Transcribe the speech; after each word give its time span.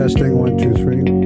Testing 0.00 0.34
one, 0.34 0.56
two, 0.56 0.72
three. 0.72 1.19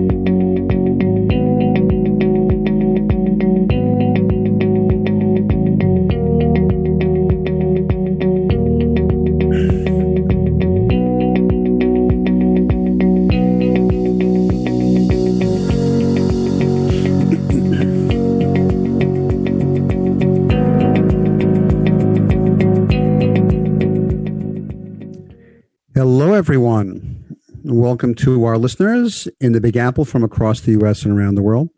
Welcome 27.94 28.16
to 28.16 28.42
our 28.42 28.58
listeners 28.58 29.28
in 29.40 29.52
the 29.52 29.60
Big 29.60 29.76
Apple 29.76 30.04
from 30.04 30.24
across 30.24 30.62
the 30.62 30.72
U.S. 30.72 31.04
and 31.04 31.16
around 31.16 31.36
the 31.36 31.44
world. 31.44 31.68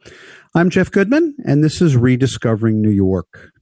I'm 0.54 0.70
Jeff 0.70 0.90
Goodman, 0.90 1.36
and 1.44 1.62
this 1.62 1.82
is 1.82 1.94
Rediscovering 1.94 2.80
New 2.80 2.88
York. 2.88 3.52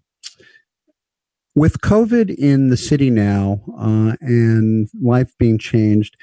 With 1.57 1.81
COVID 1.81 2.33
in 2.33 2.69
the 2.69 2.77
city 2.77 3.11
now 3.11 3.61
uh, 3.77 4.15
and 4.21 4.89
life 5.03 5.33
being 5.37 5.59
changed, 5.59 6.17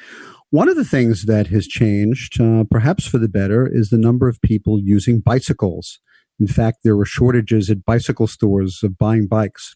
one 0.51 0.69
of 0.69 0.77
the 0.77 0.85
things 0.85 1.25
that 1.25 1.47
has 1.47 1.67
changed, 1.67 2.39
uh, 2.39 2.63
perhaps 2.71 3.05
for 3.05 3.17
the 3.17 3.27
better, 3.27 3.67
is 3.69 3.89
the 3.89 3.97
number 3.97 4.29
of 4.29 4.41
people 4.41 4.79
using 4.79 5.19
bicycles. 5.19 5.99
In 6.39 6.47
fact, 6.47 6.77
there 6.85 6.95
were 6.95 7.05
shortages 7.05 7.69
at 7.69 7.83
bicycle 7.83 8.27
stores 8.27 8.79
of 8.83 8.97
buying 8.97 9.27
bikes. 9.27 9.75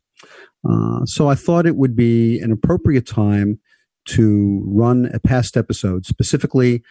Uh, 0.63 1.03
so 1.03 1.27
I 1.27 1.35
thought 1.35 1.67
it 1.67 1.75
would 1.75 1.97
be 1.97 2.39
an 2.39 2.53
appropriate 2.53 3.05
time 3.05 3.59
to 4.05 4.63
run 4.65 5.09
a 5.13 5.19
past 5.19 5.57
episode, 5.57 6.05
specifically 6.05 6.83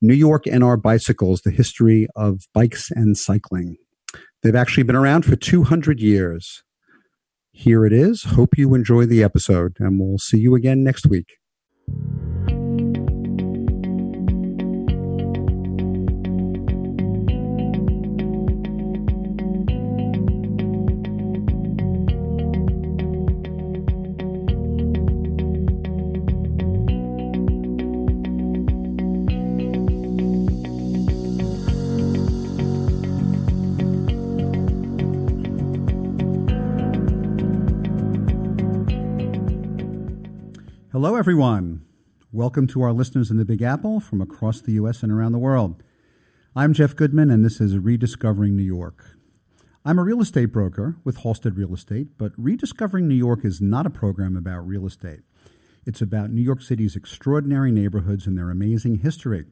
New 0.00 0.14
York 0.14 0.46
and 0.46 0.62
our 0.62 0.76
bicycles, 0.76 1.42
the 1.42 1.50
history 1.50 2.06
of 2.14 2.42
bikes 2.52 2.90
and 2.90 3.16
cycling. 3.16 3.76
They've 4.42 4.54
actually 4.54 4.84
been 4.84 4.96
around 4.96 5.24
for 5.24 5.36
200 5.36 6.00
years. 6.00 6.62
Here 7.52 7.84
it 7.84 7.92
is. 7.92 8.22
Hope 8.22 8.56
you 8.56 8.74
enjoy 8.74 9.06
the 9.06 9.22
episode, 9.22 9.76
and 9.80 9.98
we'll 9.98 10.18
see 10.18 10.38
you 10.38 10.54
again 10.54 10.84
next 10.84 11.06
week. 11.06 11.38
Everyone. 41.18 41.84
Welcome 42.30 42.68
to 42.68 42.80
our 42.82 42.92
listeners 42.92 43.28
in 43.28 43.38
the 43.38 43.44
Big 43.44 43.60
Apple 43.60 43.98
from 43.98 44.20
across 44.20 44.60
the 44.60 44.74
U.S. 44.74 45.02
and 45.02 45.10
around 45.10 45.32
the 45.32 45.38
world. 45.40 45.82
I'm 46.54 46.72
Jeff 46.72 46.94
Goodman, 46.94 47.28
and 47.28 47.44
this 47.44 47.60
is 47.60 47.76
Rediscovering 47.76 48.56
New 48.56 48.62
York. 48.62 49.16
I'm 49.84 49.98
a 49.98 50.04
real 50.04 50.20
estate 50.20 50.52
broker 50.52 50.94
with 51.02 51.24
Halstead 51.24 51.56
Real 51.56 51.74
Estate, 51.74 52.16
but 52.18 52.30
Rediscovering 52.36 53.08
New 53.08 53.16
York 53.16 53.44
is 53.44 53.60
not 53.60 53.84
a 53.84 53.90
program 53.90 54.36
about 54.36 54.64
real 54.68 54.86
estate. 54.86 55.22
It's 55.84 56.00
about 56.00 56.30
New 56.30 56.40
York 56.40 56.62
City's 56.62 56.94
extraordinary 56.94 57.72
neighborhoods 57.72 58.28
and 58.28 58.38
their 58.38 58.50
amazing 58.50 59.00
history. 59.00 59.46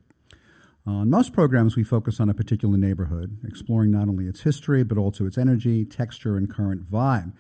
Uh, 0.86 0.92
on 0.92 1.10
most 1.10 1.32
programs, 1.32 1.74
we 1.74 1.82
focus 1.82 2.20
on 2.20 2.28
a 2.28 2.34
particular 2.34 2.78
neighborhood, 2.78 3.38
exploring 3.44 3.90
not 3.90 4.08
only 4.08 4.28
its 4.28 4.42
history, 4.42 4.84
but 4.84 4.98
also 4.98 5.26
its 5.26 5.36
energy, 5.36 5.84
texture, 5.84 6.36
and 6.36 6.48
current 6.48 6.88
vibe. 6.88 7.32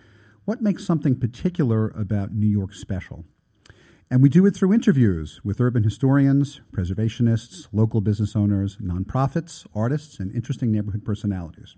What 0.46 0.62
makes 0.62 0.84
something 0.84 1.14
particular 1.14 1.90
about 1.90 2.32
New 2.32 2.48
York 2.48 2.74
special? 2.74 3.24
And 4.08 4.22
we 4.22 4.28
do 4.28 4.46
it 4.46 4.54
through 4.54 4.72
interviews 4.72 5.40
with 5.42 5.60
urban 5.60 5.82
historians, 5.82 6.60
preservationists, 6.72 7.66
local 7.72 8.00
business 8.00 8.36
owners, 8.36 8.76
nonprofits, 8.76 9.66
artists, 9.74 10.20
and 10.20 10.32
interesting 10.32 10.70
neighborhood 10.70 11.04
personalities. 11.04 11.74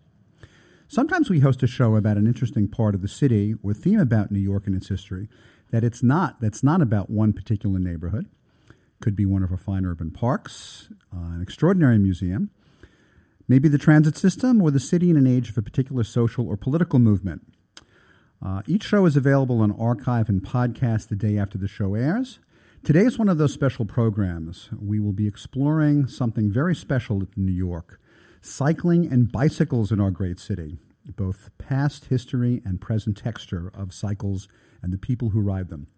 Sometimes 0.88 1.30
we 1.30 1.40
host 1.40 1.62
a 1.62 1.66
show 1.66 1.96
about 1.96 2.18
an 2.18 2.26
interesting 2.26 2.68
part 2.68 2.94
of 2.94 3.00
the 3.00 3.08
city 3.08 3.54
or 3.62 3.72
theme 3.72 3.98
about 3.98 4.30
New 4.30 4.40
York 4.40 4.66
and 4.66 4.76
its 4.76 4.88
history 4.88 5.28
that 5.70 5.84
it's 5.84 6.02
not 6.02 6.40
that's 6.40 6.62
not 6.62 6.82
about 6.82 7.08
one 7.08 7.32
particular 7.32 7.78
neighborhood. 7.78 8.26
Could 9.00 9.16
be 9.16 9.26
one 9.26 9.42
of 9.42 9.50
our 9.50 9.56
fine 9.56 9.86
urban 9.86 10.10
parks, 10.10 10.90
uh, 11.14 11.34
an 11.34 11.40
extraordinary 11.40 11.98
museum, 11.98 12.50
maybe 13.46 13.68
the 13.68 13.78
transit 13.78 14.18
system, 14.18 14.60
or 14.60 14.70
the 14.70 14.80
city 14.80 15.08
in 15.08 15.16
an 15.16 15.26
age 15.26 15.48
of 15.48 15.56
a 15.56 15.62
particular 15.62 16.04
social 16.04 16.46
or 16.46 16.56
political 16.58 16.98
movement. 16.98 17.42
Uh, 18.44 18.62
each 18.66 18.84
show 18.84 19.04
is 19.04 19.16
available 19.16 19.60
on 19.60 19.72
archive 19.72 20.28
and 20.28 20.42
podcast 20.42 21.08
the 21.08 21.16
day 21.16 21.36
after 21.36 21.58
the 21.58 21.68
show 21.68 21.94
airs. 21.94 22.38
Today 22.84 23.00
is 23.00 23.18
one 23.18 23.28
of 23.28 23.38
those 23.38 23.52
special 23.52 23.84
programs. 23.84 24.70
We 24.80 25.00
will 25.00 25.12
be 25.12 25.26
exploring 25.26 26.06
something 26.06 26.52
very 26.52 26.74
special 26.74 27.22
in 27.22 27.46
New 27.46 27.52
York 27.52 28.00
cycling 28.40 29.10
and 29.12 29.32
bicycles 29.32 29.90
in 29.90 30.00
our 30.00 30.12
great 30.12 30.38
city, 30.38 30.78
both 31.16 31.50
past 31.58 32.06
history 32.06 32.62
and 32.64 32.80
present 32.80 33.16
texture 33.16 33.70
of 33.74 33.92
cycles 33.92 34.48
and 34.80 34.92
the 34.92 34.98
people 34.98 35.30
who 35.30 35.40
ride 35.40 35.68
them. 35.68 35.88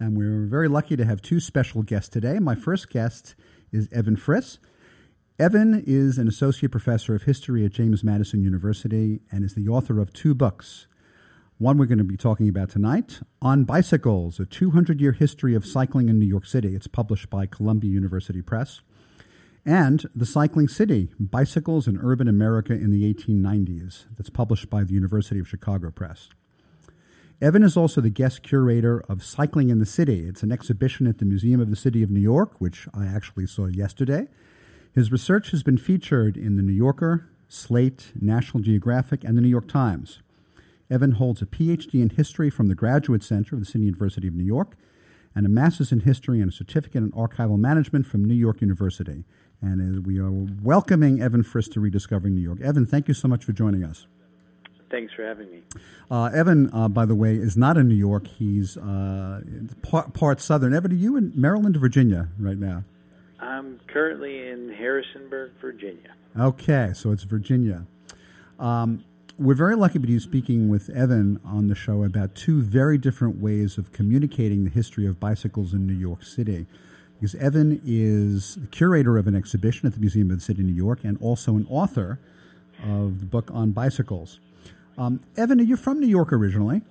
And 0.00 0.16
we're 0.16 0.46
very 0.46 0.66
lucky 0.66 0.96
to 0.96 1.04
have 1.04 1.20
two 1.20 1.38
special 1.38 1.82
guests 1.82 2.08
today. 2.08 2.38
My 2.38 2.54
first 2.54 2.88
guest 2.88 3.34
is 3.70 3.88
Evan 3.92 4.16
Friss. 4.16 4.58
Evan 5.38 5.84
is 5.86 6.16
an 6.16 6.26
associate 6.26 6.72
professor 6.72 7.14
of 7.14 7.24
history 7.24 7.64
at 7.64 7.72
James 7.72 8.02
Madison 8.02 8.42
University 8.42 9.20
and 9.30 9.44
is 9.44 9.54
the 9.54 9.68
author 9.68 10.00
of 10.00 10.12
two 10.12 10.34
books. 10.34 10.86
One 11.58 11.78
we're 11.78 11.86
going 11.86 11.96
to 11.96 12.04
be 12.04 12.18
talking 12.18 12.50
about 12.50 12.68
tonight 12.68 13.20
On 13.40 13.64
Bicycles, 13.64 14.38
a 14.38 14.44
200 14.44 15.00
year 15.00 15.12
history 15.12 15.54
of 15.54 15.64
cycling 15.64 16.10
in 16.10 16.18
New 16.18 16.26
York 16.26 16.44
City. 16.44 16.74
It's 16.74 16.86
published 16.86 17.30
by 17.30 17.46
Columbia 17.46 17.90
University 17.90 18.42
Press. 18.42 18.82
And 19.64 20.04
The 20.14 20.26
Cycling 20.26 20.68
City 20.68 21.08
Bicycles 21.18 21.88
in 21.88 21.98
Urban 22.02 22.28
America 22.28 22.74
in 22.74 22.90
the 22.90 23.10
1890s. 23.14 24.04
That's 24.18 24.28
published 24.28 24.68
by 24.68 24.84
the 24.84 24.92
University 24.92 25.40
of 25.40 25.48
Chicago 25.48 25.90
Press. 25.90 26.28
Evan 27.40 27.62
is 27.62 27.74
also 27.74 28.02
the 28.02 28.10
guest 28.10 28.42
curator 28.42 29.02
of 29.08 29.24
Cycling 29.24 29.70
in 29.70 29.78
the 29.78 29.86
City. 29.86 30.28
It's 30.28 30.42
an 30.42 30.52
exhibition 30.52 31.06
at 31.06 31.16
the 31.16 31.24
Museum 31.24 31.62
of 31.62 31.70
the 31.70 31.76
City 31.76 32.02
of 32.02 32.10
New 32.10 32.20
York, 32.20 32.60
which 32.60 32.86
I 32.92 33.06
actually 33.06 33.46
saw 33.46 33.64
yesterday. 33.64 34.28
His 34.94 35.10
research 35.10 35.52
has 35.52 35.62
been 35.62 35.78
featured 35.78 36.36
in 36.36 36.56
The 36.56 36.62
New 36.62 36.74
Yorker, 36.74 37.30
Slate, 37.48 38.12
National 38.20 38.62
Geographic, 38.62 39.24
and 39.24 39.38
The 39.38 39.42
New 39.42 39.48
York 39.48 39.68
Times. 39.68 40.20
Evan 40.90 41.12
holds 41.12 41.42
a 41.42 41.46
PhD 41.46 42.00
in 42.00 42.10
history 42.10 42.50
from 42.50 42.68
the 42.68 42.74
Graduate 42.74 43.22
Center 43.22 43.54
of 43.56 43.60
the 43.60 43.66
City 43.66 43.84
University 43.84 44.28
of 44.28 44.34
New 44.34 44.44
York 44.44 44.76
and 45.34 45.44
a 45.44 45.48
master's 45.48 45.92
in 45.92 46.00
history 46.00 46.40
and 46.40 46.50
a 46.50 46.54
certificate 46.54 47.02
in 47.02 47.12
archival 47.12 47.58
management 47.58 48.06
from 48.06 48.24
New 48.24 48.34
York 48.34 48.60
University. 48.62 49.24
And 49.60 50.06
we 50.06 50.18
are 50.18 50.30
welcoming 50.30 51.20
Evan 51.20 51.42
Friss 51.42 51.70
to 51.72 51.80
Rediscovering 51.80 52.34
New 52.34 52.40
York. 52.40 52.60
Evan, 52.60 52.86
thank 52.86 53.08
you 53.08 53.14
so 53.14 53.28
much 53.28 53.44
for 53.44 53.52
joining 53.52 53.84
us. 53.84 54.06
Thanks 54.90 55.12
for 55.14 55.24
having 55.24 55.50
me. 55.50 55.62
Uh, 56.10 56.26
Evan, 56.26 56.72
uh, 56.72 56.88
by 56.88 57.04
the 57.04 57.14
way, 57.14 57.34
is 57.34 57.56
not 57.56 57.76
in 57.76 57.88
New 57.88 57.94
York. 57.94 58.26
He's 58.28 58.76
uh, 58.76 59.40
part, 59.82 60.14
part 60.14 60.40
Southern. 60.40 60.72
Evan, 60.72 60.92
are 60.92 60.94
you 60.94 61.16
in 61.16 61.32
Maryland 61.34 61.76
or 61.76 61.80
Virginia 61.80 62.28
right 62.38 62.58
now? 62.58 62.84
I'm 63.40 63.80
currently 63.88 64.48
in 64.48 64.72
Harrisonburg, 64.72 65.52
Virginia. 65.60 66.14
Okay, 66.38 66.92
so 66.94 67.10
it's 67.10 67.24
Virginia. 67.24 67.86
Um, 68.58 69.04
we're 69.38 69.54
very 69.54 69.76
lucky 69.76 69.94
to 69.94 70.06
be 70.06 70.18
speaking 70.18 70.68
with 70.68 70.88
Evan 70.90 71.38
on 71.44 71.68
the 71.68 71.74
show 71.74 72.04
about 72.04 72.34
two 72.34 72.62
very 72.62 72.96
different 72.96 73.38
ways 73.38 73.76
of 73.76 73.92
communicating 73.92 74.64
the 74.64 74.70
history 74.70 75.06
of 75.06 75.20
bicycles 75.20 75.74
in 75.74 75.86
New 75.86 75.94
York 75.94 76.22
City. 76.22 76.66
Because 77.14 77.34
Evan 77.34 77.80
is 77.84 78.56
the 78.56 78.66
curator 78.66 79.18
of 79.18 79.26
an 79.26 79.34
exhibition 79.34 79.86
at 79.86 79.94
the 79.94 80.00
Museum 80.00 80.30
of 80.30 80.38
the 80.38 80.42
City 80.42 80.60
of 80.60 80.66
New 80.66 80.74
York 80.74 81.04
and 81.04 81.18
also 81.20 81.56
an 81.56 81.66
author 81.68 82.18
of 82.82 83.20
the 83.20 83.26
book 83.26 83.50
on 83.52 83.72
bicycles. 83.72 84.40
Um, 84.96 85.20
Evan, 85.36 85.60
are 85.60 85.64
you 85.64 85.76
from 85.76 86.00
New 86.00 86.06
York 86.06 86.32
originally? 86.32 86.82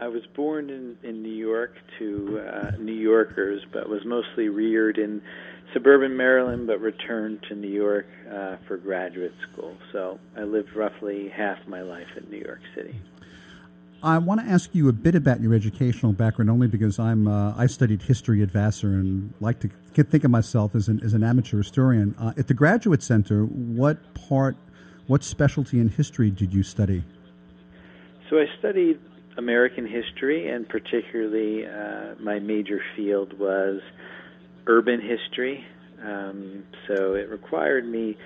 I 0.00 0.08
was 0.08 0.22
born 0.34 0.68
in, 0.68 0.96
in 1.02 1.22
New 1.22 1.32
York 1.32 1.76
to 1.98 2.40
uh, 2.40 2.70
New 2.78 2.92
Yorkers, 2.92 3.62
but 3.72 3.88
was 3.88 4.04
mostly 4.04 4.48
reared 4.48 4.98
in 4.98 5.22
suburban 5.72 6.16
Maryland, 6.16 6.66
but 6.66 6.80
returned 6.80 7.42
to 7.48 7.54
New 7.54 7.68
York 7.68 8.06
uh, 8.30 8.56
for 8.66 8.76
graduate 8.76 9.34
school. 9.50 9.76
So 9.92 10.18
I 10.36 10.42
lived 10.42 10.74
roughly 10.74 11.28
half 11.28 11.58
my 11.66 11.82
life 11.82 12.08
in 12.16 12.30
New 12.30 12.44
York 12.44 12.60
City. 12.74 13.00
I 14.04 14.18
want 14.18 14.40
to 14.40 14.46
ask 14.46 14.74
you 14.74 14.88
a 14.88 14.92
bit 14.92 15.14
about 15.14 15.40
your 15.40 15.54
educational 15.54 16.12
background, 16.12 16.50
only 16.50 16.66
because 16.66 16.98
I'm 16.98 17.28
uh, 17.28 17.54
I 17.56 17.66
studied 17.66 18.02
history 18.02 18.42
at 18.42 18.50
Vassar 18.50 18.88
and 18.88 19.32
like 19.40 19.60
to 19.60 19.68
think 20.02 20.24
of 20.24 20.30
myself 20.30 20.74
as 20.74 20.88
an 20.88 21.00
as 21.04 21.14
an 21.14 21.22
amateur 21.22 21.58
historian. 21.58 22.16
Uh, 22.18 22.32
at 22.36 22.48
the 22.48 22.54
Graduate 22.54 23.02
Center, 23.02 23.44
what 23.44 23.98
part, 24.14 24.56
what 25.06 25.22
specialty 25.22 25.78
in 25.78 25.88
history 25.88 26.30
did 26.30 26.52
you 26.52 26.64
study? 26.64 27.04
So 28.28 28.38
I 28.38 28.46
studied 28.58 28.98
American 29.36 29.86
history, 29.86 30.48
and 30.48 30.68
particularly 30.68 31.64
uh, 31.64 32.16
my 32.18 32.40
major 32.40 32.80
field 32.96 33.38
was 33.38 33.80
urban 34.66 35.00
history, 35.00 35.64
Um, 36.02 36.64
so 36.88 37.14
it 37.14 37.28
required 37.28 37.86
me 37.86 38.16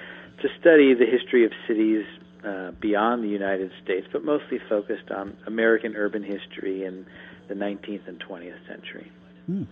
to 0.40 0.48
study 0.58 0.94
the 0.94 1.04
history 1.04 1.44
of 1.44 1.52
cities 1.68 2.06
uh, 2.42 2.70
beyond 2.80 3.22
the 3.22 3.28
United 3.28 3.70
States, 3.82 4.06
but 4.12 4.24
mostly 4.24 4.58
focused 4.68 5.10
on 5.10 5.36
American 5.46 5.94
urban 5.94 6.22
history 6.22 6.84
in 6.84 7.04
the 7.48 7.54
19th 7.54 8.08
and 8.08 8.18
20th 8.20 8.66
century. 8.66 9.10
Hmm. 9.46 9.64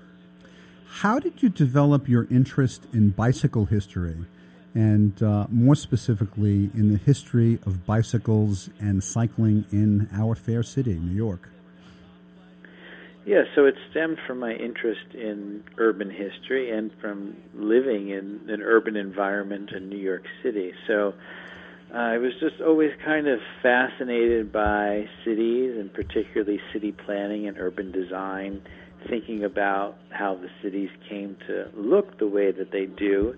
How 0.86 1.18
did 1.18 1.42
you 1.42 1.48
develop 1.48 2.08
your 2.08 2.26
interest 2.30 2.86
in 2.92 3.10
bicycle 3.10 3.64
history, 3.66 4.26
and 4.74 5.20
uh, 5.22 5.46
more 5.50 5.74
specifically 5.74 6.70
in 6.74 6.92
the 6.92 6.98
history 6.98 7.58
of 7.66 7.86
bicycles 7.86 8.70
and 8.78 9.02
cycling 9.02 9.64
in 9.72 10.08
our 10.12 10.34
fair 10.34 10.62
city, 10.62 10.94
New 10.94 11.14
York? 11.14 11.48
Yeah, 13.26 13.44
so 13.54 13.64
it 13.64 13.74
stemmed 13.90 14.18
from 14.26 14.38
my 14.38 14.52
interest 14.52 15.14
in 15.14 15.64
urban 15.78 16.10
history 16.10 16.70
and 16.70 16.90
from 17.00 17.36
living 17.54 18.10
in 18.10 18.40
an 18.48 18.60
urban 18.60 18.96
environment 18.96 19.70
in 19.74 19.88
New 19.88 19.98
York 19.98 20.24
City. 20.42 20.72
So 20.86 21.14
uh, 21.94 21.96
I 21.96 22.18
was 22.18 22.32
just 22.38 22.60
always 22.60 22.90
kind 23.02 23.26
of 23.26 23.38
fascinated 23.62 24.52
by 24.52 25.08
cities 25.24 25.74
and 25.78 25.92
particularly 25.94 26.60
city 26.74 26.92
planning 26.92 27.48
and 27.48 27.56
urban 27.58 27.92
design, 27.92 28.60
thinking 29.08 29.44
about 29.44 29.96
how 30.10 30.34
the 30.34 30.48
cities 30.62 30.90
came 31.08 31.38
to 31.46 31.70
look 31.74 32.18
the 32.18 32.26
way 32.26 32.52
that 32.52 32.72
they 32.72 32.84
do, 32.84 33.34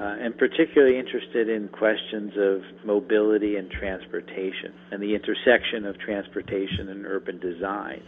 uh, 0.00 0.16
and 0.18 0.36
particularly 0.36 0.98
interested 0.98 1.48
in 1.48 1.68
questions 1.68 2.32
of 2.36 2.62
mobility 2.84 3.54
and 3.54 3.70
transportation 3.70 4.72
and 4.90 5.00
the 5.00 5.14
intersection 5.14 5.86
of 5.86 5.96
transportation 6.00 6.88
and 6.88 7.06
urban 7.06 7.38
design. 7.38 8.02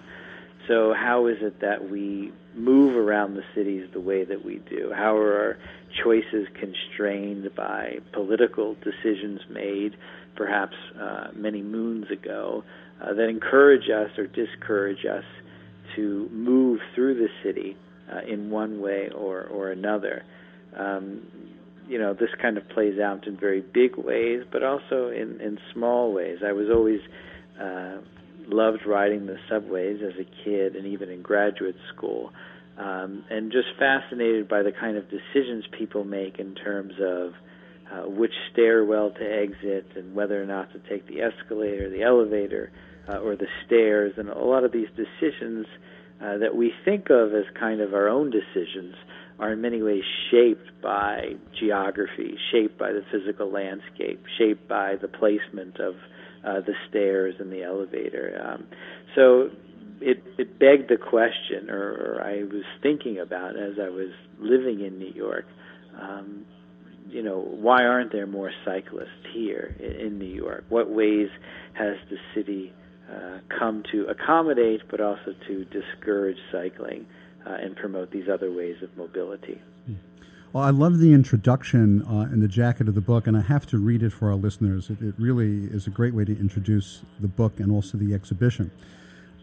So, 0.71 0.95
how 0.97 1.27
is 1.27 1.39
it 1.41 1.61
that 1.63 1.91
we 1.91 2.33
move 2.55 2.95
around 2.95 3.35
the 3.35 3.43
cities 3.57 3.89
the 3.93 3.99
way 3.99 4.23
that 4.23 4.45
we 4.45 4.59
do? 4.71 4.93
How 4.95 5.17
are 5.17 5.37
our 5.37 5.59
choices 6.05 6.47
constrained 6.61 7.53
by 7.57 7.99
political 8.13 8.77
decisions 8.77 9.41
made 9.51 9.97
perhaps 10.37 10.77
uh, 10.97 11.33
many 11.35 11.61
moons 11.61 12.09
ago 12.13 12.63
uh, 13.03 13.15
that 13.15 13.29
encourage 13.29 13.91
us 13.91 14.17
or 14.17 14.29
discourage 14.29 15.05
us 15.05 15.25
to 15.97 16.29
move 16.31 16.79
through 16.95 17.17
the 17.17 17.29
city 17.43 17.77
uh, 18.13 18.21
in 18.21 18.49
one 18.51 18.81
way 18.81 19.09
or, 19.13 19.47
or 19.47 19.73
another? 19.73 20.23
Um, 20.77 21.27
you 21.89 21.99
know, 21.99 22.15
this 22.15 22.31
kind 22.41 22.57
of 22.57 22.69
plays 22.69 23.01
out 23.01 23.27
in 23.27 23.37
very 23.37 23.61
big 23.61 23.97
ways, 23.97 24.45
but 24.53 24.63
also 24.63 25.09
in, 25.09 25.41
in 25.41 25.59
small 25.75 26.13
ways. 26.13 26.39
I 26.47 26.53
was 26.53 26.69
always 26.73 27.01
uh, 27.61 27.97
loved 28.49 28.87
riding 28.87 29.27
the 29.27 29.39
subways 29.49 30.01
as 30.03 30.15
a 30.19 30.45
kid 30.45 30.77
and 30.77 30.87
even 30.87 31.09
in 31.11 31.23
graduate 31.23 31.77
school, 31.95 32.33
um, 32.79 33.25
and 33.31 33.53
just 33.53 33.69
fascinated 33.79 34.49
by 34.49 34.63
the 34.63 34.73
kind 34.73 34.97
of 34.97 35.05
decisions 35.11 35.65
people 35.79 36.05
make 36.05 36.39
in 36.39 36.55
terms 36.55 36.95
of 37.01 37.33
uh, 37.93 38.09
which 38.09 38.33
stairwell 38.53 39.11
to 39.11 39.25
exit 39.25 39.87
and 39.97 40.15
whether 40.15 40.41
or 40.41 40.47
not 40.47 40.73
to 40.73 40.79
take 40.89 41.07
the 41.09 41.21
escalator, 41.21 41.91
the 41.91 42.03
elevator, 42.03 42.71
uh, 43.09 43.19
or 43.19 43.37
the 43.37 43.49
stairs. 43.67 44.15
And 44.17 44.29
a 44.29 44.39
lot 44.39 44.65
of 44.65 44.73
these 44.73 44.89
decisions 44.97 45.67
uh, 46.21 46.39
that 46.39 46.55
we 46.55 46.73
think 46.85 47.11
of 47.11 47.35
as 47.35 47.45
kind 47.59 47.81
of 47.81 47.95
our 47.95 48.09
own 48.09 48.31
decisions 48.31 48.95
are 49.39 49.53
in 49.53 49.61
many 49.61 49.83
ways 49.83 50.05
shaped 50.31 50.71
by 50.83 51.35
geography, 51.59 52.37
shaped 52.53 52.79
by 52.79 52.93
the 52.93 53.03
physical 53.11 53.51
landscape, 53.51 54.25
shaped 54.39 54.69
by 54.69 54.97
the 54.97 55.09
placement 55.09 55.81
of 55.81 55.95
uh, 56.45 56.61
the 56.61 56.75
stairs 56.89 57.35
and 57.39 57.53
the 57.53 57.63
elevator. 57.63 58.41
Um, 58.45 58.67
so 59.15 59.51
it, 60.01 60.23
it 60.39 60.59
begged 60.59 60.89
the 60.89 60.97
question, 60.97 61.71
or, 61.71 61.91
or 61.93 62.23
I 62.25 62.45
was 62.45 62.65
thinking 62.83 63.19
about 63.19 63.57
as 63.57 63.75
I 63.81 63.89
was 63.89 64.11
living 64.39 64.81
in 64.81 64.99
New 64.99 65.13
York. 65.13 65.47
Um, 66.01 66.47
you 67.09 67.23
know, 67.23 67.41
why 67.41 67.85
aren't 67.85 68.13
there 68.13 68.27
more 68.27 68.53
cyclists 68.65 69.27
here 69.33 69.75
in, 69.79 70.07
in 70.07 70.19
New 70.19 70.33
York? 70.33 70.65
What 70.69 70.91
ways 70.91 71.29
has 71.75 71.97
the 72.09 72.17
city 72.35 72.73
uh, 73.13 73.39
come 73.59 73.83
to 73.93 74.07
accommodate, 74.07 74.83
but 74.91 75.01
also 75.01 75.35
to 75.49 75.65
discourage 75.67 76.39
cycling 76.53 77.07
uh, 77.47 77.55
and 77.61 77.77
promote 77.77 78.11
these 78.11 78.29
other 78.33 78.53
ways 78.53 78.77
of 78.83 78.97
mobility? 78.97 79.61
Well, 80.53 80.65
I 80.65 80.71
love 80.71 80.99
the 80.99 81.13
introduction 81.13 82.03
uh, 82.03 82.23
in 82.23 82.41
the 82.41 82.49
jacket 82.49 82.89
of 82.89 82.97
the 82.97 83.01
book, 83.01 83.29
and 83.29 83.37
I 83.37 83.41
have 83.41 83.69
to 83.69 83.79
read 83.79 84.03
it 84.03 84.11
for 84.11 84.31
our 84.31 84.35
listeners. 84.35 84.91
It, 84.91 85.01
it 85.01 85.15
really 85.17 85.67
is 85.67 85.87
a 85.87 85.91
great 85.91 86.13
way 86.13 86.25
to 86.25 86.37
introduce 86.37 87.03
the 87.21 87.29
book 87.29 87.61
and 87.61 87.71
also 87.71 87.97
the 87.97 88.13
exhibition. 88.13 88.73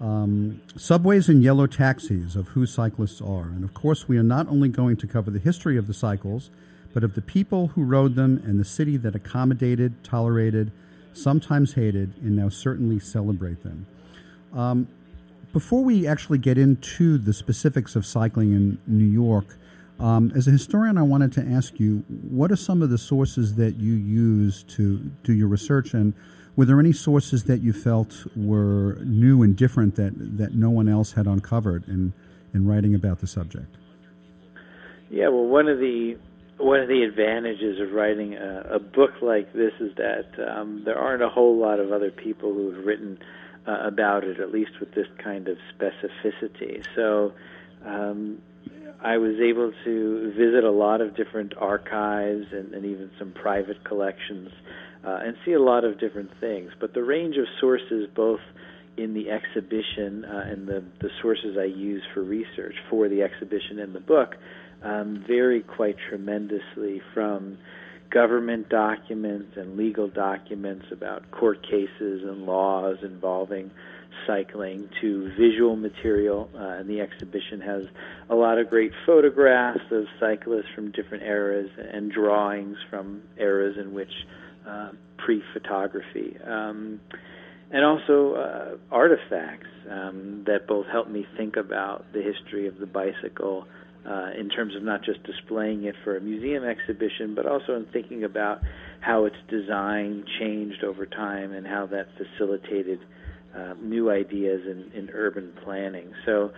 Um, 0.02 0.62
subways 0.76 1.30
and 1.30 1.42
yellow 1.42 1.66
taxis 1.66 2.36
of 2.36 2.50
who 2.50 2.66
cyclists 2.66 3.22
are. 3.22 3.44
And 3.44 3.64
of 3.64 3.74
course, 3.74 4.10
we 4.10 4.18
are 4.18 4.24
not 4.24 4.50
only 4.50 4.68
going 4.68 4.98
to 4.98 5.08
cover 5.08 5.32
the 5.32 5.40
history 5.40 5.78
of 5.78 5.88
the 5.88 5.94
cycles, 5.94 6.50
but 6.94 7.06
of 7.06 7.16
the 7.16 7.22
people 7.22 7.68
who 7.68 7.86
rode 7.86 8.16
them 8.16 8.42
and 8.46 8.60
the 8.60 8.66
city 8.66 8.98
that 8.98 9.16
accommodated, 9.16 10.04
tolerated, 10.04 10.74
sometimes 11.14 11.76
hated, 11.76 12.18
and 12.18 12.36
now 12.36 12.50
certainly 12.50 13.00
celebrate 13.00 13.64
them. 13.64 13.88
Um, 14.54 14.90
before 15.54 15.86
we 15.86 16.06
actually 16.06 16.40
get 16.40 16.58
into 16.58 17.18
the 17.18 17.32
specifics 17.32 17.96
of 17.96 18.06
cycling 18.06 18.52
in 18.52 18.78
New 18.86 19.06
York, 19.06 19.56
um, 20.00 20.32
as 20.36 20.48
a 20.48 20.52
historian, 20.52 20.98
I 20.98 21.02
wanted 21.02 21.34
to 21.34 21.42
ask 21.42 21.80
you 21.80 22.04
what 22.08 22.52
are 22.52 22.56
some 22.56 22.82
of 22.82 22.90
the 22.90 22.98
sources 22.98 23.56
that 23.56 23.78
you 23.78 23.94
use 23.94 24.64
to 24.64 24.98
do 25.24 25.34
your 25.34 25.48
research, 25.48 25.94
and 25.94 26.14
were 26.56 26.66
there 26.66 26.80
any 26.80 26.94
sources 26.94 27.46
that 27.46 27.62
you 27.62 27.74
felt 27.74 28.26
were 28.36 28.98
new 29.04 29.42
and 29.42 29.56
different 29.56 29.96
that, 29.96 30.14
that 30.38 30.54
no 30.54 30.70
one 30.70 30.88
else 30.88 31.14
had 31.14 31.26
uncovered 31.26 31.88
in, 31.88 32.14
in 32.54 32.68
writing 32.68 32.94
about 32.94 33.20
the 33.20 33.28
subject? 33.28 33.76
Yeah, 35.10 35.30
well, 35.30 35.46
one 35.46 35.68
of 35.68 35.80
the 35.80 36.18
one 36.58 36.80
of 36.80 36.88
the 36.88 37.04
advantages 37.04 37.80
of 37.80 37.92
writing 37.92 38.34
a, 38.34 38.62
a 38.74 38.80
book 38.80 39.12
like 39.22 39.54
this 39.54 39.74
is 39.80 39.96
that 39.96 40.26
um, 40.48 40.82
there 40.86 40.98
aren't 40.98 41.22
a 41.22 41.30
whole 41.30 41.56
lot 41.56 41.80
of 41.80 41.92
other 41.92 42.10
people 42.10 42.52
who 42.52 42.72
have 42.72 42.84
written 42.84 43.20
uh, 43.68 43.78
about 43.86 44.24
it, 44.24 44.40
at 44.40 44.52
least 44.52 44.72
with 44.80 44.94
this 44.94 45.08
kind 45.24 45.48
of 45.48 45.58
specificity. 45.76 46.86
So. 46.96 47.34
Um, 47.86 48.42
I 49.02 49.18
was 49.18 49.36
able 49.40 49.72
to 49.86 50.34
visit 50.36 50.64
a 50.64 50.72
lot 50.72 51.02
of 51.02 51.16
different 51.16 51.54
archives 51.58 52.46
and, 52.52 52.74
and 52.74 52.86
even 52.86 53.12
some 53.20 53.32
private 53.32 53.84
collections 53.84 54.50
uh, 55.06 55.20
and 55.24 55.36
see 55.46 55.54
a 55.54 55.62
lot 55.62 55.84
of 55.84 56.00
different 56.00 56.32
things. 56.40 56.72
But 56.80 56.94
the 56.94 57.04
range 57.04 57.38
of 57.38 57.46
sources, 57.60 58.08
both 58.16 58.40
in 58.98 59.14
the 59.14 59.30
exhibition 59.30 60.26
uh, 60.26 60.46
and 60.52 60.68
the, 60.68 60.84
the 61.00 61.10
sources 61.22 61.56
I 61.60 61.66
use 61.66 62.02
for 62.14 62.24
research 62.24 62.74
for 62.90 63.08
the 63.08 63.22
exhibition 63.22 63.80
and 63.80 63.94
the 63.94 64.00
book, 64.00 64.36
um, 64.84 65.24
vary 65.28 65.62
quite 65.62 65.96
tremendously 66.10 67.02
from 67.14 67.58
government 68.10 68.70
documents 68.70 69.58
and 69.58 69.78
legal 69.78 70.08
documents 70.08 70.86
about 70.92 71.30
court 71.32 71.62
cases 71.62 72.24
and 72.24 72.46
laws 72.46 72.98
involving 73.04 73.70
cycling 74.26 74.90
to 75.02 75.32
visual 75.38 75.76
material, 75.76 76.50
uh, 76.56 76.80
and 76.80 76.90
the 76.90 77.02
exhibition 77.02 77.62
has 77.62 77.84
a 78.30 78.36
lot 78.36 78.58
of 78.58 78.70
great 78.70 78.92
photographs 79.06 79.92
of 79.92 80.06
cyclists 80.20 80.70
from 80.76 80.92
different 80.92 81.24
eras 81.24 81.70
and 81.78 82.12
drawings 82.12 82.78
from 82.90 83.22
eras 83.38 83.78
in 83.78 83.94
which 83.94 84.12
uh, 84.68 84.90
pre-photography, 85.18 86.38
um, 86.46 87.00
and 87.72 87.84
also 87.84 88.34
uh, 88.36 88.78
artifacts 88.92 89.68
um, 89.90 90.44
that 90.46 90.68
both 90.68 90.86
help 90.88 91.10
me 91.10 91.26
think 91.36 91.56
about 91.56 92.06
the 92.14 92.22
history 92.22 92.68
of 92.68 92.78
the 92.80 92.86
bicycle. 92.86 93.66
Uh, 94.06 94.30
in 94.40 94.48
terms 94.48 94.74
of 94.74 94.84
not 94.84 95.04
just 95.04 95.22
displaying 95.24 95.84
it 95.84 95.94
for 96.06 96.16
a 96.16 96.22
museum 96.22 96.64
exhibition, 96.64 97.36
but 97.36 97.46
also 97.46 97.76
in 97.76 97.86
thinking 97.92 98.24
about 98.24 98.62
how 99.02 99.26
its 99.26 99.36
design 99.50 100.24
changed 100.40 100.82
over 100.82 101.06
time 101.06 101.52
and 101.52 101.68
how 101.68 101.86
that 101.86 102.08
facilitated 102.16 103.00
uh, 103.58 103.74
new 103.82 104.10
ideas 104.12 104.62
in, 104.66 104.92
in 104.94 105.10
urban 105.12 105.52
planning. 105.64 106.12
So, 106.26 106.52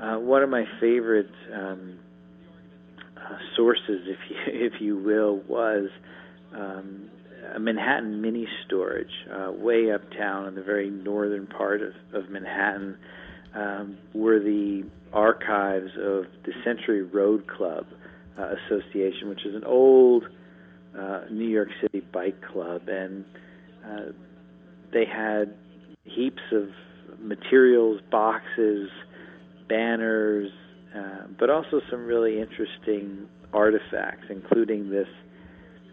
uh, 0.00 0.16
one 0.16 0.42
of 0.42 0.48
my 0.48 0.64
favorite 0.80 1.30
um, 1.52 1.98
uh, 3.16 3.36
sources, 3.56 4.06
if 4.06 4.18
you, 4.30 4.36
if 4.46 4.80
you 4.80 4.96
will, 4.96 5.42
was 5.48 5.90
um, 6.54 7.10
a 7.54 7.58
Manhattan 7.58 8.20
mini 8.20 8.46
storage 8.66 9.12
uh, 9.32 9.50
way 9.52 9.90
uptown 9.92 10.46
in 10.46 10.54
the 10.54 10.62
very 10.62 10.90
northern 10.90 11.46
part 11.46 11.82
of, 11.82 11.92
of 12.12 12.30
Manhattan. 12.30 12.96
Um, 13.54 13.96
were 14.14 14.38
the 14.38 14.84
archives 15.12 15.90
of 15.96 16.26
the 16.44 16.52
Century 16.64 17.02
Road 17.02 17.46
Club 17.48 17.86
uh, 18.38 18.54
Association, 18.66 19.30
which 19.30 19.44
is 19.46 19.54
an 19.54 19.64
old 19.64 20.24
uh, 20.96 21.22
New 21.30 21.48
York 21.48 21.68
City 21.80 22.00
bike 22.12 22.40
club, 22.52 22.82
and 22.88 23.24
uh, 23.84 24.12
they 24.92 25.04
had 25.04 25.54
heaps 26.08 26.42
of 26.52 26.70
materials, 27.20 28.00
boxes, 28.10 28.90
banners, 29.68 30.50
uh, 30.94 31.26
but 31.38 31.50
also 31.50 31.80
some 31.90 32.06
really 32.06 32.40
interesting 32.40 33.28
artifacts, 33.52 34.26
including 34.30 34.90
this 34.90 35.08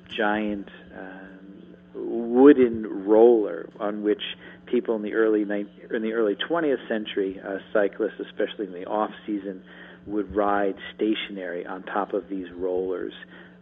giant 0.08 0.70
um, 0.98 1.76
wooden 1.94 3.06
roller 3.06 3.70
on 3.80 4.04
which 4.04 4.22
people 4.66 4.96
in 4.96 5.02
the 5.02 5.14
early 5.14 5.42
in 5.42 6.02
the 6.02 6.14
early 6.14 6.36
20th 6.36 6.88
century, 6.88 7.40
uh, 7.46 7.58
cyclists, 7.74 8.20
especially 8.20 8.66
in 8.66 8.74
the 8.74 8.86
off 8.86 9.12
season, 9.26 9.64
would 10.06 10.36
ride 10.36 10.76
stationary 10.96 11.66
on 11.66 11.84
top 11.84 12.14
of 12.14 12.30
these 12.30 12.52
rollers 12.52 13.14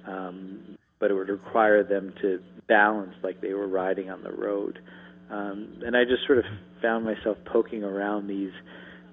um, 0.05 0.77
but 0.99 1.11
it 1.11 1.15
would 1.15 1.29
require 1.29 1.83
them 1.83 2.13
to 2.21 2.41
balance 2.67 3.13
like 3.23 3.41
they 3.41 3.53
were 3.53 3.67
riding 3.67 4.09
on 4.09 4.23
the 4.23 4.31
road. 4.31 4.79
Um, 5.33 5.79
and 5.83 5.97
I 5.97 6.03
just 6.03 6.25
sort 6.27 6.37
of 6.37 6.45
found 6.81 7.05
myself 7.05 7.37
poking 7.45 7.83
around 7.83 8.27
these 8.27 8.51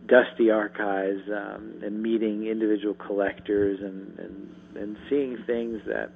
dusty 0.06 0.50
archives 0.50 1.22
um, 1.28 1.80
and 1.82 2.02
meeting 2.02 2.46
individual 2.46 2.94
collectors 2.94 3.78
and, 3.80 4.18
and, 4.18 4.54
and 4.76 4.96
seeing 5.08 5.38
things 5.46 5.80
that 5.86 6.10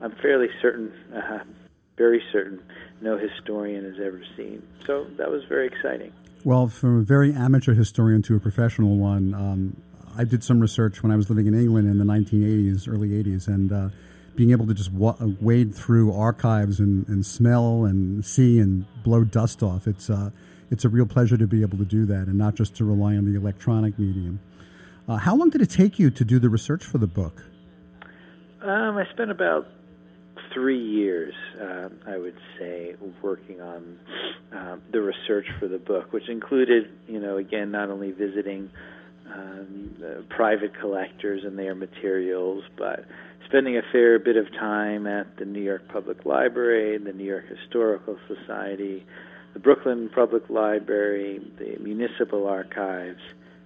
I'm 0.00 0.14
fairly 0.20 0.48
certain, 0.60 0.92
uh, 1.14 1.44
very 1.96 2.22
certain, 2.32 2.60
no 3.00 3.18
historian 3.18 3.84
has 3.84 4.04
ever 4.04 4.20
seen. 4.36 4.62
So 4.86 5.06
that 5.16 5.30
was 5.30 5.42
very 5.48 5.68
exciting. 5.68 6.12
Well, 6.44 6.66
from 6.66 6.98
a 6.98 7.02
very 7.02 7.32
amateur 7.32 7.74
historian 7.74 8.22
to 8.22 8.36
a 8.36 8.40
professional 8.40 8.96
one, 8.96 9.34
um, 9.34 9.76
I 10.16 10.24
did 10.24 10.42
some 10.42 10.60
research 10.60 11.02
when 11.02 11.12
I 11.12 11.16
was 11.16 11.28
living 11.28 11.46
in 11.46 11.54
England 11.54 11.88
in 11.88 11.98
the 11.98 12.04
1980s, 12.04 12.88
early 12.88 13.10
80s, 13.10 13.48
and 13.48 13.72
uh, 13.72 13.88
being 14.36 14.50
able 14.50 14.66
to 14.66 14.74
just 14.74 14.92
wa- 14.92 15.16
wade 15.40 15.74
through 15.74 16.12
archives 16.12 16.78
and, 16.78 17.08
and, 17.08 17.24
smell 17.24 17.84
and 17.84 18.24
see 18.24 18.58
and 18.60 18.84
blow 19.02 19.24
dust 19.24 19.62
off. 19.62 19.86
It's 19.86 20.10
uh, 20.10 20.30
it's 20.70 20.84
a 20.84 20.88
real 20.88 21.06
pleasure 21.06 21.36
to 21.36 21.46
be 21.46 21.62
able 21.62 21.78
to 21.78 21.84
do 21.84 22.06
that 22.06 22.26
and 22.26 22.36
not 22.36 22.54
just 22.54 22.74
to 22.76 22.84
rely 22.84 23.16
on 23.16 23.24
the 23.24 23.38
electronic 23.38 23.98
medium. 23.98 24.40
Uh, 25.08 25.16
how 25.16 25.34
long 25.36 25.48
did 25.48 25.62
it 25.62 25.70
take 25.70 25.98
you 25.98 26.10
to 26.10 26.24
do 26.24 26.38
the 26.38 26.48
research 26.48 26.84
for 26.84 26.98
the 26.98 27.06
book? 27.06 27.44
Um, 28.60 28.96
I 28.96 29.04
spent 29.12 29.30
about 29.30 29.68
three 30.52 30.82
years, 30.82 31.34
uh, 31.60 31.88
I 32.06 32.16
would 32.16 32.36
say, 32.58 32.96
working 33.22 33.60
on 33.60 33.98
uh, 34.52 34.76
the 34.90 35.00
research 35.00 35.46
for 35.60 35.68
the 35.68 35.78
book, 35.78 36.12
which 36.12 36.28
included, 36.28 36.90
you 37.06 37.20
know, 37.20 37.36
again, 37.36 37.70
not 37.70 37.90
only 37.90 38.10
visiting 38.10 38.70
um, 39.32 39.94
private 40.30 40.78
collectors 40.80 41.44
and 41.44 41.58
their 41.58 41.74
materials, 41.74 42.64
but 42.76 43.04
spending 43.46 43.76
a 43.76 43.82
fair 43.92 44.18
bit 44.18 44.36
of 44.36 44.50
time 44.52 45.06
at 45.06 45.36
the 45.38 45.44
New 45.44 45.62
York 45.62 45.88
Public 45.88 46.24
Library, 46.24 46.98
the 46.98 47.12
New 47.12 47.24
York 47.24 47.44
Historical 47.48 48.16
Society, 48.28 49.04
the 49.54 49.60
Brooklyn 49.60 50.10
Public 50.14 50.48
Library, 50.50 51.40
the 51.58 51.76
municipal 51.82 52.46
archives, 52.46 53.20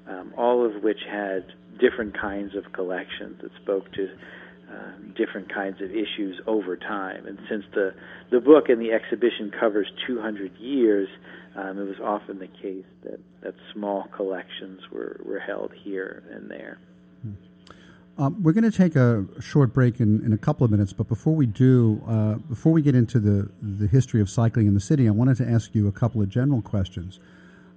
um, 0.07 0.33
all 0.37 0.65
of 0.65 0.83
which 0.83 1.01
had 1.11 1.45
different 1.81 2.19
kinds 2.19 2.55
of 2.55 2.73
collections 2.73 3.41
that 3.43 3.51
spoke 3.63 3.91
to 3.93 4.09
uh, 4.71 4.93
different 5.17 5.53
kinds 5.53 5.81
of 5.81 5.91
issues 5.91 6.41
over 6.47 6.77
time. 6.77 7.27
And 7.27 7.39
since 7.49 7.65
the 7.75 7.93
the 8.31 8.41
book 8.41 8.69
and 8.69 8.81
the 8.81 8.93
exhibition 8.93 9.51
covers 9.59 9.89
200 10.07 10.57
years, 10.59 11.09
um, 11.57 11.79
it 11.79 11.83
was 11.83 11.99
often 12.01 12.39
the 12.39 12.47
case 12.47 12.85
that, 13.03 13.19
that 13.43 13.55
small 13.73 14.07
collections 14.15 14.83
were, 14.93 15.21
were 15.25 15.41
held 15.41 15.73
here 15.83 16.23
and 16.31 16.49
there. 16.49 16.79
Um, 18.21 18.43
we're 18.43 18.53
going 18.53 18.71
to 18.71 18.77
take 18.77 18.97
a 18.97 19.25
short 19.41 19.73
break 19.73 19.99
in, 19.99 20.23
in 20.23 20.35
a 20.35 20.37
couple 20.37 20.67
of 20.67 20.71
minutes, 20.71 20.93
but 20.93 21.09
before 21.09 21.35
we 21.35 21.47
do, 21.47 22.03
uh, 22.07 22.35
before 22.35 22.71
we 22.71 22.83
get 22.83 22.95
into 22.95 23.19
the, 23.19 23.50
the 23.62 23.87
history 23.87 24.21
of 24.21 24.29
cycling 24.29 24.67
in 24.67 24.75
the 24.75 24.81
city, 24.81 25.09
I 25.09 25.11
wanted 25.11 25.39
to 25.39 25.49
ask 25.49 25.75
you 25.75 25.89
a 25.89 25.93
couple 25.93 26.21
of 26.21 26.29
general 26.29 26.61
questions. 26.61 27.19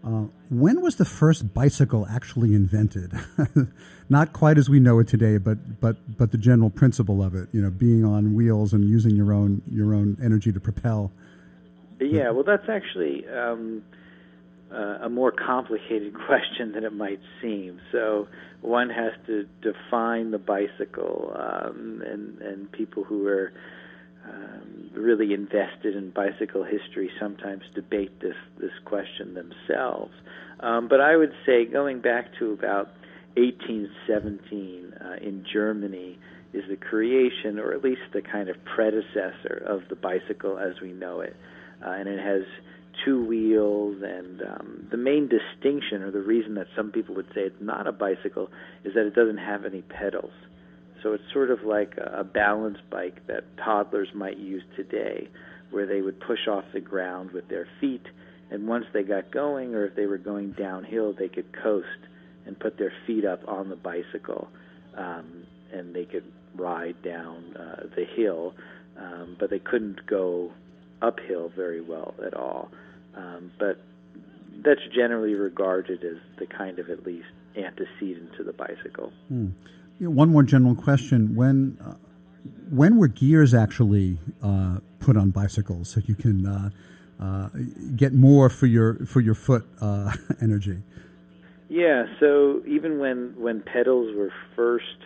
Uh, 0.05 0.25
when 0.49 0.81
was 0.81 0.97
the 0.97 1.05
first 1.05 1.53
bicycle 1.53 2.05
actually 2.09 2.53
invented? 2.53 3.13
Not 4.09 4.33
quite 4.33 4.57
as 4.57 4.69
we 4.69 4.81
know 4.81 4.99
it 4.99 5.07
today, 5.07 5.37
but 5.37 5.79
but 5.79 5.95
but 6.17 6.33
the 6.33 6.37
general 6.37 6.69
principle 6.69 7.23
of 7.23 7.35
it, 7.35 7.47
you 7.53 7.61
know, 7.61 7.69
being 7.69 8.03
on 8.03 8.35
wheels 8.35 8.73
and 8.73 8.83
using 8.83 9.15
your 9.15 9.31
own 9.31 9.61
your 9.71 9.95
own 9.95 10.17
energy 10.21 10.51
to 10.51 10.59
propel. 10.59 11.09
Yeah, 12.01 12.31
well, 12.31 12.43
that's 12.43 12.67
actually 12.67 13.25
um, 13.29 13.81
a 14.73 15.09
more 15.09 15.31
complicated 15.31 16.13
question 16.27 16.71
than 16.73 16.83
it 16.83 16.93
might 16.93 17.19
seem. 17.41 17.79
So 17.91 18.27
one 18.61 18.89
has 18.89 19.13
to 19.27 19.45
define 19.61 20.31
the 20.31 20.39
bicycle, 20.39 21.35
um, 21.35 22.01
and 22.05 22.41
and 22.41 22.71
people 22.71 23.03
who 23.03 23.27
are 23.27 23.53
um, 24.27 24.89
really 24.93 25.33
invested 25.33 25.95
in 25.95 26.11
bicycle 26.11 26.63
history 26.63 27.11
sometimes 27.19 27.63
debate 27.75 28.19
this 28.21 28.37
this 28.59 28.71
question 28.85 29.33
themselves. 29.33 30.13
Um, 30.59 30.87
but 30.87 31.01
I 31.01 31.17
would 31.17 31.33
say 31.45 31.65
going 31.65 31.99
back 31.99 32.27
to 32.39 32.53
about 32.53 32.87
1817 33.35 34.93
uh, 34.93 35.15
in 35.21 35.45
Germany 35.51 36.19
is 36.53 36.63
the 36.69 36.77
creation, 36.77 37.59
or 37.59 37.73
at 37.73 37.83
least 37.83 38.01
the 38.13 38.21
kind 38.21 38.47
of 38.47 38.55
predecessor 38.63 39.63
of 39.65 39.81
the 39.89 39.95
bicycle 39.95 40.59
as 40.59 40.79
we 40.81 40.93
know 40.93 41.19
it, 41.19 41.35
uh, 41.85 41.89
and 41.89 42.07
it 42.07 42.19
has 42.19 42.43
two 43.05 43.23
wheels. 43.25 44.01
And 44.03 44.41
um, 44.41 44.87
the 44.91 44.97
main 44.97 45.29
distinction, 45.29 46.03
or 46.03 46.11
the 46.11 46.21
reason 46.21 46.55
that 46.55 46.67
some 46.75 46.91
people 46.91 47.15
would 47.15 47.27
say 47.33 47.41
it's 47.41 47.61
not 47.61 47.87
a 47.87 47.91
bicycle, 47.91 48.49
is 48.83 48.93
that 48.93 49.05
it 49.05 49.15
doesn't 49.15 49.37
have 49.37 49.65
any 49.65 49.81
pedals. 49.81 50.33
So 51.01 51.11
it's 51.13 51.23
sort 51.33 51.51
of 51.51 51.63
like 51.63 51.97
a 51.97 52.23
balance 52.23 52.77
bike 52.89 53.27
that 53.27 53.43
toddlers 53.57 54.07
might 54.13 54.37
use 54.37 54.63
today, 54.75 55.27
where 55.69 55.85
they 55.85 56.01
would 56.01 56.19
push 56.21 56.47
off 56.47 56.63
the 56.73 56.79
ground 56.79 57.31
with 57.31 57.49
their 57.49 57.67
feet, 57.81 58.05
and 58.49 58.67
once 58.67 58.85
they 58.93 59.03
got 59.03 59.31
going, 59.31 59.73
or 59.75 59.85
if 59.85 59.95
they 59.95 60.05
were 60.05 60.17
going 60.17 60.51
downhill, 60.51 61.11
they 61.11 61.27
could 61.27 61.51
coast 61.61 61.87
and 62.45 62.57
put 62.57 62.77
their 62.77 62.93
feet 63.05 63.25
up 63.25 63.41
on 63.47 63.69
the 63.69 63.75
bicycle, 63.75 64.47
um, 64.95 65.43
and 65.73 65.93
they 65.93 66.05
could 66.05 66.31
ride 66.55 67.01
down 67.01 67.55
uh, 67.57 67.87
the 67.95 68.05
hill, 68.05 68.53
um, 68.97 69.35
but 69.39 69.49
they 69.49 69.59
couldn't 69.59 70.05
go 70.05 70.51
uphill 71.03 71.51
very 71.55 71.81
well 71.81 72.15
at 72.25 72.33
all. 72.33 72.71
Um, 73.15 73.51
but 73.59 73.79
that's 74.63 74.81
generally 74.95 75.33
regarded 75.33 76.03
as 76.03 76.17
the 76.39 76.47
kind 76.47 76.79
of 76.79 76.89
at 76.89 77.05
least 77.05 77.27
antecedent 77.55 78.33
to 78.37 78.43
the 78.43 78.53
bicycle. 78.53 79.11
Hmm. 79.27 79.49
You 79.99 80.07
know, 80.07 80.11
one 80.11 80.29
more 80.29 80.43
general 80.43 80.75
question: 80.75 81.35
When 81.35 81.77
uh, 81.83 81.95
when 82.69 82.97
were 82.97 83.07
gears 83.07 83.53
actually 83.53 84.17
uh, 84.41 84.79
put 84.99 85.17
on 85.17 85.29
bicycles 85.29 85.89
so 85.89 86.01
you 86.05 86.15
can 86.15 86.45
uh, 86.45 86.69
uh 87.19 87.49
get 87.95 88.13
more 88.13 88.49
for 88.49 88.65
your 88.65 88.95
for 89.05 89.21
your 89.21 89.35
foot 89.35 89.65
uh, 89.81 90.13
energy? 90.41 90.81
Yeah, 91.69 92.05
so 92.19 92.61
even 92.65 92.99
when 92.99 93.33
when 93.37 93.61
pedals 93.61 94.15
were 94.15 94.31
first 94.55 94.97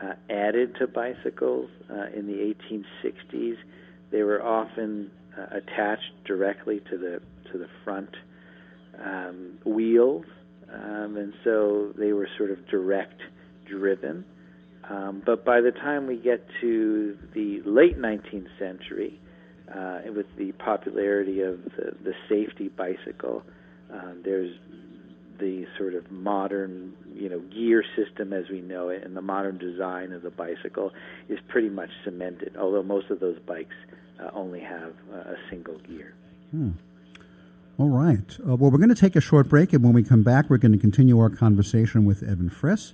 uh, 0.00 0.14
added 0.30 0.76
to 0.76 0.86
bicycles 0.86 1.70
in 2.14 2.26
the 2.26 2.54
1860s, 2.72 3.56
they 4.10 4.22
were 4.22 4.42
often 4.42 5.10
attached 5.50 6.12
directly 6.24 6.80
to 6.90 6.98
the 6.98 7.20
to 7.50 7.58
the 7.58 7.68
front 7.84 8.10
um, 9.04 9.58
wheels, 9.64 10.26
um, 10.72 11.16
and 11.16 11.32
so 11.44 11.92
they 11.98 12.12
were 12.12 12.28
sort 12.38 12.50
of 12.50 12.66
direct 12.68 13.20
driven. 13.66 14.24
Um, 14.88 15.22
but 15.24 15.44
by 15.44 15.60
the 15.60 15.70
time 15.70 16.06
we 16.06 16.16
get 16.16 16.44
to 16.60 17.16
the 17.34 17.62
late 17.64 17.98
19th 17.98 18.48
century, 18.58 19.20
uh, 19.74 20.00
with 20.14 20.26
the 20.36 20.52
popularity 20.52 21.40
of 21.40 21.62
the, 21.76 21.92
the 22.04 22.12
safety 22.28 22.68
bicycle, 22.68 23.42
uh, 23.92 24.12
there's 24.24 24.54
the 25.38 25.66
sort 25.78 25.94
of 25.94 26.10
modern, 26.10 26.92
you 27.14 27.28
know, 27.28 27.40
gear 27.40 27.84
system 27.96 28.32
as 28.32 28.44
we 28.50 28.60
know 28.60 28.88
it, 28.88 29.02
and 29.02 29.16
the 29.16 29.22
modern 29.22 29.58
design 29.58 30.12
of 30.12 30.22
the 30.22 30.30
bicycle 30.30 30.90
is 31.28 31.38
pretty 31.48 31.68
much 31.68 31.90
cemented. 32.04 32.56
Although 32.56 32.82
most 32.82 33.10
of 33.10 33.20
those 33.20 33.38
bikes 33.46 33.74
uh, 34.22 34.30
only 34.34 34.60
have 34.60 34.94
a 35.12 35.36
single 35.50 35.78
gear. 35.78 36.14
Hmm. 36.50 36.70
All 37.78 37.88
right. 37.88 38.38
Uh, 38.40 38.56
well, 38.56 38.70
we're 38.70 38.78
going 38.78 38.94
to 38.94 38.94
take 38.94 39.16
a 39.16 39.20
short 39.20 39.48
break, 39.48 39.72
and 39.72 39.82
when 39.82 39.92
we 39.92 40.02
come 40.02 40.22
back, 40.22 40.50
we're 40.50 40.58
going 40.58 40.72
to 40.72 40.78
continue 40.78 41.18
our 41.18 41.30
conversation 41.30 42.04
with 42.04 42.22
Evan 42.22 42.50
Friss 42.50 42.92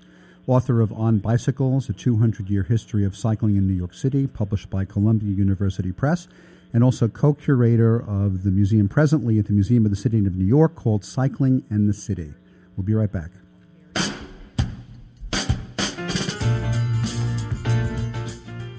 author 0.49 0.80
of 0.80 0.90
On 0.92 1.18
Bicycles, 1.18 1.88
a 1.88 1.92
200 1.92 2.49
year 2.49 2.62
history 2.62 3.04
of 3.04 3.14
cycling 3.14 3.56
in 3.56 3.68
New 3.68 3.75
York 3.75 3.94
City, 3.94 4.26
published 4.26 4.70
by 4.70 4.85
Columbia 4.85 5.30
University 5.30 5.92
Press, 5.92 6.26
and 6.73 6.82
also 6.82 7.06
co 7.06 7.35
curator 7.35 7.97
of 8.00 8.42
the 8.42 8.50
museum 8.50 8.88
presently 8.88 9.38
at 9.38 9.47
the 9.47 9.52
Museum 9.52 9.85
of 9.85 9.90
the 9.90 9.97
City 9.97 10.18
of 10.18 10.35
New 10.35 10.47
York 10.47 10.75
called 10.75 11.04
Cycling 11.04 11.64
and 11.70 11.88
the 11.88 11.94
City. 11.94 12.32
We'll 12.76 12.87
be 12.87 12.94
right 12.94 13.12
back. 13.12 13.30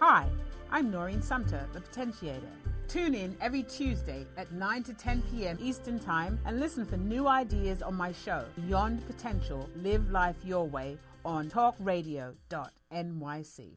Hi, 0.00 0.28
I'm 0.70 0.92
Noreen 0.92 1.20
Sumter, 1.20 1.66
the 1.72 1.80
Potentiator. 1.80 2.52
Tune 2.86 3.16
in 3.16 3.36
every 3.40 3.64
Tuesday 3.64 4.24
at 4.36 4.52
9 4.52 4.84
to 4.84 4.94
10 4.94 5.22
p.m. 5.22 5.58
Eastern 5.60 5.98
Time 5.98 6.38
and 6.46 6.60
listen 6.60 6.86
for 6.86 6.96
new 6.96 7.26
ideas 7.26 7.82
on 7.82 7.96
my 7.96 8.12
show, 8.12 8.44
Beyond 8.64 9.04
Potential 9.08 9.68
Live 9.82 10.08
Life 10.12 10.36
Your 10.44 10.68
Way, 10.68 10.98
on 11.24 11.50
talkradio.nyc. 11.50 13.76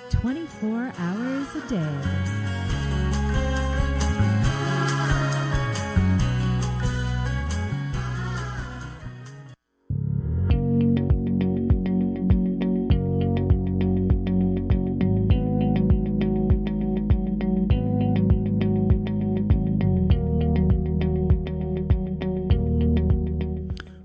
24 0.11 0.93
hours 0.97 1.55
a 1.55 1.61
day. 1.69 2.41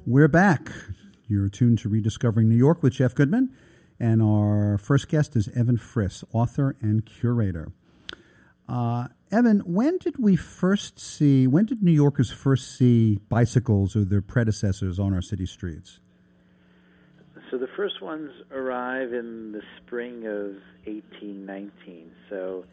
We're 0.06 0.28
back. 0.28 0.70
You're 1.28 1.48
tuned 1.48 1.80
to 1.80 1.88
Rediscovering 1.88 2.48
New 2.48 2.56
York 2.56 2.82
with 2.82 2.94
Jeff 2.94 3.14
Goodman. 3.14 3.50
And 3.98 4.22
our 4.22 4.78
first 4.78 5.08
guest 5.08 5.36
is 5.36 5.48
Evan 5.48 5.78
Friss, 5.78 6.24
author 6.32 6.76
and 6.80 7.04
curator. 7.06 7.72
Uh, 8.68 9.08
Evan, 9.30 9.60
when 9.60 9.98
did 9.98 10.18
we 10.18 10.36
first 10.36 10.98
see, 10.98 11.46
when 11.46 11.66
did 11.66 11.82
New 11.82 11.92
Yorkers 11.92 12.30
first 12.30 12.76
see 12.76 13.20
bicycles 13.28 13.96
or 13.96 14.04
their 14.04 14.22
predecessors 14.22 14.98
on 14.98 15.14
our 15.14 15.22
city 15.22 15.46
streets? 15.46 16.00
So 17.50 17.58
the 17.58 17.68
first 17.76 18.02
ones 18.02 18.30
arrive 18.50 19.12
in 19.12 19.52
the 19.52 19.62
spring 19.78 20.26
of 20.26 20.56
1819. 20.84 22.10
So 22.28 22.64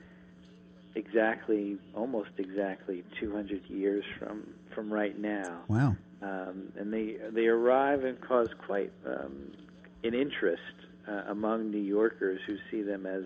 exactly, 0.96 1.78
almost 1.96 2.32
exactly 2.38 3.04
200 3.20 3.66
years 3.70 4.04
from 4.18 4.48
from 4.74 4.92
right 4.92 5.18
now. 5.18 5.62
Wow. 5.68 5.96
Um, 6.22 6.72
and 6.78 6.92
they 6.92 7.18
they 7.32 7.46
arrive 7.46 8.04
and 8.04 8.20
cause 8.22 8.50
quite 8.66 8.92
um, 9.06 9.52
an 10.04 10.14
interest 10.14 10.62
uh, 11.08 11.24
among 11.30 11.72
New 11.72 11.82
Yorkers 11.82 12.40
who 12.48 12.56
see 12.72 12.82
them 12.82 13.06
as 13.06 13.24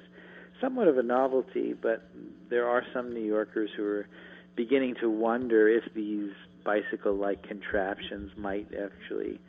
somewhat 0.62 0.88
of 0.88 0.98
a 0.98 1.04
novelty. 1.04 1.74
But 1.74 2.10
there 2.50 2.68
are 2.68 2.84
some 2.94 3.14
New 3.14 3.26
Yorkers 3.26 3.70
who 3.76 3.84
are 3.84 4.08
beginning 4.56 4.96
to 5.02 5.10
wonder 5.10 5.68
if 5.68 5.84
these 5.94 6.32
bicycle-like 6.64 7.44
contraptions 7.44 8.32
might 8.38 8.68
actually 8.74 9.40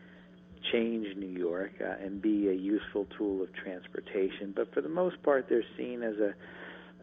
change 0.72 1.06
New 1.16 1.26
York 1.26 1.72
uh, 1.80 2.04
and 2.04 2.20
be 2.20 2.48
a 2.48 2.52
useful 2.52 3.06
tool 3.16 3.42
of 3.42 3.48
transportation. 3.54 4.52
But 4.54 4.72
for 4.74 4.80
the 4.80 4.88
most 4.88 5.22
part, 5.22 5.46
they're 5.48 5.62
seen 5.76 6.02
as 6.02 6.16
a 6.16 6.34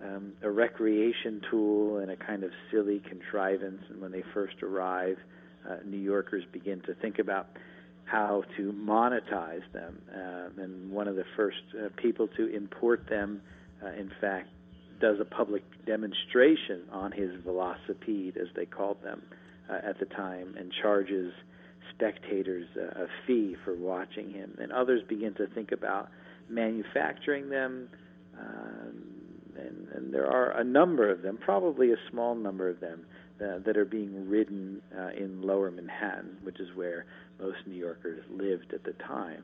um, 0.03 0.33
a 0.43 0.49
recreation 0.51 1.41
tool 1.49 1.99
and 1.99 2.11
a 2.11 2.17
kind 2.17 2.43
of 2.43 2.51
silly 2.71 3.01
contrivance. 3.07 3.81
And 3.89 4.01
when 4.01 4.11
they 4.11 4.23
first 4.33 4.61
arrive, 4.61 5.17
uh, 5.67 5.77
New 5.85 5.97
Yorkers 5.97 6.43
begin 6.51 6.81
to 6.81 6.93
think 6.95 7.19
about 7.19 7.47
how 8.05 8.43
to 8.55 8.71
monetize 8.71 9.63
them. 9.73 10.01
Uh, 10.13 10.63
and 10.63 10.91
one 10.91 11.07
of 11.07 11.15
the 11.15 11.25
first 11.35 11.57
uh, 11.77 11.89
people 11.97 12.27
to 12.37 12.47
import 12.55 13.07
them, 13.09 13.41
uh, 13.83 13.89
in 13.89 14.11
fact, 14.21 14.47
does 15.01 15.17
a 15.19 15.25
public 15.25 15.63
demonstration 15.85 16.83
on 16.91 17.11
his 17.11 17.31
velocipede, 17.45 18.37
as 18.37 18.47
they 18.55 18.65
called 18.65 19.01
them 19.03 19.21
uh, 19.69 19.79
at 19.83 19.99
the 19.99 20.05
time, 20.05 20.55
and 20.57 20.71
charges 20.81 21.33
spectators 21.93 22.67
a 22.77 23.05
fee 23.25 23.55
for 23.63 23.75
watching 23.75 24.31
him. 24.31 24.55
And 24.59 24.71
others 24.71 25.01
begin 25.07 25.33
to 25.35 25.47
think 25.47 25.71
about 25.71 26.09
manufacturing 26.49 27.49
them. 27.49 27.89
Um, 28.39 29.03
and, 29.57 29.87
and 29.93 30.13
there 30.13 30.27
are 30.27 30.51
a 30.59 30.63
number 30.63 31.09
of 31.09 31.21
them, 31.21 31.37
probably 31.37 31.91
a 31.91 31.97
small 32.11 32.35
number 32.35 32.69
of 32.69 32.79
them, 32.79 33.05
uh, 33.41 33.59
that 33.65 33.77
are 33.77 33.85
being 33.85 34.29
ridden 34.29 34.81
uh, 34.97 35.09
in 35.09 35.41
lower 35.41 35.71
Manhattan, 35.71 36.37
which 36.43 36.59
is 36.59 36.69
where 36.75 37.05
most 37.39 37.57
New 37.65 37.75
Yorkers 37.75 38.23
lived 38.29 38.73
at 38.73 38.83
the 38.83 38.93
time. 38.93 39.43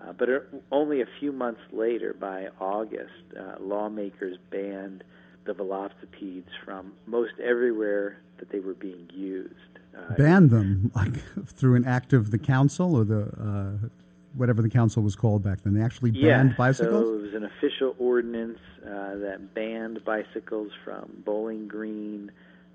Uh, 0.00 0.12
but 0.12 0.28
only 0.70 1.00
a 1.00 1.06
few 1.18 1.32
months 1.32 1.60
later, 1.72 2.14
by 2.18 2.48
August, 2.60 3.12
uh, 3.38 3.56
lawmakers 3.60 4.38
banned 4.50 5.02
the 5.44 5.54
velocipedes 5.54 6.50
from 6.64 6.92
most 7.06 7.32
everywhere 7.42 8.18
that 8.38 8.50
they 8.50 8.60
were 8.60 8.74
being 8.74 9.08
used. 9.12 9.54
Uh, 9.96 10.14
banned 10.14 10.50
them 10.50 10.92
like 10.94 11.14
through 11.46 11.74
an 11.74 11.84
act 11.84 12.12
of 12.12 12.30
the 12.30 12.38
council 12.38 12.94
or 12.94 13.04
the 13.04 13.22
uh, 13.40 13.88
whatever 14.34 14.62
the 14.62 14.68
council 14.68 15.02
was 15.02 15.16
called 15.16 15.42
back 15.42 15.62
then. 15.62 15.74
They 15.74 15.82
actually 15.82 16.12
banned 16.12 16.50
yes, 16.50 16.58
bicycles. 16.58 17.06
So 17.06 17.14
it 17.14 17.22
was 17.22 17.34
an 17.34 17.44
official 17.44 17.96
ordinance 17.98 18.58
uh, 18.84 19.16
that 19.16 19.54
banned 19.54 20.04
bicycles 20.04 20.70
from 20.84 21.22
Bowling 21.24 21.66
Green, 21.66 22.30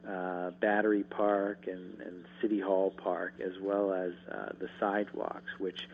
uh, 0.08 0.52
Battery 0.60 1.04
Park, 1.04 1.66
and, 1.68 2.00
and 2.02 2.26
City 2.42 2.60
Hall 2.60 2.92
Park, 2.92 3.34
as 3.44 3.54
well 3.62 3.94
as 3.94 4.12
uh, 4.32 4.50
the 4.60 4.70
sidewalks, 4.80 5.52
which, 5.60 5.88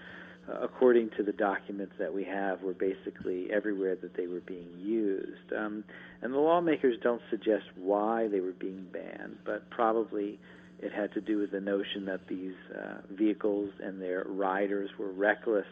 uh, 0.49 0.59
according 0.61 1.11
to 1.17 1.23
the 1.23 1.31
documents 1.31 1.93
that 1.99 2.13
we 2.13 2.23
have, 2.23 2.61
were 2.61 2.73
basically 2.73 3.51
everywhere 3.51 3.95
that 3.95 4.15
they 4.15 4.27
were 4.27 4.39
being 4.41 4.69
used. 4.79 5.53
Um, 5.55 5.83
and 6.21 6.33
the 6.33 6.39
lawmakers 6.39 6.97
don't 7.03 7.21
suggest 7.29 7.65
why 7.75 8.27
they 8.27 8.39
were 8.39 8.51
being 8.51 8.87
banned, 8.91 9.37
but 9.45 9.69
probably 9.69 10.39
it 10.79 10.91
had 10.91 11.13
to 11.13 11.21
do 11.21 11.37
with 11.37 11.51
the 11.51 11.61
notion 11.61 12.05
that 12.05 12.27
these 12.27 12.55
uh, 12.75 13.01
vehicles 13.11 13.69
and 13.83 14.01
their 14.01 14.23
riders 14.23 14.89
were 14.97 15.11
reckless 15.11 15.67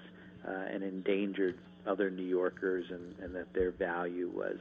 uh, 0.47 0.52
and 0.52 0.84
endangered 0.84 1.58
other 1.88 2.12
New 2.12 2.26
Yorkers, 2.26 2.86
and, 2.91 3.15
and 3.23 3.34
that 3.34 3.54
their 3.54 3.71
value 3.71 4.30
was 4.36 4.58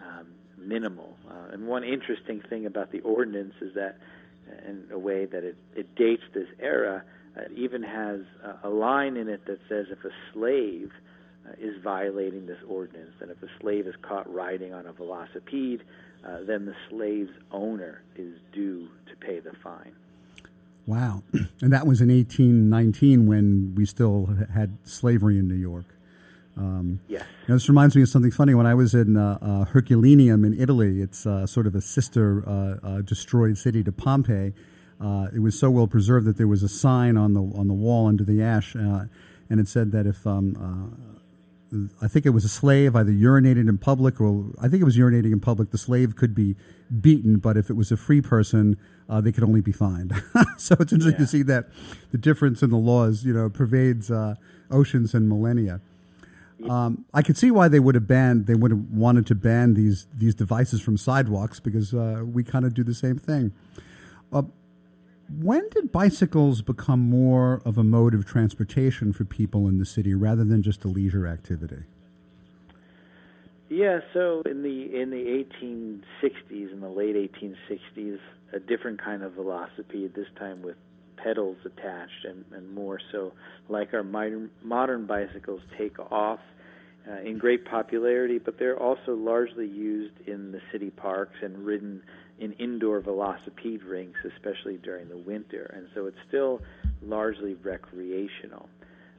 um, 0.00 0.26
minimal. 0.58 1.16
Uh, 1.28 1.52
and 1.52 1.66
one 1.66 1.84
interesting 1.84 2.40
thing 2.48 2.66
about 2.66 2.92
the 2.92 3.00
ordinance 3.00 3.54
is 3.60 3.74
that, 3.74 3.96
in 4.66 4.84
a 4.92 4.98
way 4.98 5.26
that 5.26 5.44
it, 5.44 5.56
it 5.74 5.94
dates 5.96 6.22
this 6.32 6.48
era, 6.60 7.02
it 7.36 7.52
even 7.56 7.82
has 7.82 8.20
a, 8.44 8.68
a 8.68 8.70
line 8.70 9.16
in 9.16 9.28
it 9.28 9.44
that 9.46 9.58
says 9.68 9.86
if 9.90 10.04
a 10.04 10.10
slave 10.32 10.92
uh, 11.46 11.52
is 11.58 11.80
violating 11.82 12.46
this 12.46 12.58
ordinance, 12.68 13.12
and 13.20 13.30
if 13.30 13.42
a 13.42 13.48
slave 13.60 13.86
is 13.86 13.94
caught 14.02 14.32
riding 14.32 14.72
on 14.72 14.86
a 14.86 14.92
velocipede, 14.92 15.80
uh, 16.26 16.38
then 16.46 16.66
the 16.66 16.74
slave's 16.88 17.32
owner 17.52 18.02
is 18.16 18.34
due 18.52 18.88
to 19.08 19.16
pay 19.16 19.40
the 19.40 19.52
fine. 19.62 19.94
Wow. 20.86 21.22
And 21.62 21.72
that 21.72 21.86
was 21.86 22.02
in 22.02 22.10
1819 22.10 23.26
when 23.26 23.74
we 23.74 23.86
still 23.86 24.28
had 24.52 24.76
slavery 24.84 25.38
in 25.38 25.48
New 25.48 25.54
York. 25.54 25.86
Um, 26.56 27.00
yes. 27.08 27.22
You 27.42 27.48
know, 27.48 27.54
this 27.56 27.68
reminds 27.68 27.94
me 27.96 28.02
of 28.02 28.08
something 28.08 28.30
funny. 28.30 28.54
When 28.54 28.66
I 28.66 28.74
was 28.74 28.94
in 28.94 29.16
uh, 29.16 29.38
uh, 29.40 29.64
Herculaneum 29.66 30.44
in 30.44 30.58
Italy, 30.58 31.00
it's 31.00 31.26
uh, 31.26 31.46
sort 31.46 31.66
of 31.66 31.74
a 31.74 31.80
sister 31.80 32.42
uh, 32.46 32.76
uh, 32.82 33.00
destroyed 33.02 33.58
city 33.58 33.82
to 33.84 33.92
Pompeii. 33.92 34.54
Uh, 35.00 35.28
it 35.34 35.40
was 35.40 35.58
so 35.58 35.70
well 35.70 35.86
preserved 35.86 36.26
that 36.26 36.38
there 36.38 36.48
was 36.48 36.62
a 36.62 36.68
sign 36.68 37.18
on 37.18 37.34
the 37.34 37.42
on 37.42 37.68
the 37.68 37.74
wall 37.74 38.06
under 38.06 38.24
the 38.24 38.42
ash, 38.42 38.74
and 38.74 39.10
it 39.50 39.68
said 39.68 39.92
that 39.92 40.06
if 40.06 40.26
um, 40.26 41.16
I 42.00 42.08
think 42.08 42.26
it 42.26 42.30
was 42.30 42.44
a 42.44 42.48
slave 42.48 42.94
either 42.94 43.10
urinated 43.10 43.68
in 43.68 43.78
public 43.78 44.20
or 44.20 44.52
I 44.58 44.68
think 44.68 44.80
it 44.80 44.84
was 44.84 44.96
urinating 44.96 45.32
in 45.32 45.40
public. 45.40 45.70
The 45.70 45.78
slave 45.78 46.16
could 46.16 46.34
be 46.34 46.56
beaten, 47.00 47.38
but 47.38 47.56
if 47.56 47.70
it 47.70 47.74
was 47.74 47.90
a 47.90 47.96
free 47.96 48.20
person, 48.20 48.78
uh, 49.08 49.20
they 49.20 49.32
could 49.32 49.44
only 49.44 49.60
be 49.60 49.72
fined. 49.72 50.12
so 50.58 50.76
it's 50.78 50.92
interesting 50.92 51.12
yeah. 51.12 51.18
to 51.18 51.26
see 51.26 51.42
that 51.42 51.66
the 52.12 52.18
difference 52.18 52.62
in 52.62 52.70
the 52.70 52.76
laws, 52.76 53.24
you 53.24 53.34
know, 53.34 53.50
pervades 53.50 54.10
uh, 54.10 54.36
oceans 54.70 55.14
and 55.14 55.28
millennia. 55.28 55.80
Um, 56.68 57.04
I 57.12 57.22
could 57.22 57.36
see 57.36 57.50
why 57.50 57.68
they 57.68 57.80
would 57.80 57.94
have 57.94 58.06
banned. 58.06 58.46
They 58.46 58.54
would 58.54 58.70
have 58.70 58.90
wanted 58.90 59.26
to 59.26 59.34
ban 59.34 59.74
these 59.74 60.06
these 60.14 60.34
devices 60.34 60.80
from 60.80 60.96
sidewalks 60.96 61.60
because 61.60 61.92
uh, 61.92 62.22
we 62.24 62.44
kind 62.44 62.64
of 62.64 62.74
do 62.74 62.82
the 62.82 62.94
same 62.94 63.18
thing. 63.18 63.52
Uh, 64.32 64.42
when 65.28 65.68
did 65.70 65.92
bicycles 65.92 66.62
become 66.62 67.00
more 67.00 67.60
of 67.64 67.76
a 67.76 67.84
mode 67.84 68.14
of 68.14 68.24
transportation 68.24 69.12
for 69.12 69.24
people 69.24 69.66
in 69.68 69.78
the 69.78 69.84
city 69.84 70.14
rather 70.14 70.44
than 70.44 70.62
just 70.62 70.84
a 70.84 70.88
leisure 70.88 71.26
activity? 71.26 71.84
Yeah, 73.68 74.00
so 74.14 74.42
in 74.46 74.62
the 74.62 75.00
in 75.00 75.10
the 75.10 75.44
1860s, 75.62 76.72
in 76.72 76.80
the 76.80 76.88
late 76.88 77.16
1860s, 77.16 78.18
a 78.52 78.60
different 78.60 79.02
kind 79.02 79.22
of 79.22 79.32
velocipede, 79.32 80.14
this 80.14 80.28
time 80.38 80.62
with 80.62 80.76
pedals 81.26 81.56
attached 81.64 82.24
and, 82.24 82.44
and 82.52 82.72
more 82.72 83.00
so 83.10 83.32
like 83.68 83.92
our 83.92 84.04
modern, 84.04 84.48
modern 84.62 85.06
bicycles 85.06 85.60
take 85.76 85.98
off 85.98 86.38
uh, 87.08 87.20
in 87.20 87.36
great 87.36 87.64
popularity, 87.64 88.38
but 88.38 88.58
they're 88.58 88.80
also 88.80 89.14
largely 89.14 89.66
used 89.66 90.14
in 90.26 90.52
the 90.52 90.60
city 90.70 90.90
parks 90.90 91.34
and 91.42 91.66
ridden 91.66 92.00
in 92.38 92.52
indoor 92.54 93.00
velocipede 93.00 93.82
rinks, 93.84 94.18
especially 94.36 94.76
during 94.76 95.08
the 95.08 95.16
winter. 95.16 95.72
And 95.74 95.88
so 95.94 96.06
it's 96.06 96.16
still 96.28 96.60
largely 97.02 97.54
recreational. 97.54 98.68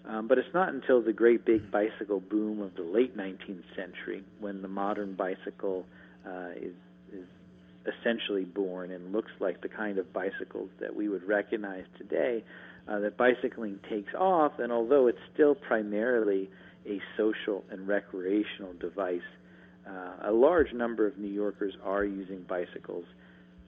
Um, 0.08 0.30
but 0.30 0.38
it's 0.38 0.54
not 0.54 0.70
until 0.70 1.02
the 1.02 1.12
great 1.12 1.46
big 1.46 1.70
bicycle 1.70 2.22
boom 2.22 2.62
of 2.62 2.74
the 2.76 2.84
late 2.84 3.18
19th 3.18 3.64
century 3.76 4.24
when 4.40 4.62
the 4.62 4.70
modern 4.70 5.16
bicycle 5.16 5.86
uh, 6.26 6.52
is, 6.56 6.72
is 6.72 6.74
essentially 7.88 8.44
born 8.44 8.92
and 8.92 9.12
looks 9.12 9.32
like 9.40 9.62
the 9.62 9.70
kind 9.70 9.98
of 9.98 10.12
bicycles 10.14 10.70
that 10.80 10.96
we 10.96 11.10
would 11.10 11.28
recognize 11.28 11.86
today 11.98 12.44
uh, 12.88 13.00
that 13.00 13.18
bicycling 13.18 13.80
takes 13.90 14.14
off. 14.14 14.54
And 14.60 14.72
although 14.72 15.08
it's 15.08 15.20
still 15.34 15.56
primarily 15.56 16.50
a 16.86 17.00
social 17.18 17.64
and 17.70 17.88
recreational 17.88 18.74
device, 18.80 19.22
uh, 19.88 20.30
a 20.30 20.32
large 20.32 20.74
number 20.74 21.08
of 21.08 21.18
New 21.18 21.32
Yorkers 21.32 21.74
are 21.84 22.04
using 22.04 22.44
bicycles 22.44 23.06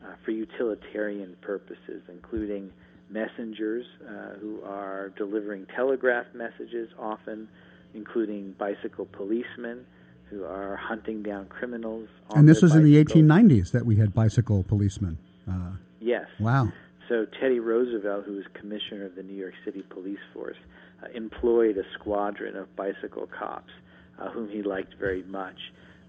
uh, 0.04 0.14
for 0.24 0.32
utilitarian 0.32 1.36
purposes, 1.42 2.02
including 2.10 2.72
messengers 3.10 3.86
uh, 4.08 4.36
who 4.40 4.62
are 4.64 5.12
delivering 5.18 5.66
telegraph 5.76 6.26
messages, 6.34 6.90
often 7.00 7.48
including 7.94 8.54
bicycle 8.58 9.08
policemen 9.12 9.86
who 10.30 10.44
are 10.46 10.76
hunting 10.76 11.24
down 11.24 11.46
criminals. 11.48 12.08
and 12.36 12.48
this 12.48 12.62
was 12.62 12.72
bicycles. 12.72 12.86
in 13.14 13.24
the 13.26 13.50
1890s 13.56 13.72
that 13.72 13.86
we 13.86 13.96
had 13.98 14.14
bicycle 14.14 14.64
policemen. 14.64 15.18
Uh, 15.50 15.72
Yes. 16.00 16.28
wow. 16.40 16.72
So 17.10 17.26
Teddy 17.40 17.60
Roosevelt, 17.60 18.26
who 18.26 18.34
was 18.34 18.46
commissioner 18.54 19.06
of 19.06 19.16
the 19.16 19.24
New 19.24 19.34
York 19.36 19.54
City 19.66 19.84
Police 19.90 20.20
Force, 20.34 20.56
uh, 21.04 21.08
employed 21.14 21.78
a 21.78 21.84
squadron 22.00 22.56
of 22.56 22.74
bicycle 22.76 23.28
cops, 23.28 23.72
uh, 24.20 24.30
whom 24.30 24.48
he 24.50 24.62
liked 24.62 24.94
very 25.00 25.24
much, 25.24 25.58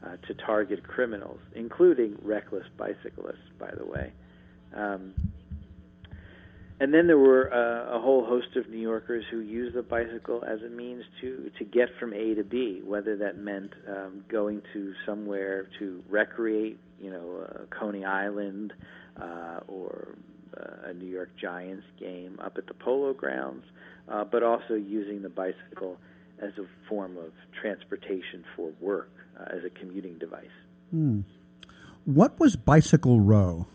uh, 0.05 0.17
to 0.27 0.35
target 0.35 0.87
criminals, 0.87 1.41
including 1.55 2.17
reckless 2.23 2.67
bicyclists, 2.77 3.49
by 3.59 3.71
the 3.77 3.85
way. 3.85 4.13
Um, 4.75 5.15
and 6.81 6.95
then 6.95 7.07
there 7.07 7.19
were 7.19 7.53
uh, 7.53 7.97
a 7.97 8.01
whole 8.01 8.25
host 8.25 8.57
of 8.57 8.71
New 8.71 8.79
Yorkers 8.79 9.25
who 9.31 9.41
used 9.41 9.77
the 9.77 9.83
bicycle 9.83 10.43
as 10.45 10.63
a 10.63 10.71
means 10.71 11.05
to, 11.21 11.51
to 11.59 11.65
get 11.65 11.91
from 12.01 12.15
A 12.15 12.35
to 12.35 12.43
B, 12.43 12.81
whether 12.83 13.17
that 13.19 13.37
meant 13.37 13.73
um, 13.87 14.25
going 14.31 14.63
to 14.73 14.95
somewhere 15.05 15.69
to 15.79 16.03
recreate, 16.09 16.79
you 16.99 17.11
know, 17.11 17.47
uh, 17.47 17.59
Coney 17.79 18.07
Island 18.07 18.73
uh, 19.21 19.61
or 19.69 20.15
uh, 20.57 20.89
a 20.89 20.95
New 20.95 21.07
York 21.07 21.29
Giants 21.39 21.85
game 21.99 22.41
up 22.43 22.57
at 22.57 22.67
the 22.67 22.75
Polo 22.75 23.13
Grounds, 23.13 23.65
uh, 24.09 24.25
but 24.25 24.43
also 24.43 24.73
using 24.73 25.21
the 25.21 25.29
bicycle 25.29 25.99
as 26.43 26.53
a 26.57 26.65
form 26.89 27.19
of 27.19 27.33
transportation 27.61 28.43
for 28.57 28.71
work, 28.81 29.11
uh, 29.39 29.55
as 29.55 29.65
a 29.65 29.71
commuting 29.79 30.17
device. 30.17 30.47
Hmm. 30.91 31.21
What 32.07 32.41
was 32.41 32.57
Bicycle 32.57 33.21
Row? 33.21 33.67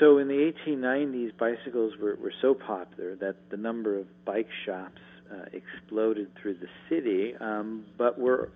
So 0.00 0.16
in 0.16 0.28
the 0.28 0.52
1890s, 0.66 1.36
bicycles 1.36 1.92
were, 2.00 2.16
were 2.16 2.32
so 2.40 2.54
popular 2.54 3.16
that 3.16 3.50
the 3.50 3.58
number 3.58 3.98
of 3.98 4.06
bike 4.24 4.48
shops 4.64 5.00
uh, 5.30 5.44
exploded 5.52 6.28
through 6.40 6.54
the 6.54 6.68
city, 6.88 7.34
um, 7.38 7.84
but 7.98 8.18
were 8.18 8.50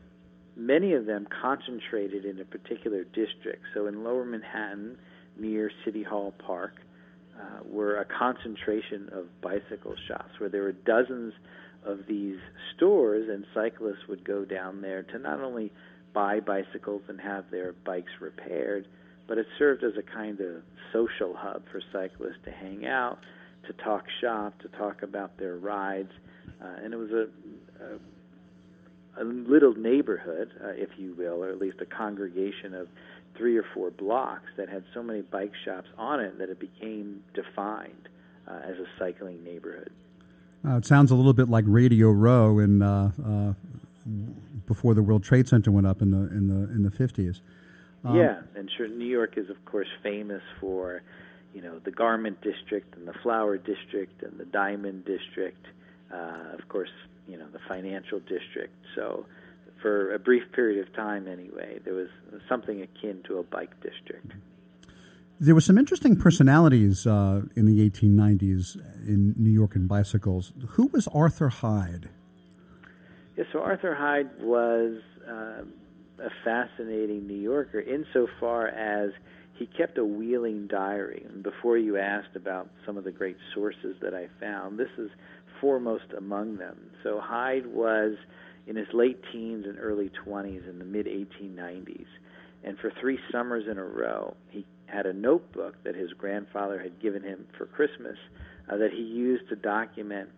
many 0.57 0.95
of 0.95 1.05
them 1.05 1.27
concentrated 1.43 2.25
in 2.25 2.41
a 2.41 2.45
particular 2.47 3.05
district. 3.05 3.63
So 3.75 3.87
in 3.87 4.03
Lower 4.03 4.25
Manhattan, 4.25 4.97
near 5.39 5.71
City 5.85 6.03
Hall 6.03 6.33
Park, 6.47 6.77
uh, 7.39 7.63
were 7.65 7.97
a 7.97 8.07
concentration 8.07 9.11
of 9.13 9.27
bicycle 9.43 9.97
shops 10.09 10.31
where 10.39 10.49
there 10.49 10.63
were 10.63 10.73
dozens 10.73 11.35
of 11.85 12.07
these 12.09 12.39
stores, 12.75 13.29
and 13.29 13.45
cyclists 13.53 14.09
would 14.09 14.25
go 14.25 14.47
down 14.47 14.81
there 14.81 15.03
to 15.03 15.19
not 15.19 15.41
only 15.41 15.71
buy 16.15 16.41
bicycles 16.41 17.03
and 17.09 17.21
have 17.21 17.51
their 17.51 17.75
bikes 17.85 18.13
repaired, 18.21 18.87
but 19.27 19.39
it 19.39 19.47
served 19.59 19.83
as 19.83 19.93
a 19.97 20.03
kind 20.03 20.41
of 20.41 20.63
social 20.93 21.35
hub 21.35 21.63
for 21.71 21.81
cyclists 21.93 22.39
to 22.45 22.51
hang 22.51 22.87
out, 22.87 23.19
to 23.67 23.73
talk 23.85 24.05
shop, 24.21 24.59
to 24.61 24.69
talk 24.69 25.03
about 25.03 25.37
their 25.39 25.57
rides, 25.57 26.13
uh, 26.63 26.83
and 26.83 26.93
it 26.93 26.97
was 26.97 27.11
a, 27.11 27.27
a, 29.21 29.23
a 29.23 29.25
little 29.25 29.75
neighborhood, 29.75 30.51
uh, 30.63 30.69
if 30.69 30.91
you 30.99 31.15
will, 31.17 31.43
or 31.43 31.49
at 31.49 31.59
least 31.59 31.81
a 31.81 31.87
congregation 31.87 32.75
of 32.75 32.89
three 33.37 33.57
or 33.57 33.65
four 33.75 33.91
blocks 33.91 34.51
that 34.57 34.69
had 34.69 34.85
so 34.95 35.03
many 35.03 35.23
bike 35.23 35.53
shops 35.65 35.89
on 35.99 36.21
it 36.21 36.39
that 36.39 36.51
it 36.51 36.61
became 36.61 37.23
defined 37.35 38.09
uh, 38.47 38.61
as 38.65 38.77
a 38.77 38.87
cycling 38.99 39.43
neighborhood. 39.43 39.91
Uh, 40.67 40.77
it 40.77 40.87
sounds 40.87 41.11
a 41.11 41.15
little 41.15 41.33
bit 41.33 41.49
like 41.49 41.65
Radio 41.67 42.11
Row 42.11 42.59
in 42.59 42.81
uh, 42.81 43.11
uh, 43.27 43.53
before 44.67 44.95
the 44.95 45.03
World 45.03 45.23
Trade 45.23 45.49
Center 45.49 45.71
went 45.71 45.87
up 45.87 46.01
in 46.01 46.11
the 46.11 46.29
in 46.29 46.49
the 46.49 46.73
in 46.73 46.83
the 46.83 46.91
fifties. 46.91 47.43
Um, 48.05 48.17
yeah, 48.17 48.41
and 48.55 48.71
sure, 48.77 48.89
New 48.89 49.07
York 49.07 49.37
is 49.37 49.49
of 49.51 49.65
course 49.65 49.89
famous 50.03 50.43
for, 50.61 51.03
you 51.55 51.63
know, 51.63 51.79
the 51.79 51.91
garment 51.91 52.41
district 52.43 52.97
and 52.97 53.09
the 53.09 53.15
flower 53.23 53.57
district 53.57 54.23
and 54.23 54.39
the 54.39 54.45
diamond 54.45 55.05
district. 55.05 55.67
Uh, 56.13 56.55
of 56.59 56.69
course, 56.69 56.91
you 57.27 57.39
know 57.39 57.47
the 57.53 57.61
financial 57.69 58.21
district. 58.21 58.75
So, 58.95 59.27
for 59.81 60.15
a 60.15 60.19
brief 60.19 60.45
period 60.53 60.87
of 60.87 60.95
time, 60.95 61.27
anyway, 61.27 61.81
there 61.85 61.95
was 61.95 62.09
something 62.49 62.83
akin 62.83 63.23
to 63.27 63.39
a 63.39 63.43
bike 63.43 63.73
district. 63.83 64.33
There 65.41 65.55
were 65.55 65.61
some 65.61 65.79
interesting 65.79 66.17
personalities 66.17 67.07
uh, 67.07 67.43
in 67.57 67.67
the 67.67 67.91
1890s 67.91 68.77
in 69.07 69.35
New 69.37 69.51
York 69.51 69.75
and 69.75 69.89
bicycles. 69.89 70.53
Who 70.69 70.87
was 70.87 71.09
Arthur 71.09 71.49
Hyde? 71.49 72.09
Yeah, 73.37 73.45
so 73.53 73.61
Arthur 73.61 73.95
Hyde 73.95 74.31
was 74.41 75.01
uh, 75.29 75.65
a 76.19 76.31
fascinating 76.45 77.27
New 77.27 77.41
Yorker 77.41 77.81
insofar 77.81 78.69
as 78.69 79.11
he 79.59 79.67
kept 79.67 79.99
a 79.99 80.05
wheeling 80.05 80.67
diary. 80.67 81.25
And 81.29 81.43
before 81.43 81.79
you 81.79 81.97
asked 81.97 82.37
about 82.37 82.69
some 82.85 82.97
of 82.97 83.05
the 83.05 83.13
great 83.13 83.37
sources 83.55 83.97
that 84.03 84.15
I 84.15 84.29
found, 84.41 84.79
this 84.79 84.91
is 84.99 85.11
foremost 85.61 86.13
among 86.17 86.57
them. 86.57 86.77
So 87.03 87.21
Hyde 87.21 87.67
was 87.67 88.17
in 88.67 88.77
his 88.77 88.89
late 88.93 89.21
teens 89.33 89.67
and 89.67 89.79
early 89.79 90.11
20s 90.27 90.69
in 90.69 90.79
the 90.79 90.85
mid 90.85 91.07
1890s. 91.07 92.07
And 92.65 92.79
for 92.79 92.93
three 93.01 93.19
summers 93.31 93.65
in 93.71 93.79
a 93.79 93.85
row, 93.85 94.35
he 94.51 94.65
had 94.87 95.07
a 95.07 95.13
notebook 95.13 95.75
that 95.85 95.95
his 95.95 96.13
grandfather 96.13 96.81
had 96.81 97.01
given 97.01 97.23
him 97.23 97.47
for 97.59 97.67
Christmas 97.67 98.17
uh, 98.71 98.77
that 98.79 98.93
he 98.93 99.03
used 99.03 99.49
to 99.51 99.57
document 99.57 100.31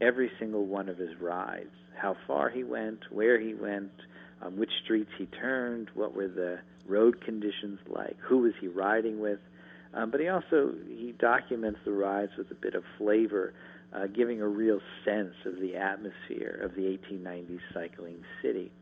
every 0.00 0.30
single 0.38 0.66
one 0.66 0.88
of 0.88 0.98
his 0.98 1.16
rides 1.20 1.70
how 1.96 2.16
far 2.26 2.50
he 2.50 2.64
went, 2.64 3.00
where 3.10 3.40
he 3.40 3.54
went, 3.54 3.92
um, 4.42 4.56
which 4.56 4.70
streets 4.84 5.10
he 5.16 5.26
turned, 5.26 5.88
what 5.94 6.14
were 6.14 6.28
the 6.28 6.58
road 6.86 7.20
conditions 7.24 7.78
like, 7.86 8.16
who 8.20 8.38
was 8.38 8.52
he 8.60 8.68
riding 8.68 9.20
with. 9.20 9.38
Um, 9.94 10.10
but 10.10 10.20
he 10.20 10.28
also 10.28 10.74
he 10.88 11.14
documents 11.18 11.80
the 11.84 11.92
rides 11.92 12.32
with 12.36 12.50
a 12.50 12.54
bit 12.54 12.74
of 12.74 12.82
flavor, 12.98 13.54
uh, 13.92 14.06
giving 14.06 14.40
a 14.40 14.48
real 14.48 14.80
sense 15.04 15.34
of 15.44 15.60
the 15.60 15.76
atmosphere 15.76 16.60
of 16.62 16.74
the 16.74 16.82
1890s 16.82 17.60
cycling 17.74 18.24
city. 18.40 18.72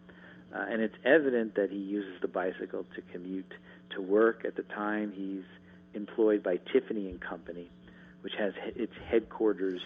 Uh, 0.54 0.66
and 0.68 0.80
it's 0.80 0.94
evident 1.04 1.54
that 1.56 1.70
he 1.70 1.78
uses 1.78 2.20
the 2.22 2.28
bicycle 2.28 2.84
to 2.94 3.02
commute 3.12 3.52
to 3.94 4.00
work. 4.00 4.44
At 4.44 4.56
the 4.56 4.62
time, 4.62 5.12
he's 5.14 5.44
employed 5.94 6.42
by 6.42 6.58
Tiffany 6.72 7.08
and 7.08 7.20
Company, 7.20 7.70
which 8.22 8.34
has 8.38 8.52
its 8.76 8.92
headquarters 9.08 9.80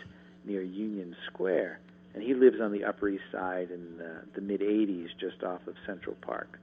near 0.45 0.63
Union 0.63 1.17
Square, 1.27 1.81
and 2.15 2.23
he 2.23 2.33
lives 2.33 2.57
on 2.63 2.73
the 2.73 2.85
Upper 2.85 3.09
East 3.09 3.25
Side 3.33 3.71
in 3.71 3.99
the, 3.99 4.23
the 4.35 4.41
mid 4.41 4.61
80s, 4.61 5.09
just 5.21 5.43
off 5.43 5.61
of 5.67 5.75
Central 5.87 6.17
Park. 6.23 6.59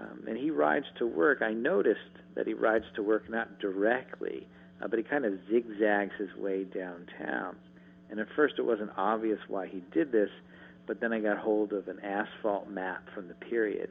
Um, 0.00 0.24
and 0.26 0.38
he 0.38 0.50
rides 0.50 0.86
to 0.98 1.06
work. 1.06 1.42
I 1.42 1.52
noticed 1.52 2.00
that 2.34 2.46
he 2.46 2.54
rides 2.54 2.86
to 2.96 3.02
work 3.02 3.28
not 3.28 3.58
directly, 3.58 4.46
uh, 4.82 4.88
but 4.88 4.98
he 4.98 5.02
kind 5.04 5.26
of 5.26 5.34
zigzags 5.50 6.12
his 6.18 6.34
way 6.36 6.64
downtown. 6.64 7.56
And 8.10 8.18
at 8.18 8.26
first, 8.34 8.54
it 8.58 8.64
wasn't 8.64 8.90
obvious 8.96 9.38
why 9.48 9.66
he 9.66 9.82
did 9.92 10.10
this, 10.10 10.30
but 10.86 11.00
then 11.00 11.12
I 11.12 11.20
got 11.20 11.36
hold 11.36 11.72
of 11.72 11.88
an 11.88 12.00
asphalt 12.00 12.68
map 12.68 13.04
from 13.14 13.28
the 13.28 13.34
period, 13.34 13.90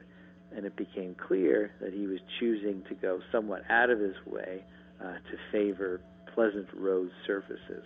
and 0.54 0.66
it 0.66 0.74
became 0.76 1.14
clear 1.14 1.70
that 1.80 1.92
he 1.92 2.06
was 2.06 2.18
choosing 2.40 2.82
to 2.88 2.94
go 2.94 3.20
somewhat 3.30 3.62
out 3.70 3.90
of 3.90 4.00
his 4.00 4.16
way 4.26 4.64
uh, 5.00 5.12
to 5.12 5.38
favor 5.52 6.00
pleasant 6.34 6.66
road 6.74 7.10
surfaces. 7.26 7.84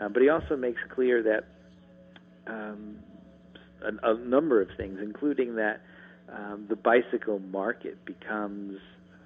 Uh, 0.00 0.08
but 0.08 0.22
he 0.22 0.28
also 0.28 0.56
makes 0.56 0.80
clear 0.94 1.22
that 1.22 1.44
um, 2.46 2.98
a, 3.82 4.10
a 4.10 4.18
number 4.18 4.60
of 4.60 4.68
things, 4.76 4.98
including 5.02 5.56
that 5.56 5.80
um, 6.32 6.66
the 6.68 6.76
bicycle 6.76 7.38
market 7.38 8.04
becomes 8.04 8.78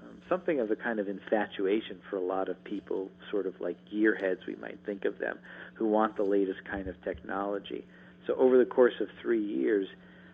um, 0.02 0.20
something 0.28 0.60
of 0.60 0.70
a 0.70 0.76
kind 0.76 0.98
of 0.98 1.08
infatuation 1.08 2.00
for 2.10 2.16
a 2.16 2.20
lot 2.20 2.48
of 2.48 2.62
people, 2.64 3.08
sort 3.30 3.46
of 3.46 3.54
like 3.60 3.76
gearheads, 3.92 4.46
we 4.46 4.56
might 4.56 4.78
think 4.84 5.04
of 5.04 5.18
them, 5.18 5.38
who 5.74 5.86
want 5.86 6.16
the 6.16 6.24
latest 6.24 6.60
kind 6.70 6.88
of 6.88 6.94
technology. 7.04 7.84
So 8.26 8.34
over 8.34 8.58
the 8.58 8.66
course 8.66 8.94
of 9.00 9.08
three 9.22 9.44
years, 9.44 9.86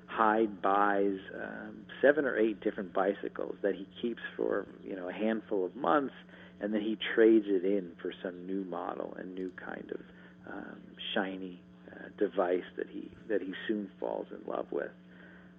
Hyde 0.07 0.63
buys 0.63 1.19
um, 1.35 1.85
seven 2.01 2.25
or 2.25 2.37
eight 2.37 2.61
different 2.61 2.93
bicycles 2.93 3.57
that 3.63 3.75
he 3.75 3.87
keeps 4.01 4.21
for 4.37 4.67
you 4.85 4.95
know 4.95 5.09
a 5.09 5.13
handful 5.13 5.65
of 5.65 5.75
months, 5.75 6.15
and 6.61 6.73
then 6.73 6.83
he 6.83 6.97
trades 7.15 7.47
it 7.49 7.65
in 7.65 7.93
for 8.01 8.13
some 8.23 8.47
new 8.47 8.65
model 8.65 9.17
and 9.19 9.35
new 9.35 9.51
kind 9.57 9.91
of 9.91 10.01
um, 10.53 10.79
shiny 11.15 11.61
device 12.19 12.65
that 12.77 12.87
he 12.89 13.11
that 13.29 13.41
he 13.43 13.55
soon 13.67 13.91
falls 13.99 14.27
in 14.31 14.51
love 14.51 14.67
with. 14.71 14.91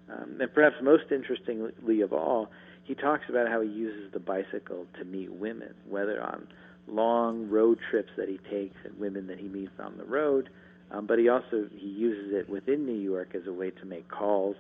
Um, 0.10 0.38
and 0.40 0.54
perhaps 0.54 0.76
most 0.82 1.06
interestingly 1.12 2.02
of 2.02 2.14
all, 2.14 2.52
he 2.84 2.94
talks 2.94 3.24
about 3.28 3.48
how 3.48 3.62
he 3.62 3.70
uses 3.70 4.12
the 4.14 4.20
bicycle 4.20 4.86
to 5.00 5.06
meet 5.06 5.32
women, 5.34 5.74
whether 5.90 6.22
on 6.22 6.48
long 6.88 7.50
road 7.50 7.80
trips 7.90 8.12
that 8.18 8.30
he 8.30 8.38
takes 8.50 8.76
and 8.84 8.98
women 9.00 9.28
that 9.28 9.40
he 9.40 9.48
meets 9.48 9.72
on 9.80 9.98
the 9.98 10.06
road, 10.06 10.50
Um, 10.92 11.08
but 11.08 11.18
he 11.18 11.30
also 11.30 11.68
he 11.76 11.88
uses 11.88 12.34
it 12.34 12.48
within 12.48 12.86
New 12.86 13.00
York 13.00 13.34
as 13.34 13.48
a 13.48 13.54
way 13.54 13.72
to 13.72 13.86
make 13.86 14.08
calls 14.08 14.56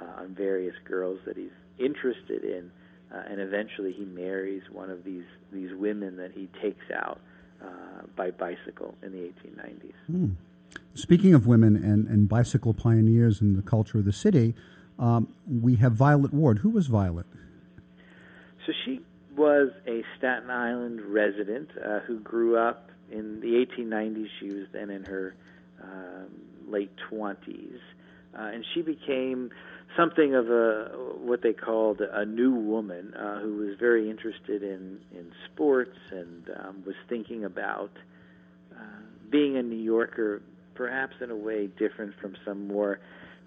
uh, 0.00 0.22
on 0.22 0.34
various 0.34 0.74
girls 0.84 1.18
that 1.26 1.36
he's 1.36 1.56
interested 1.78 2.44
in, 2.44 2.70
uh, 3.12 3.22
and 3.28 3.40
eventually 3.40 3.92
he 3.92 4.04
marries 4.04 4.62
one 4.70 4.90
of 4.90 5.02
these 5.02 5.24
these 5.52 5.74
women 5.74 6.16
that 6.16 6.30
he 6.30 6.48
takes 6.62 6.84
out 6.94 7.18
uh, 7.60 8.06
by 8.16 8.30
bicycle 8.30 8.94
in 9.02 9.10
the 9.12 9.18
1890s. 9.18 9.92
Hmm. 10.06 10.26
Speaking 10.94 11.34
of 11.34 11.46
women 11.46 11.76
and, 11.76 12.06
and 12.06 12.28
bicycle 12.28 12.72
pioneers 12.72 13.40
in 13.40 13.56
the 13.56 13.62
culture 13.62 13.98
of 13.98 14.04
the 14.04 14.12
city, 14.12 14.54
um, 14.98 15.28
we 15.46 15.76
have 15.76 15.92
Violet 15.92 16.32
Ward. 16.32 16.58
Who 16.58 16.70
was 16.70 16.86
Violet? 16.86 17.26
So 18.64 18.72
she 18.84 19.00
was 19.36 19.70
a 19.86 20.02
Staten 20.16 20.50
Island 20.50 21.00
resident 21.00 21.70
uh, 21.84 22.00
who 22.00 22.20
grew 22.20 22.56
up 22.56 22.90
in 23.10 23.40
the 23.40 23.66
1890s. 23.66 24.28
She 24.38 24.46
was 24.50 24.66
then 24.72 24.90
in 24.90 25.04
her 25.04 25.34
um, 25.82 26.28
late 26.68 26.92
20s, 27.10 27.78
uh, 28.36 28.40
and 28.40 28.64
she 28.72 28.82
became 28.82 29.50
something 29.96 30.34
of 30.34 30.48
a 30.48 30.92
what 31.18 31.42
they 31.42 31.52
called 31.52 32.00
a 32.00 32.24
new 32.24 32.52
woman 32.52 33.14
uh, 33.14 33.40
who 33.40 33.56
was 33.56 33.76
very 33.78 34.10
interested 34.10 34.62
in 34.62 35.00
in 35.12 35.32
sports 35.52 35.96
and 36.10 36.50
um, 36.60 36.82
was 36.86 36.96
thinking 37.08 37.44
about 37.44 37.90
uh, 38.72 38.82
being 39.30 39.56
a 39.56 39.62
New 39.62 39.76
Yorker, 39.76 40.42
perhaps 40.74 41.14
in 41.20 41.30
a 41.30 41.36
way 41.36 41.66
different 41.66 42.14
from 42.20 42.34
some 42.44 42.68
more 42.68 43.00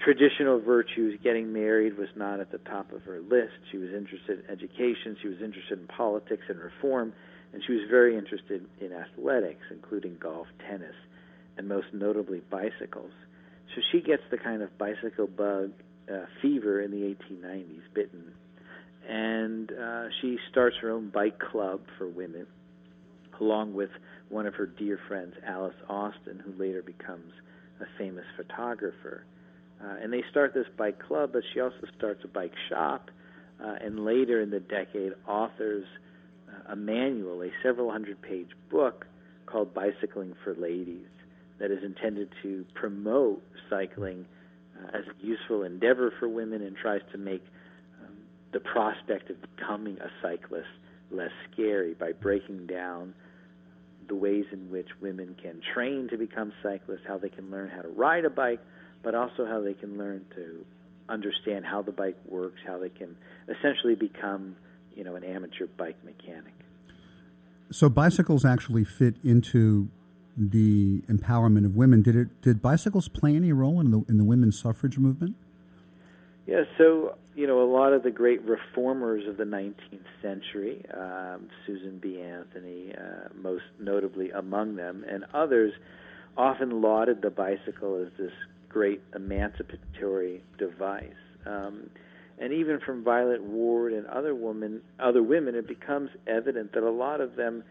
traditional 0.04 0.60
virtues. 0.60 1.20
Getting 1.24 1.54
married 1.54 1.98
was 1.98 2.10
not 2.16 2.40
at 2.40 2.52
the 2.52 2.60
top 2.60 2.92
of 2.92 3.04
her 3.04 3.20
list. 3.20 3.54
She 3.72 3.78
was 3.78 3.90
interested 3.90 4.44
in 4.44 4.52
education. 4.52 5.18
She 5.22 5.28
was 5.28 5.42
interested 5.42 5.80
in 5.80 5.88
politics 5.88 6.44
and 6.50 6.60
reform, 6.60 7.14
and 7.54 7.64
she 7.66 7.74
was 7.74 7.84
very 7.90 8.18
interested 8.18 8.66
in 8.80 8.94
athletics, 8.94 9.64
including 9.72 10.18
golf, 10.20 10.48
tennis, 10.70 10.96
and 11.58 11.68
most 11.68 11.88
notably 11.94 12.42
bicycles. 12.50 13.12
So 13.76 13.82
she 13.92 14.02
gets 14.02 14.24
the 14.32 14.38
kind 14.38 14.62
of 14.62 14.78
bicycle 14.78 15.28
bug 15.28 15.72
uh, 16.12 16.26
fever 16.42 16.82
in 16.82 16.92
the 16.92 17.16
1890s, 17.32 17.82
bitten, 17.94 18.32
and 19.08 19.72
uh, 19.72 20.06
she 20.22 20.38
starts 20.50 20.76
her 20.82 20.92
own 20.92 21.10
bike 21.10 21.40
club 21.40 21.82
for 21.98 22.08
women, 22.08 22.46
along 23.40 23.74
with 23.74 23.90
one 24.30 24.46
of 24.46 24.56
her 24.56 24.66
dear 24.66 25.00
friends, 25.08 25.34
Alice 25.46 25.76
Austen, 25.90 26.40
who 26.44 26.52
later 26.62 26.82
becomes 26.82 27.32
a 27.82 27.86
famous 27.98 28.26
photographer. 28.36 29.24
Uh, 29.84 29.96
and 30.02 30.12
they 30.12 30.24
start 30.30 30.54
this 30.54 30.66
bike 30.78 31.00
club, 31.00 31.32
but 31.34 31.44
she 31.54 31.60
also 31.60 31.76
starts 31.98 32.22
a 32.24 32.28
bike 32.28 32.54
shop, 32.70 33.10
uh, 33.64 33.76
and 33.82 34.04
later 34.04 34.42
in 34.42 34.50
the 34.50 34.60
decade 34.60 35.14
authors 35.28 35.86
uh, 36.50 36.74
a 36.74 36.76
manual, 36.76 37.42
a 37.44 37.50
several 37.64 37.92
hundred 37.92 38.22
page 38.22 38.50
book 38.70 39.06
called 39.46 39.74
Bicycling 39.74 40.36
for 40.44 40.56
Ladies, 40.56 41.08
that 41.60 41.72
is 41.72 41.84
intended 41.84 42.30
to 42.44 42.66
promote 42.74 43.42
cycling 43.70 44.26
uh, 44.78 44.98
as 44.98 45.04
a 45.06 45.26
useful 45.26 45.64
endeavor 45.64 46.14
for 46.20 46.28
women 46.28 46.62
and 46.62 46.76
tries 46.76 47.02
to 47.12 47.18
make 47.18 47.44
um, 48.04 48.14
the 48.52 48.60
prospect 48.60 49.30
of 49.30 49.38
becoming 49.56 49.98
a 50.00 50.10
cyclist 50.22 50.68
less 51.12 51.32
scary 51.52 51.94
by 51.94 52.12
breaking 52.12 52.68
down 52.68 53.14
the 54.08 54.16
ways 54.16 54.46
in 54.52 54.70
which 54.70 54.88
women 55.02 55.36
can 55.42 55.62
train 55.74 56.08
to 56.10 56.18
become 56.18 56.54
cyclists, 56.64 57.02
how 57.08 57.18
they 57.18 57.30
can 57.30 57.52
learn 57.52 57.70
how 57.70 57.82
to 57.82 57.90
ride 57.90 58.26
a 58.26 58.30
bike, 58.30 58.60
but 59.04 59.16
also 59.16 59.46
how 59.46 59.62
they 59.62 59.74
can 59.74 59.98
learn 59.98 60.26
to 60.36 60.66
understand 61.10 61.66
how 61.66 61.82
the 61.82 61.92
bike 61.92 62.18
works, 62.26 62.60
how 62.66 62.78
they 62.78 62.90
can 62.90 63.16
essentially 63.48 63.96
become, 63.96 64.56
you 64.96 65.04
know, 65.04 65.16
an 65.16 65.24
amateur 65.24 65.68
bike 65.78 65.98
mechanic. 66.04 66.54
So 67.72 67.90
bicycles 67.90 68.46
actually 68.46 68.86
fit 68.86 69.16
into 69.24 69.90
the 70.38 71.02
empowerment 71.10 71.66
of 71.66 71.76
women. 71.76 72.02
Did 72.02 72.16
it? 72.16 72.42
Did 72.42 72.62
bicycles 72.62 73.08
play 73.08 73.36
any 73.36 73.52
role 73.52 73.80
in 73.80 73.92
the 73.92 74.06
in 74.08 74.18
the 74.18 74.24
women's 74.24 74.60
suffrage 74.60 74.98
movement? 74.98 75.36
Yeah, 76.46 76.64
so 76.78 77.16
you 77.38 77.46
know 77.46 77.62
a 77.62 77.70
lot 77.72 77.94
of 77.94 78.02
the 78.02 78.10
great 78.10 78.42
reformers 78.42 79.28
of 79.28 79.38
the 79.38 79.44
19th 79.44 79.76
century, 80.24 80.84
um, 80.92 81.48
Susan 81.68 82.00
B. 82.00 82.20
Anthony, 82.20 82.96
uh, 82.98 83.30
most 83.40 83.64
notably 83.80 84.32
among 84.32 84.76
them, 84.76 85.06
and 85.08 85.24
others, 85.36 85.72
often 86.36 86.82
lauded 86.82 87.22
the 87.22 87.30
bicycle 87.30 88.04
as 88.04 88.12
this 88.18 88.32
great 88.70 89.02
emancipatory 89.16 90.44
device. 90.58 91.14
Um, 91.46 91.92
and 92.40 92.54
even 92.54 92.80
from 92.80 93.04
Violet 93.04 93.44
Ward 93.44 93.94
and 93.94 94.08
other 94.08 94.34
women, 94.34 94.82
other 95.00 95.22
women, 95.22 95.54
it 95.54 95.68
becomes 95.68 96.10
evident 96.26 96.74
that 96.74 96.82
a 96.82 96.90
lot 96.90 97.22
of 97.22 97.36
them 97.36 97.64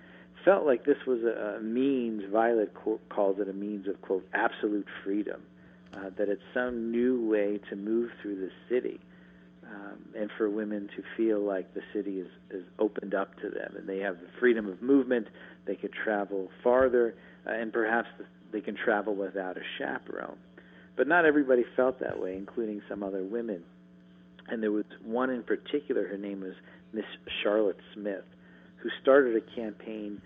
felt 0.44 0.64
like 0.64 0.84
this 0.84 0.98
was 1.08 1.24
a, 1.24 1.56
a 1.58 1.60
means. 1.60 2.22
Violet 2.30 2.72
co- 2.72 3.00
calls 3.08 3.40
it 3.40 3.48
a 3.48 3.52
means 3.52 3.88
of 3.88 4.00
quote 4.00 4.24
absolute 4.32 4.86
freedom. 5.02 5.42
Uh, 5.92 6.10
that 6.18 6.28
it's 6.28 6.42
some 6.52 6.92
new 6.92 7.28
way 7.28 7.58
to 7.70 7.74
move 7.74 8.10
through 8.20 8.36
the 8.36 8.50
city, 8.68 9.00
um, 9.74 9.98
and 10.18 10.30
for 10.36 10.48
women 10.48 10.88
to 10.96 11.02
feel 11.16 11.40
like 11.40 11.74
the 11.74 11.82
city 11.92 12.20
is, 12.20 12.28
is 12.50 12.64
opened 12.78 13.14
up 13.14 13.36
to 13.40 13.48
them, 13.50 13.74
and 13.76 13.88
they 13.88 13.98
have 13.98 14.16
the 14.16 14.28
freedom 14.38 14.68
of 14.68 14.80
movement. 14.82 15.26
They 15.66 15.74
could 15.74 15.92
travel 15.92 16.48
farther, 16.62 17.14
uh, 17.46 17.50
and 17.50 17.72
perhaps 17.72 18.08
they 18.52 18.60
can 18.60 18.76
travel 18.76 19.14
without 19.14 19.56
a 19.56 19.62
chaperone. 19.78 20.38
But 20.96 21.08
not 21.08 21.24
everybody 21.24 21.64
felt 21.74 22.00
that 22.00 22.18
way, 22.20 22.36
including 22.36 22.80
some 22.88 23.02
other 23.02 23.22
women. 23.22 23.62
And 24.48 24.62
there 24.62 24.72
was 24.72 24.84
one 25.04 25.30
in 25.30 25.42
particular. 25.42 26.06
Her 26.06 26.16
name 26.16 26.40
was 26.40 26.54
Miss 26.92 27.04
Charlotte 27.42 27.80
Smith, 27.94 28.24
who 28.76 28.88
started 29.02 29.36
a 29.36 29.56
campaign 29.56 30.22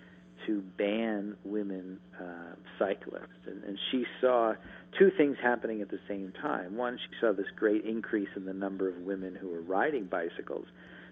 to 0.46 0.62
ban 0.78 1.36
women 1.44 1.98
uh, 2.20 2.54
cyclists. 2.78 3.46
And, 3.46 3.64
and 3.64 3.78
she 3.90 4.04
saw 4.20 4.54
two 4.98 5.10
things 5.10 5.36
happening 5.42 5.80
at 5.80 5.90
the 5.90 6.00
same 6.08 6.32
time. 6.40 6.76
One, 6.76 6.98
she 6.98 7.20
saw 7.20 7.32
this 7.32 7.46
great 7.56 7.84
increase 7.84 8.28
in 8.36 8.44
the 8.44 8.52
number 8.52 8.88
of 8.88 8.96
women 8.98 9.34
who 9.34 9.48
were 9.48 9.60
riding 9.60 10.04
bicycles, 10.04 10.66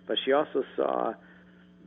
but 0.07 0.19
she 0.25 0.33
also 0.33 0.65
saw 0.77 1.15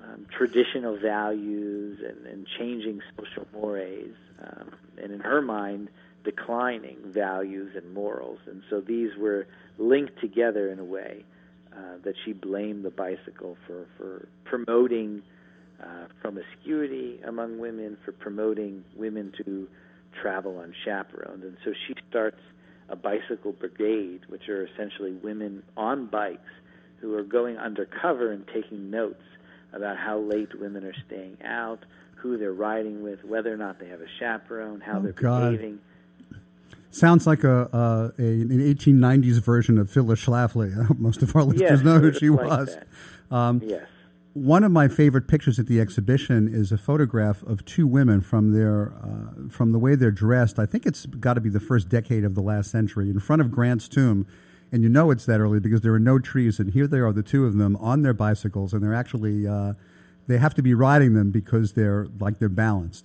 um, 0.04 0.26
traditional 0.36 0.98
values 0.98 2.00
and, 2.08 2.26
and 2.26 2.48
changing 2.58 3.02
social 3.18 3.48
mores, 3.54 4.16
um, 4.42 4.72
and 5.02 5.12
in 5.12 5.20
her 5.20 5.42
mind, 5.42 5.90
declining 6.24 6.98
values 7.06 7.76
and 7.76 7.94
morals. 7.94 8.40
And 8.48 8.64
so 8.70 8.82
these 8.82 9.12
were 9.18 9.48
linked 9.78 10.20
together 10.20 10.72
in 10.72 10.80
a 10.80 10.84
way 10.84 11.26
uh, 11.76 11.98
that 12.04 12.16
she 12.24 12.34
blamed 12.34 12.84
the 12.84 12.92
bicycle 12.92 13.58
for, 13.66 13.86
for 13.98 14.28
promoting 14.44 15.24
uh, 15.82 16.06
promiscuity 16.22 17.20
among 17.26 17.60
women, 17.60 17.98
for 18.06 18.12
promoting 18.12 18.84
women 18.96 19.34
to 19.44 19.68
travel 20.20 20.60
unchaperoned. 20.60 21.44
And 21.44 21.58
so 21.64 21.74
she 21.88 21.96
starts 22.10 22.40
a 22.90 22.96
bicycle 22.96 23.54
brigade, 23.54 24.22
which 24.28 24.50
are 24.50 24.66
essentially 24.66 25.14
women 25.14 25.64
on 25.78 26.08
bikes 26.08 26.42
who 27.00 27.16
are 27.16 27.24
going 27.24 27.58
undercover 27.58 28.32
and 28.32 28.46
taking 28.54 28.92
notes 28.92 29.24
about 29.74 29.98
how 29.98 30.20
late 30.20 30.60
women 30.60 30.84
are 30.84 30.96
staying 31.08 31.38
out, 31.44 31.80
who 32.16 32.38
they're 32.38 32.54
riding 32.54 33.02
with, 33.02 33.24
whether 33.24 33.52
or 33.54 33.58
not 33.58 33.80
they 33.80 33.88
have 33.88 34.02
a 34.02 34.08
chaperone, 34.20 34.82
how 34.82 35.00
oh, 35.00 35.02
they're 35.02 35.12
God. 35.14 35.52
behaving. 35.52 35.80
Sounds 36.92 37.26
like 37.26 37.46
a, 37.46 37.74
uh, 37.74 38.12
a, 38.20 38.22
an 38.22 38.50
1890s 38.50 39.42
version 39.42 39.78
of 39.78 39.90
Phyllis 39.90 40.26
Schlafly. 40.26 41.00
Most 41.00 41.22
of 41.22 41.34
our 41.36 41.44
listeners 41.44 41.80
yes, 41.80 41.84
know 41.84 42.00
who 42.00 42.12
she 42.12 42.30
like 42.30 42.46
was. 42.46 42.78
Um, 43.32 43.62
yes. 43.64 43.88
One 44.34 44.64
of 44.64 44.72
my 44.72 44.88
favorite 44.88 45.28
pictures 45.28 45.60
at 45.60 45.68
the 45.68 45.82
exhibition 45.82 46.48
is 46.48 46.72
a 46.72 46.78
photograph 46.78 47.44
of 47.44 47.66
two 47.66 47.86
women 47.86 48.22
from 48.22 48.54
their 48.54 48.94
uh, 49.04 49.50
from 49.50 49.74
the 49.74 49.80
way 49.80 49.96
they're 49.96 50.10
dressed. 50.10 50.58
I 50.58 50.66
think 50.66 50.86
it's 50.86 51.06
got 51.06 51.34
to 51.34 51.42
be 51.42 51.50
the 51.50 51.60
first 51.60 51.90
decade 51.90 52.24
of 52.24 52.34
the 52.34 52.42
last 52.42 52.72
century 52.72 53.10
in 53.10 53.20
front 53.20 53.42
of 53.42 53.52
Grant's 53.52 53.90
tomb, 53.90 54.26
and 54.72 54.84
you 54.84 54.90
know 54.90 55.12
it's 55.12 55.26
that 55.26 55.42
early 55.42 55.60
because 55.60 55.82
there 55.82 55.94
are 55.94 56.00
no 56.00 56.18
trees, 56.18 56.60
and 56.60 56.72
here 56.72 56.88
they 56.88 57.00
are, 57.00 57.12
the 57.12 57.24
two 57.24 57.46
of 57.46 57.58
them 57.58 57.76
on 57.76 58.04
their 58.04 58.14
bicycles, 58.14 58.72
and 58.72 58.82
they're 58.82 58.94
actually 58.94 59.46
uh, 59.46 59.74
they 60.28 60.38
have 60.38 60.56
to 60.56 60.62
be 60.62 60.74
riding 60.74 61.14
them 61.14 61.32
because 61.32 61.74
they're 61.74 62.08
like 62.22 62.40
they're 62.40 62.48
balanced. 62.48 63.04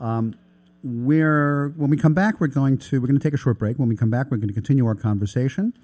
Um, 0.00 0.34
we're 0.82 1.68
when 1.76 1.90
we 1.90 1.96
come 1.96 2.14
back, 2.14 2.40
we're 2.40 2.48
going 2.48 2.76
to 2.78 3.00
we're 3.00 3.06
going 3.06 3.20
to 3.20 3.22
take 3.22 3.34
a 3.34 3.38
short 3.38 3.60
break. 3.60 3.78
When 3.78 3.88
we 3.88 3.96
come 3.96 4.10
back, 4.10 4.32
we're 4.32 4.38
going 4.38 4.48
to 4.48 4.54
continue 4.54 4.84
our 4.86 4.96
conversation 4.96 5.74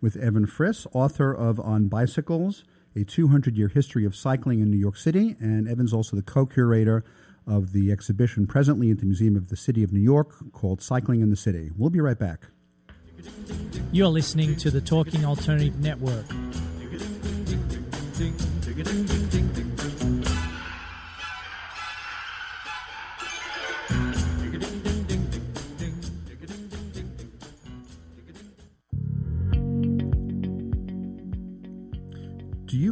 with 0.00 0.16
Evan 0.16 0.48
Friss, 0.48 0.84
author 0.92 1.32
of 1.32 1.60
On 1.60 1.86
Bicycles 1.86 2.64
a 2.94 3.04
200 3.04 3.56
year 3.56 3.68
history 3.68 4.04
of 4.04 4.14
cycling 4.14 4.60
in 4.60 4.70
New 4.70 4.76
York 4.76 4.96
City. 4.96 5.36
And 5.40 5.68
Evan's 5.68 5.92
also 5.92 6.16
the 6.16 6.22
co 6.22 6.46
curator 6.46 7.04
of 7.46 7.72
the 7.72 7.90
exhibition 7.90 8.46
presently 8.46 8.90
at 8.90 8.98
the 8.98 9.06
Museum 9.06 9.36
of 9.36 9.48
the 9.48 9.56
City 9.56 9.82
of 9.82 9.92
New 9.92 10.00
York 10.00 10.52
called 10.52 10.80
Cycling 10.80 11.20
in 11.20 11.30
the 11.30 11.36
City. 11.36 11.70
We'll 11.76 11.90
be 11.90 12.00
right 12.00 12.18
back. 12.18 12.46
You're 13.92 14.08
listening 14.08 14.56
to 14.56 14.70
the 14.70 14.80
Talking 14.80 15.24
Alternative 15.24 15.78
Network. 15.78 16.26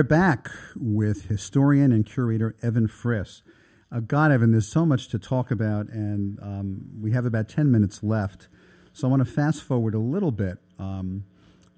We're 0.00 0.04
back 0.04 0.50
with 0.76 1.26
historian 1.26 1.92
and 1.92 2.06
curator 2.06 2.56
Evan 2.62 2.88
Friss. 2.88 3.42
Uh, 3.92 4.00
God, 4.00 4.32
Evan, 4.32 4.50
there's 4.50 4.66
so 4.66 4.86
much 4.86 5.08
to 5.08 5.18
talk 5.18 5.50
about, 5.50 5.90
and 5.90 6.38
um, 6.40 6.86
we 6.98 7.12
have 7.12 7.26
about 7.26 7.50
10 7.50 7.70
minutes 7.70 8.02
left. 8.02 8.48
So 8.94 9.06
I 9.06 9.10
want 9.10 9.20
to 9.20 9.30
fast 9.30 9.62
forward 9.62 9.94
a 9.94 9.98
little 9.98 10.30
bit. 10.30 10.56
Um, 10.78 11.24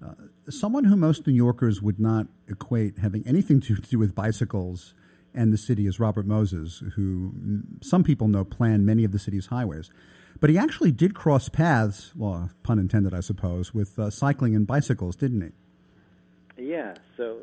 uh, 0.01 0.13
someone 0.49 0.85
who 0.85 0.95
most 0.95 1.27
New 1.27 1.33
Yorkers 1.33 1.81
would 1.81 1.99
not 1.99 2.27
equate 2.47 2.99
having 2.99 3.27
anything 3.27 3.59
to 3.59 3.75
do 3.75 3.99
with 3.99 4.15
bicycles 4.15 4.93
and 5.33 5.51
the 5.51 5.57
city 5.57 5.85
is 5.85 5.99
Robert 5.99 6.25
Moses, 6.25 6.81
who 6.95 7.33
mm, 7.37 7.83
some 7.83 8.05
people 8.05 8.29
know 8.29 8.45
planned 8.45 8.85
many 8.85 9.03
of 9.03 9.11
the 9.11 9.19
city's 9.19 9.47
highways. 9.47 9.89
But 10.39 10.49
he 10.49 10.57
actually 10.57 10.93
did 10.93 11.13
cross 11.13 11.49
paths, 11.49 12.13
well, 12.15 12.51
pun 12.63 12.79
intended, 12.79 13.13
I 13.13 13.19
suppose, 13.19 13.73
with 13.73 13.99
uh, 13.99 14.09
cycling 14.09 14.55
and 14.55 14.65
bicycles, 14.65 15.17
didn't 15.17 15.41
he? 15.41 16.63
Yeah, 16.69 16.93
so 17.17 17.39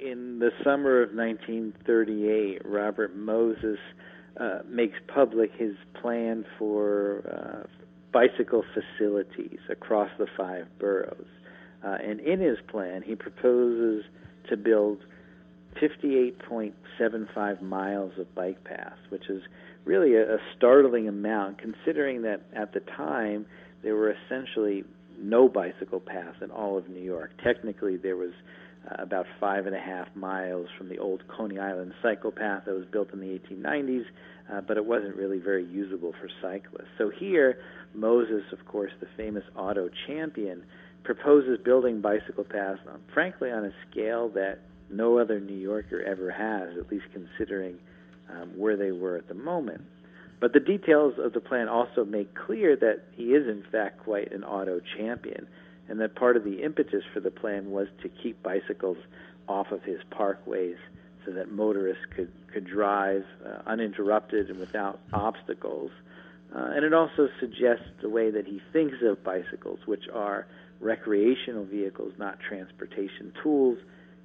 in 0.00 0.38
the 0.38 0.50
summer 0.64 1.02
of 1.02 1.10
1938, 1.14 2.62
Robert 2.64 3.14
Moses 3.14 3.78
uh, 4.40 4.60
makes 4.68 4.98
public 5.12 5.50
his 5.56 5.74
plan 6.00 6.44
for 6.58 7.22
uh, 7.28 7.68
bicycle 8.12 8.64
facilities 8.74 9.58
across 9.68 10.10
the 10.18 10.26
five 10.36 10.66
boroughs. 10.78 11.26
Uh, 11.84 11.96
and 12.02 12.20
in 12.20 12.40
his 12.40 12.58
plan, 12.68 13.02
he 13.02 13.14
proposes 13.14 14.04
to 14.48 14.56
build 14.56 14.98
58.75 15.80 17.62
miles 17.62 18.12
of 18.18 18.34
bike 18.34 18.62
paths, 18.64 19.00
which 19.10 19.28
is 19.28 19.42
really 19.84 20.14
a, 20.14 20.34
a 20.34 20.38
startling 20.56 21.08
amount 21.08 21.58
considering 21.58 22.22
that 22.22 22.42
at 22.54 22.72
the 22.72 22.80
time 22.80 23.46
there 23.82 23.94
were 23.94 24.14
essentially 24.26 24.84
no 25.18 25.48
bicycle 25.48 26.00
paths 26.00 26.38
in 26.42 26.50
all 26.50 26.76
of 26.76 26.88
New 26.88 27.02
York. 27.02 27.30
Technically, 27.42 27.96
there 27.96 28.16
was 28.16 28.32
uh, 28.88 29.02
about 29.02 29.26
five 29.38 29.66
and 29.66 29.74
a 29.74 29.80
half 29.80 30.08
miles 30.14 30.66
from 30.78 30.88
the 30.88 30.98
old 30.98 31.22
Coney 31.28 31.58
Island 31.58 31.92
cycle 32.02 32.32
path 32.32 32.64
that 32.66 32.74
was 32.74 32.86
built 32.90 33.12
in 33.12 33.20
the 33.20 33.38
1890s, 33.38 34.04
uh, 34.52 34.60
but 34.62 34.76
it 34.76 34.84
wasn't 34.84 35.16
really 35.16 35.38
very 35.38 35.64
usable 35.64 36.14
for 36.20 36.28
cyclists. 36.40 36.88
So 36.98 37.10
here, 37.10 37.58
Moses, 37.94 38.42
of 38.52 38.64
course, 38.66 38.92
the 39.00 39.06
famous 39.16 39.44
auto 39.56 39.90
champion, 40.06 40.62
proposes 41.04 41.58
building 41.64 42.00
bicycle 42.00 42.44
paths, 42.44 42.80
on, 42.88 43.00
frankly, 43.12 43.50
on 43.50 43.64
a 43.64 43.72
scale 43.90 44.28
that 44.30 44.60
no 44.90 45.18
other 45.18 45.40
New 45.40 45.56
Yorker 45.56 46.02
ever 46.02 46.30
has, 46.30 46.76
at 46.78 46.90
least 46.90 47.06
considering 47.12 47.78
um, 48.30 48.50
where 48.56 48.76
they 48.76 48.92
were 48.92 49.16
at 49.16 49.28
the 49.28 49.34
moment. 49.34 49.82
But 50.40 50.52
the 50.52 50.60
details 50.60 51.14
of 51.18 51.32
the 51.32 51.40
plan 51.40 51.68
also 51.68 52.04
make 52.04 52.34
clear 52.34 52.76
that 52.76 53.02
he 53.12 53.34
is, 53.34 53.46
in 53.46 53.62
fact, 53.70 54.00
quite 54.04 54.32
an 54.32 54.42
auto 54.42 54.80
champion 54.96 55.46
and 55.90 56.00
that 56.00 56.14
part 56.14 56.36
of 56.36 56.44
the 56.44 56.62
impetus 56.62 57.02
for 57.12 57.18
the 57.18 57.32
plan 57.32 57.72
was 57.72 57.88
to 58.00 58.08
keep 58.08 58.40
bicycles 58.44 58.96
off 59.48 59.72
of 59.72 59.82
his 59.82 59.98
parkways 60.12 60.76
so 61.26 61.32
that 61.32 61.50
motorists 61.50 62.04
could, 62.14 62.30
could 62.52 62.64
drive 62.64 63.24
uh, 63.44 63.62
uninterrupted 63.66 64.48
and 64.48 64.60
without 64.60 65.00
obstacles. 65.12 65.90
Uh, 66.54 66.70
and 66.74 66.84
it 66.84 66.94
also 66.94 67.28
suggests 67.40 67.84
the 68.02 68.08
way 68.08 68.30
that 68.30 68.46
he 68.46 68.62
thinks 68.72 68.98
of 69.02 69.22
bicycles, 69.24 69.80
which 69.86 70.04
are 70.14 70.46
recreational 70.78 71.64
vehicles, 71.64 72.12
not 72.18 72.38
transportation 72.38 73.32
tools. 73.42 73.76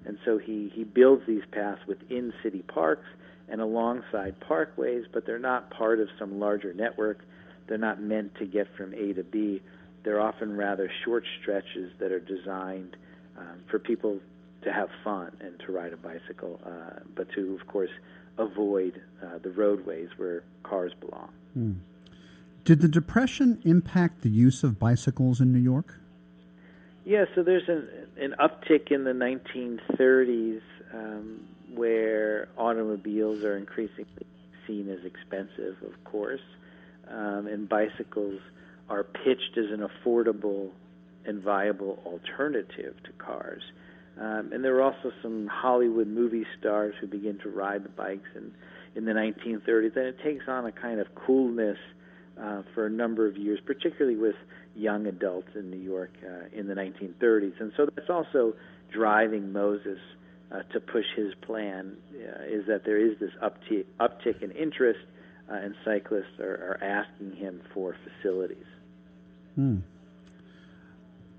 And 0.06 0.20
so 0.24 0.38
he, 0.38 0.72
he 0.74 0.84
builds 0.84 1.24
these 1.26 1.44
paths 1.52 1.82
within 1.88 2.32
city 2.44 2.62
parks 2.62 3.08
and 3.50 3.60
alongside 3.60 4.40
parkways, 4.40 5.06
but 5.12 5.26
they're 5.26 5.40
not 5.40 5.72
part 5.72 6.00
of 6.00 6.10
some 6.20 6.40
larger 6.40 6.76
network. 6.76 7.22
They're 7.68 7.80
not 7.80 8.00
meant 8.00 8.36
to 8.36 8.46
get 8.46 8.68
from 8.78 8.94
A 8.94 9.14
to 9.14 9.24
B 9.24 9.64
they're 10.06 10.22
often 10.22 10.56
rather 10.56 10.90
short 11.04 11.26
stretches 11.42 11.92
that 12.00 12.12
are 12.12 12.20
designed 12.20 12.96
um, 13.38 13.64
for 13.70 13.80
people 13.80 14.20
to 14.62 14.72
have 14.72 14.90
fun 15.04 15.36
and 15.42 15.60
to 15.66 15.72
ride 15.72 15.92
a 15.92 15.98
bicycle, 15.98 16.60
uh, 16.66 17.00
but 17.16 17.30
to, 17.32 17.58
of 17.60 17.68
course, 17.68 17.90
avoid 18.38 19.02
uh, 19.22 19.40
the 19.42 19.50
roadways 19.50 20.10
where 20.18 20.44
cars 20.64 20.94
belong. 21.00 21.30
Hmm. 21.54 21.74
Did 22.64 22.82
the 22.82 22.88
Depression 22.88 23.62
impact 23.66 24.22
the 24.22 24.30
use 24.30 24.64
of 24.64 24.80
bicycles 24.80 25.42
in 25.42 25.52
New 25.52 25.60
York? 25.60 26.00
Yeah, 27.04 27.26
so 27.36 27.44
there's 27.44 27.68
an, 27.68 27.88
an 28.18 28.36
uptick 28.40 28.92
in 28.92 29.04
the 29.04 29.12
1930s 29.12 30.62
um, 30.94 31.48
where 31.74 32.48
automobiles 32.58 33.44
are 33.44 33.58
increasingly 33.58 34.26
seen 34.66 34.90
as 34.90 35.04
expensive, 35.06 35.78
of 35.84 36.04
course, 36.04 36.42
um, 37.08 37.46
and 37.48 37.70
bicycles 37.70 38.40
are 38.90 39.04
pitched 39.04 39.58
as 39.58 39.66
an 39.72 39.88
affordable 39.88 40.70
and 41.26 41.42
viable 41.42 42.00
alternative 42.06 42.96
to 43.04 43.12
cars. 43.18 43.64
Um, 44.20 44.52
and 44.54 44.64
there 44.64 44.74
were 44.74 44.82
also 44.82 45.12
some 45.22 45.48
Hollywood 45.48 46.08
movie 46.08 46.46
stars 46.60 46.94
who 47.02 47.08
begin 47.08 47.38
to 47.40 47.50
ride 47.50 47.84
the 47.84 47.90
bikes 47.90 48.30
in, 48.36 48.52
in 48.96 49.06
the 49.06 49.12
1930s, 49.12 49.96
and 49.96 50.06
it 50.06 50.18
takes 50.24 50.46
on 50.48 50.66
a 50.66 50.72
kind 50.72 51.00
of 51.00 51.08
coolness 51.16 51.78
uh, 52.42 52.62
for 52.74 52.86
a 52.86 52.90
number 52.90 53.28
of 53.28 53.36
years, 53.38 53.60
particularly 53.66 54.18
with 54.18 54.36
young 54.76 55.08
adults 55.08 55.50
in 55.56 55.70
New 55.70 55.80
York 55.80 56.12
uh, 56.24 56.48
in 56.58 56.68
the 56.68 56.74
1930s. 56.74 57.60
And 57.60 57.72
so 57.76 57.88
that's 57.94 58.10
also 58.10 58.54
driving 58.92 59.52
Moses 59.52 60.00
uh, 60.52 60.62
to 60.74 60.80
push 60.80 61.06
his 61.16 61.34
plan, 61.42 61.98
uh, 62.14 62.44
is 62.48 62.68
that 62.68 62.86
there 62.86 62.98
is 62.98 63.18
this 63.20 63.32
uptick, 63.44 63.86
uptick 64.00 64.42
in 64.42 64.52
interest, 64.52 65.00
uh, 65.50 65.56
and 65.56 65.76
cyclists 65.84 66.40
are, 66.40 66.78
are 66.82 66.84
asking 66.84 67.36
him 67.36 67.62
for 67.74 67.96
facilities. 68.04 68.66
Hmm. 69.56 69.80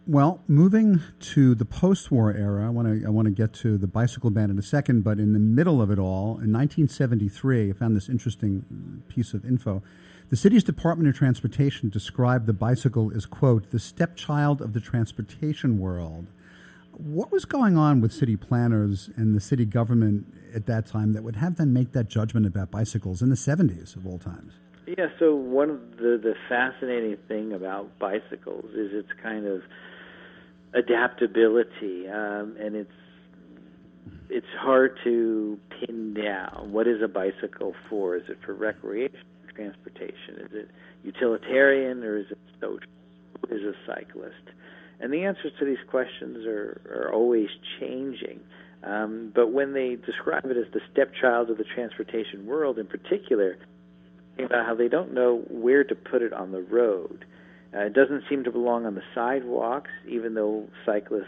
Well, 0.08 0.40
moving 0.46 1.00
to 1.20 1.56
the 1.56 1.64
post-war 1.64 2.32
era, 2.32 2.64
I 2.64 2.70
want 2.70 2.86
to 3.02 3.06
I 3.06 3.10
want 3.10 3.26
to 3.26 3.32
get 3.32 3.52
to 3.54 3.76
the 3.76 3.88
bicycle 3.88 4.30
ban 4.30 4.50
in 4.50 4.58
a 4.58 4.62
second. 4.62 5.02
But 5.02 5.18
in 5.18 5.32
the 5.32 5.40
middle 5.40 5.82
of 5.82 5.90
it 5.90 5.98
all, 5.98 6.38
in 6.38 6.52
1973, 6.52 7.70
I 7.70 7.72
found 7.72 7.96
this 7.96 8.08
interesting 8.08 9.02
piece 9.08 9.34
of 9.34 9.44
info. 9.44 9.82
The 10.30 10.36
city's 10.36 10.62
Department 10.62 11.08
of 11.08 11.16
Transportation 11.16 11.88
described 11.88 12.46
the 12.46 12.52
bicycle 12.52 13.12
as 13.14 13.26
quote 13.26 13.70
the 13.72 13.80
stepchild 13.80 14.62
of 14.62 14.74
the 14.74 14.80
transportation 14.80 15.78
world. 15.78 16.28
What 16.92 17.32
was 17.32 17.44
going 17.44 17.76
on 17.76 18.00
with 18.00 18.12
city 18.12 18.36
planners 18.36 19.10
and 19.16 19.34
the 19.34 19.40
city 19.40 19.64
government 19.64 20.32
at 20.54 20.66
that 20.66 20.86
time 20.86 21.12
that 21.14 21.22
would 21.22 21.36
have 21.36 21.56
them 21.56 21.72
make 21.72 21.92
that 21.92 22.08
judgment 22.08 22.46
about 22.46 22.70
bicycles 22.70 23.22
in 23.22 23.28
the 23.28 23.36
70s 23.36 23.96
of 23.96 24.06
all 24.06 24.18
times? 24.18 24.52
Yeah, 24.86 25.08
so 25.18 25.34
one 25.34 25.70
of 25.70 25.96
the 25.96 26.18
the 26.22 26.34
fascinating 26.48 27.16
thing 27.26 27.52
about 27.52 27.98
bicycles 27.98 28.66
is 28.72 28.92
its 28.92 29.08
kind 29.20 29.44
of 29.44 29.62
adaptability, 30.74 32.08
um, 32.08 32.56
and 32.60 32.76
it's 32.76 32.90
it's 34.30 34.46
hard 34.56 34.96
to 35.02 35.58
pin 35.70 36.14
down 36.14 36.70
what 36.70 36.86
is 36.86 37.02
a 37.02 37.08
bicycle 37.08 37.74
for. 37.88 38.16
Is 38.16 38.28
it 38.28 38.38
for 38.44 38.54
recreation, 38.54 39.18
transportation? 39.52 40.36
Is 40.38 40.52
it 40.52 40.70
utilitarian, 41.02 42.04
or 42.04 42.18
is 42.18 42.26
it 42.30 42.38
social? 42.60 42.88
Who 43.48 43.56
is 43.56 43.62
a 43.62 43.74
cyclist? 43.86 44.54
And 45.00 45.12
the 45.12 45.24
answers 45.24 45.52
to 45.58 45.64
these 45.64 45.82
questions 45.90 46.46
are 46.46 46.80
are 46.88 47.12
always 47.12 47.48
changing. 47.80 48.38
Um, 48.84 49.32
but 49.34 49.50
when 49.50 49.72
they 49.72 49.96
describe 49.96 50.44
it 50.44 50.56
as 50.56 50.72
the 50.72 50.80
stepchild 50.92 51.50
of 51.50 51.58
the 51.58 51.64
transportation 51.64 52.46
world, 52.46 52.78
in 52.78 52.86
particular 52.86 53.58
about 54.44 54.66
how 54.66 54.74
they 54.74 54.88
don't 54.88 55.14
know 55.14 55.44
where 55.48 55.84
to 55.84 55.94
put 55.94 56.22
it 56.22 56.32
on 56.32 56.52
the 56.52 56.62
road. 56.62 57.24
Uh, 57.74 57.80
it 57.80 57.94
doesn't 57.94 58.24
seem 58.28 58.44
to 58.44 58.50
belong 58.50 58.86
on 58.86 58.94
the 58.94 59.02
sidewalks, 59.14 59.90
even 60.08 60.34
though 60.34 60.68
cyclists 60.84 61.26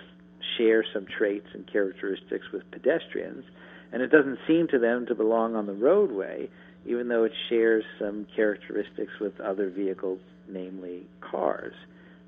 share 0.56 0.84
some 0.92 1.06
traits 1.06 1.48
and 1.54 1.70
characteristics 1.70 2.46
with 2.52 2.62
pedestrians. 2.70 3.44
And 3.92 4.02
it 4.02 4.08
doesn't 4.08 4.38
seem 4.46 4.68
to 4.68 4.78
them 4.78 5.06
to 5.06 5.14
belong 5.14 5.56
on 5.56 5.66
the 5.66 5.72
roadway, 5.72 6.48
even 6.86 7.08
though 7.08 7.24
it 7.24 7.32
shares 7.48 7.84
some 7.98 8.26
characteristics 8.36 9.12
with 9.20 9.38
other 9.40 9.70
vehicles, 9.70 10.20
namely 10.48 11.06
cars. 11.20 11.74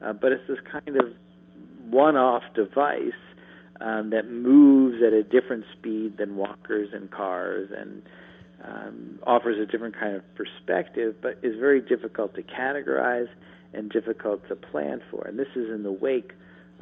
Uh, 0.02 0.12
but 0.12 0.32
it's 0.32 0.46
this 0.48 0.58
kind 0.70 0.96
of 0.96 1.12
one 1.90 2.16
off 2.16 2.42
device 2.54 3.12
um, 3.80 4.10
that 4.10 4.30
moves 4.30 5.02
at 5.06 5.12
a 5.12 5.22
different 5.22 5.64
speed 5.78 6.16
than 6.18 6.36
walkers 6.36 6.90
and 6.92 7.10
cars 7.10 7.70
and 7.76 8.02
um, 8.64 9.18
offers 9.26 9.58
a 9.58 9.70
different 9.70 9.98
kind 9.98 10.16
of 10.16 10.22
perspective, 10.34 11.16
but 11.20 11.38
is 11.42 11.58
very 11.58 11.80
difficult 11.80 12.34
to 12.34 12.42
categorize 12.42 13.28
and 13.72 13.90
difficult 13.90 14.46
to 14.48 14.56
plan 14.56 15.00
for. 15.10 15.26
And 15.26 15.38
this 15.38 15.48
is 15.54 15.70
in 15.70 15.82
the 15.82 15.92
wake 15.92 16.32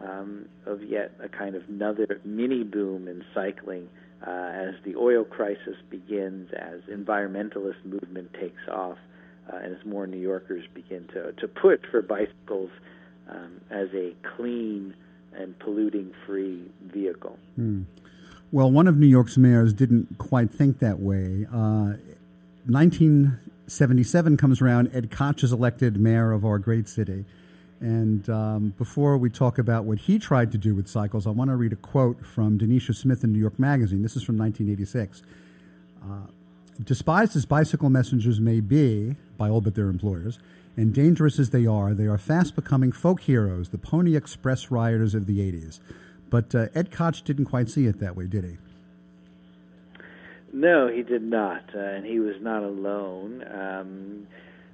um, 0.03 0.47
of 0.66 0.83
yet 0.83 1.12
a 1.22 1.29
kind 1.29 1.55
of 1.55 1.62
another 1.68 2.20
mini 2.24 2.64
boom 2.64 3.09
in 3.09 3.24
cycling 3.35 3.89
uh, 4.26 4.31
as 4.31 4.74
the 4.85 4.97
oil 4.97 5.24
crisis 5.24 5.76
begins, 5.91 6.51
as 6.53 6.81
environmentalist 6.91 7.85
movement 7.85 8.33
takes 8.35 8.62
off, 8.70 8.99
uh, 9.53 9.57
and 9.57 9.76
as 9.76 9.85
more 9.85 10.07
New 10.07 10.18
Yorkers 10.18 10.64
begin 10.74 11.07
to, 11.09 11.33
to 11.33 11.47
push 11.47 11.81
for 11.91 12.03
bicycles 12.03 12.70
um, 13.29 13.61
as 13.70 13.89
a 13.95 14.14
clean 14.37 14.95
and 15.33 15.59
polluting 15.59 16.12
free 16.26 16.64
vehicle. 16.83 17.39
Hmm. 17.55 17.83
Well, 18.51 18.70
one 18.70 18.88
of 18.88 18.96
New 18.96 19.07
York's 19.07 19.36
mayors 19.36 19.74
didn't 19.74 20.16
quite 20.16 20.51
think 20.51 20.78
that 20.78 21.01
way. 21.01 21.46
Uh, 21.53 21.96
1977 22.66 24.36
comes 24.38 24.62
around, 24.62 24.90
Ed 24.94 25.11
Koch 25.11 25.42
is 25.42 25.53
elected 25.53 26.01
mayor 26.01 26.32
of 26.32 26.46
our 26.46 26.59
great 26.59 26.88
city. 26.88 27.26
And 27.80 28.28
um, 28.30 28.74
before 28.78 29.18
we 29.18 29.28
talk 29.28 29.59
about 29.59 29.84
what 29.84 29.99
he 29.99 30.18
tried 30.18 30.51
to 30.53 30.59
do 30.59 30.74
with 30.74 30.88
cycles, 30.88 31.26
I 31.26 31.30
want 31.30 31.51
to 31.51 31.57
read 31.57 31.74
a 31.74 31.76
quote 31.76 32.24
from 32.24 32.59
Denisha 32.59 32.94
Smith 32.94 33.22
in 33.22 33.32
New 33.32 33.38
York 33.38 33.59
Magazine. 33.59 34.03
This 34.03 34.16
is 34.16 34.22
from 34.22 34.38
1986. 34.38 35.22
Uh, 36.03 36.28
Despised 36.82 37.34
as 37.34 37.44
bicycle 37.44 37.90
messengers 37.90 38.40
may 38.40 38.61
be 38.61 39.16
by 39.36 39.49
all 39.49 39.61
but 39.61 39.74
their 39.74 39.88
employers, 39.88 40.38
and 40.76 40.94
dangerous 40.94 41.40
as 41.40 41.51
they 41.51 41.66
are, 41.66 41.92
they 41.92 42.07
are 42.07 42.18
fast 42.18 42.55
becoming 42.55 42.92
folk 42.92 43.22
heroes, 43.22 43.70
the 43.70 43.78
Pony 43.78 44.14
Express 44.14 44.70
rioters 44.70 45.12
of 45.12 45.26
the 45.26 45.40
80s. 45.40 45.80
But 46.31 46.55
uh, 46.55 46.66
Ed 46.74 46.91
Koch 46.91 47.22
didn't 47.24 47.47
quite 47.47 47.68
see 47.70 47.87
it 47.87 48.01
that 48.01 48.16
way, 48.16 48.26
did 48.26 48.45
he? 48.45 48.59
No, 50.53 50.89
he 50.89 51.03
did 51.03 51.22
not, 51.22 51.62
uh, 51.74 51.79
and 51.79 52.07
he 52.07 52.20
was 52.20 52.37
not 52.41 52.62
alone. 52.62 53.45
Um, 53.53 54.26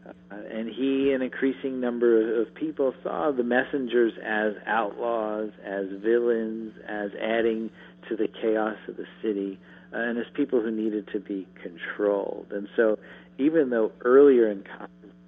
uh, 0.07 0.37
and 0.51 0.69
he, 0.69 1.13
an 1.13 1.23
increasing 1.23 1.81
number 1.81 2.41
of 2.41 2.55
people, 2.55 2.95
saw 3.03 3.33
the 3.33 3.43
messengers 3.43 4.13
as 4.25 4.55
outlaws, 4.67 5.51
as 5.65 5.87
villains, 6.03 6.75
as 6.89 7.11
adding 7.21 7.71
to 8.09 8.17
the 8.17 8.29
chaos 8.29 8.77
of 8.87 8.97
the 8.97 9.07
city, 9.23 9.59
uh, 9.93 9.97
and 9.97 10.19
as 10.19 10.27
people 10.35 10.61
who 10.61 10.71
needed 10.71 11.09
to 11.13 11.21
be 11.21 11.47
controlled. 11.63 12.47
And 12.51 12.69
so, 12.77 12.99
even 13.39 13.71
though 13.71 13.93
earlier 14.03 14.51
in 14.51 14.65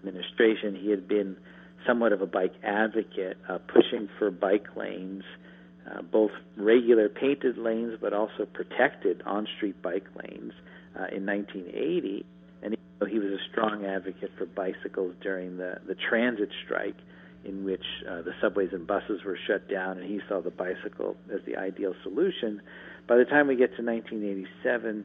administration 0.07 0.75
he 0.75 0.91
had 0.91 1.09
been 1.09 1.37
somewhat 1.87 2.13
of 2.13 2.21
a 2.21 2.27
bike 2.27 2.55
advocate, 2.63 3.37
uh, 3.49 3.59
pushing 3.67 4.09
for 4.19 4.31
bike 4.31 4.67
lanes, 4.77 5.25
uh, 5.91 6.03
both 6.03 6.33
regular 6.57 7.09
painted 7.09 7.59
lanes 7.59 7.97
but 8.01 8.13
also 8.13 8.47
protected 8.53 9.23
on-street 9.25 9.81
bike 9.83 10.07
lanes 10.17 10.53
uh, 10.99 11.07
in 11.15 11.27
1980 11.27 12.25
And 12.63 12.77
he 13.09 13.19
was 13.19 13.33
a 13.33 13.51
strong 13.51 13.85
advocate 13.85 14.31
for 14.39 14.47
bicycles 14.47 15.15
during 15.21 15.59
the, 15.59 15.81
the 15.87 15.95
transit 15.95 16.49
strike, 16.65 16.97
in 17.45 17.65
which 17.65 17.85
uh, 18.09 18.23
the 18.23 18.33
subways 18.41 18.71
and 18.73 18.87
buses 18.87 19.23
were 19.25 19.39
shut 19.47 19.69
down, 19.71 19.99
and 19.99 20.09
he 20.09 20.21
saw 20.29 20.41
the 20.41 20.51
bicycle 20.51 21.17
as 21.33 21.41
the 21.47 21.57
ideal 21.57 21.95
solution. 22.03 22.61
By 23.07 23.17
the 23.17 23.25
time 23.25 23.47
we 23.47 23.55
get 23.55 23.77
to 23.77 23.85
1987, 23.85 25.05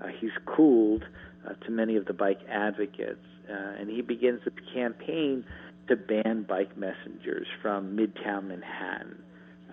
uh, 0.00 0.06
he's 0.18 0.30
cooled 0.46 1.04
uh, 1.46 1.52
to 1.64 1.70
many 1.70 1.96
of 1.96 2.06
the 2.06 2.14
bike 2.14 2.40
advocates, 2.48 3.26
uh, 3.50 3.80
and 3.80 3.90
he 3.90 4.00
begins 4.00 4.40
the 4.44 4.52
campaign 4.72 5.44
to 5.88 5.96
ban 5.96 6.44
bike 6.48 6.76
messengers 6.76 7.46
from 7.60 7.96
Midtown 7.96 8.48
Manhattan. 8.48 9.22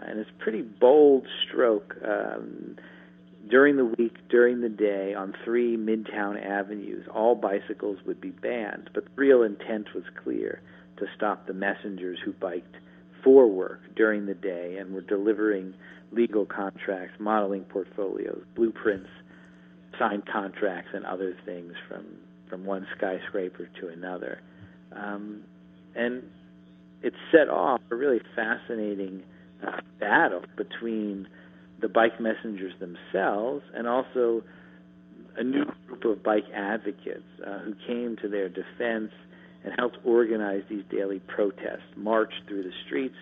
And 0.06 0.20
it's 0.20 0.30
a 0.30 0.43
pretty 0.43 0.62
bold 0.62 1.28
stroke. 1.47 1.95
Um, 2.04 2.78
during 3.50 3.78
the 3.78 3.86
week, 3.86 4.18
during 4.30 4.62
the 4.62 4.70
day, 4.70 5.14
on 5.14 5.34
three 5.43 5.76
Midtown 5.76 6.43
avenues, 6.43 7.08
all 7.14 7.36
bicycles 7.36 7.97
would 8.06 8.22
be 8.22 8.30
banned. 8.30 8.89
But 8.93 9.06
the 9.06 9.12
real 9.16 9.43
intent 9.43 9.93
was 9.93 10.04
clear 10.24 10.62
to 10.97 11.06
stop 11.16 11.47
the 11.47 11.54
messengers 11.54 12.20
who 12.24 12.34
biked 12.34 12.76
for 13.24 13.47
work 13.47 13.82
during 13.95 14.26
the 14.26 14.34
day 14.34 14.78
and 14.78 14.93
were 14.93 15.02
delivering 15.02 15.74
legal 16.12 16.45
contracts, 16.45 17.16
modeling 17.20 17.64
portfolios, 17.64 18.43
blueprints, 18.56 19.10
signed 19.97 20.26
contracts, 20.26 20.91
and 20.93 21.06
other 21.06 21.36
things 21.45 21.74
from, 21.88 22.06
from 22.50 22.66
one 22.66 22.88
skyscraper 22.97 23.70
to 23.80 23.88
another. 23.88 24.39
Um, 24.91 25.41
and 25.95 26.24
it 27.02 27.14
set 27.32 27.50
off 27.50 27.82
a 27.91 27.95
really 27.95 28.22
fascinating 28.36 29.24
battle 29.99 30.41
between 30.57 31.28
the 31.82 31.88
bike 31.88 32.20
messengers 32.20 32.74
themselves 32.80 33.64
and 33.74 33.88
also 33.88 34.43
a 35.38 35.43
new 35.43 35.66
group 35.88 36.05
of 36.05 36.24
bike 36.24 36.45
advocates 36.53 37.24
uh, 37.45 37.60
who 37.60 37.74
came 37.88 38.18
to 38.22 38.28
their 38.28 38.49
defense 38.49 39.12
and 39.64 39.74
helped 39.78 39.97
organize 40.03 40.64
these 40.70 40.84
daily 40.89 41.20
protests, 41.20 41.84
marched 41.95 42.41
through 42.47 42.64
the 42.64 42.72
streets 42.86 43.16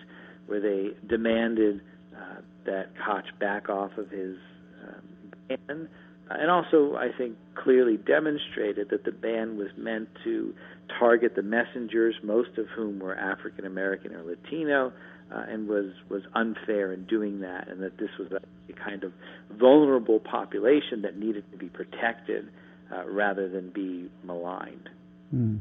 where 0.46 0.60
they 0.60 0.90
demanded 1.06 1.80
uh, 2.16 2.40
that 2.64 2.90
Koch 3.04 3.24
back 3.38 3.68
off 3.68 3.92
of 3.98 4.10
his 4.10 4.36
um, 4.82 5.58
ban, 5.68 5.88
and 6.30 6.50
also, 6.50 6.94
I 6.96 7.08
think, 7.16 7.36
clearly 7.54 7.96
demonstrated 7.96 8.90
that 8.90 9.04
the 9.04 9.12
ban 9.12 9.56
was 9.56 9.68
meant 9.76 10.08
to 10.24 10.54
target 10.98 11.34
the 11.34 11.42
messengers, 11.42 12.14
most 12.22 12.58
of 12.58 12.66
whom 12.68 12.98
were 12.98 13.16
African 13.16 13.64
American 13.64 14.14
or 14.14 14.22
Latino, 14.22 14.92
uh, 15.32 15.44
and 15.48 15.68
was 15.68 15.92
was 16.08 16.22
unfair 16.34 16.92
in 16.92 17.04
doing 17.04 17.40
that, 17.40 17.68
and 17.68 17.82
that 17.82 17.98
this 17.98 18.10
was 18.18 18.30
a, 18.32 18.40
a 18.70 18.72
kind 18.74 19.04
of 19.04 19.12
vulnerable 19.50 20.20
population 20.20 21.02
that 21.02 21.16
needed 21.16 21.50
to 21.50 21.56
be 21.56 21.68
protected 21.68 22.48
uh, 22.92 23.04
rather 23.06 23.48
than 23.48 23.70
be 23.70 24.08
maligned. 24.24 24.88
Mm. 25.34 25.60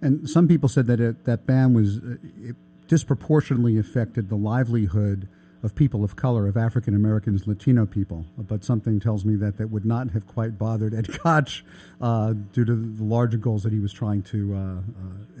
And 0.00 0.28
some 0.30 0.46
people 0.46 0.68
said 0.68 0.86
that 0.86 1.00
it, 1.00 1.24
that 1.24 1.46
ban 1.46 1.74
was 1.74 1.98
uh, 1.98 2.52
disproportionately 2.86 3.78
affected 3.78 4.28
the 4.28 4.36
livelihood 4.36 5.28
of 5.62 5.74
people 5.74 6.04
of 6.04 6.16
color, 6.16 6.46
of 6.46 6.56
African 6.56 6.94
Americans, 6.94 7.46
Latino 7.46 7.86
people. 7.86 8.24
But 8.36 8.64
something 8.64 9.00
tells 9.00 9.24
me 9.24 9.34
that 9.36 9.58
that 9.58 9.70
would 9.70 9.84
not 9.84 10.10
have 10.10 10.26
quite 10.26 10.58
bothered 10.58 10.94
Ed 10.94 11.08
Koch 11.18 11.64
uh, 12.00 12.34
due 12.52 12.64
to 12.64 12.74
the 12.74 13.04
larger 13.04 13.38
goals 13.38 13.62
that 13.64 13.72
he 13.72 13.80
was 13.80 13.92
trying 13.92 14.22
to 14.24 14.54
uh, 14.54 14.58
uh, 14.58 14.80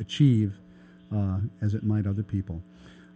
achieve, 0.00 0.54
as 1.62 1.74
it 1.74 1.84
might 1.84 2.06
other 2.06 2.22
people. 2.22 2.62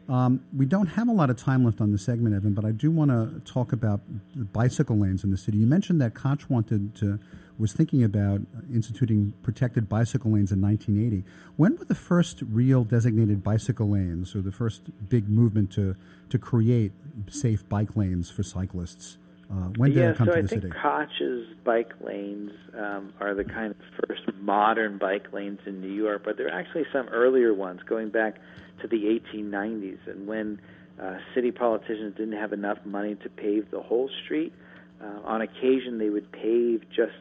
Um, 0.09 0.45
we 0.57 0.67
don't 0.67 0.89
have 0.89 1.09
a 1.09 1.13
lot 1.13 1.31
of 1.31 1.37
time 1.37 1.65
left 1.65 1.81
on 1.81 1.93
the 1.93 1.99
segment, 1.99 2.35
Evan, 2.35 2.55
but 2.55 2.65
I 2.65 2.73
do 2.73 2.91
want 2.91 3.11
to 3.11 3.41
talk 3.51 3.73
about 3.73 4.01
the 4.35 4.45
bicycle 4.45 4.99
lanes 4.99 5.25
in 5.25 5.31
the 5.31 5.37
city. 5.37 5.59
You 5.59 5.67
mentioned 5.67 6.01
that 6.01 6.15
Koch 6.15 6.49
wanted 6.49 6.95
to 6.97 7.19
was 7.59 7.73
thinking 7.73 8.03
about 8.03 8.41
instituting 8.73 9.35
protected 9.43 9.89
bicycle 9.89 10.33
lanes 10.33 10.53
in 10.53 10.61
1980. 10.61 11.25
When 11.57 11.77
were 11.77 11.85
the 11.85 11.95
first 11.95 12.43
real 12.43 12.85
designated 12.85 13.43
bicycle 13.45 13.91
lanes, 13.91 14.35
or 14.35 14.41
the 14.41 14.53
first 14.53 14.83
big 15.09 15.29
movement 15.29 15.71
to 15.73 15.97
to 16.31 16.39
create 16.39 16.93
safe 17.29 17.69
bike 17.69 17.97
lanes 17.97 18.31
for 18.31 18.43
cyclists? 18.43 19.19
Uh, 19.51 19.69
when 19.77 19.91
did 19.91 19.99
yeah, 19.99 20.11
it 20.11 20.17
come 20.17 20.29
so 20.29 20.33
to 20.33 20.39
I 20.39 20.43
the 20.43 20.49
think 20.49 20.63
city? 20.63 20.75
Koch's 20.83 21.47
bike 21.63 21.93
lanes 22.01 22.53
um, 22.75 23.13
are 23.21 23.35
the 23.35 23.45
kind 23.45 23.73
of 23.73 24.09
first 24.09 24.23
modern 24.41 24.97
bike 24.97 25.31
lanes 25.33 25.61
in 25.67 25.83
New 25.83 25.93
York, 25.93 26.23
but 26.25 26.39
there 26.39 26.47
are 26.49 26.59
actually 26.59 26.87
some 26.91 27.09
earlier 27.09 27.53
ones 27.53 27.81
going 27.87 28.09
back 28.09 28.37
to 28.81 28.89
the 28.89 29.21
1890s, 29.35 29.99
and 30.07 30.27
when 30.27 30.59
uh, 31.01 31.19
city 31.35 31.51
politicians 31.51 32.17
didn't 32.17 32.39
have 32.39 32.55
enough 32.55 32.79
money 32.87 33.15
to 33.17 33.29
pave 33.29 33.71
the 33.71 33.83
whole 33.83 34.09
street, 34.25 34.55
uh, 35.03 35.21
on 35.25 35.43
occasion 35.43 35.99
they 35.99 36.09
would 36.09 36.31
pave 36.33 36.83
just 36.89 37.13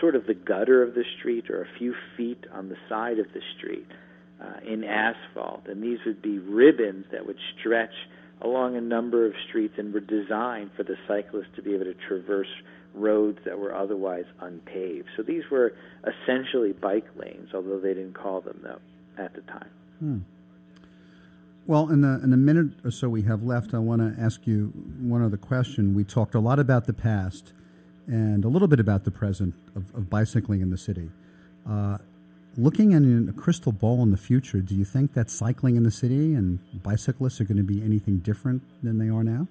sort 0.00 0.14
of 0.14 0.26
the 0.26 0.34
gutter 0.34 0.82
of 0.82 0.94
the 0.94 1.04
street 1.18 1.50
or 1.50 1.62
a 1.62 1.78
few 1.78 1.94
feet 2.16 2.44
on 2.52 2.68
the 2.68 2.76
side 2.88 3.18
of 3.18 3.26
the 3.32 3.40
street 3.56 3.86
uh, 4.40 4.60
in 4.66 4.84
asphalt, 4.84 5.66
and 5.66 5.82
these 5.82 5.98
would 6.06 6.22
be 6.22 6.38
ribbons 6.38 7.06
that 7.12 7.26
would 7.26 7.38
stretch 7.58 7.94
along 8.42 8.76
a 8.76 8.80
number 8.80 9.26
of 9.26 9.32
streets 9.48 9.74
and 9.78 9.94
were 9.94 10.00
designed 10.00 10.70
for 10.76 10.82
the 10.82 10.96
cyclist 11.06 11.48
to 11.56 11.62
be 11.62 11.74
able 11.74 11.84
to 11.84 11.94
traverse 12.06 12.48
roads 12.94 13.38
that 13.44 13.58
were 13.58 13.74
otherwise 13.74 14.24
unpaved. 14.40 15.08
So 15.16 15.22
these 15.22 15.42
were 15.50 15.74
essentially 16.04 16.72
bike 16.72 17.06
lanes, 17.16 17.50
although 17.54 17.80
they 17.80 17.94
didn't 17.94 18.14
call 18.14 18.40
them 18.40 18.60
that 18.64 18.80
at 19.22 19.34
the 19.34 19.40
time. 19.42 19.70
Hmm. 19.98 20.18
Well, 21.66 21.88
in 21.88 22.02
the 22.02 22.20
in 22.22 22.30
the 22.30 22.36
minute 22.36 22.72
or 22.84 22.90
so 22.90 23.08
we 23.08 23.22
have 23.22 23.42
left, 23.42 23.72
I 23.72 23.78
want 23.78 24.02
to 24.02 24.22
ask 24.22 24.46
you 24.46 24.66
one 25.00 25.22
other 25.22 25.38
question. 25.38 25.94
We 25.94 26.04
talked 26.04 26.34
a 26.34 26.40
lot 26.40 26.58
about 26.58 26.86
the 26.86 26.92
past 26.92 27.54
and 28.06 28.44
a 28.44 28.48
little 28.48 28.68
bit 28.68 28.80
about 28.80 29.04
the 29.04 29.10
present 29.10 29.54
of, 29.74 29.94
of 29.94 30.10
bicycling 30.10 30.60
in 30.60 30.70
the 30.70 30.78
city. 30.78 31.10
Uh, 31.68 31.98
looking 32.56 32.92
in 32.92 33.28
a 33.28 33.32
crystal 33.32 33.72
ball 33.72 34.02
in 34.02 34.10
the 34.10 34.16
future, 34.16 34.60
do 34.60 34.74
you 34.74 34.84
think 34.84 35.14
that 35.14 35.30
cycling 35.30 35.76
in 35.76 35.82
the 35.82 35.90
city 35.90 36.34
and 36.34 36.58
bicyclists 36.82 37.40
are 37.40 37.44
going 37.44 37.56
to 37.56 37.62
be 37.62 37.82
anything 37.82 38.18
different 38.18 38.62
than 38.82 38.98
they 38.98 39.08
are 39.08 39.24
now? 39.24 39.48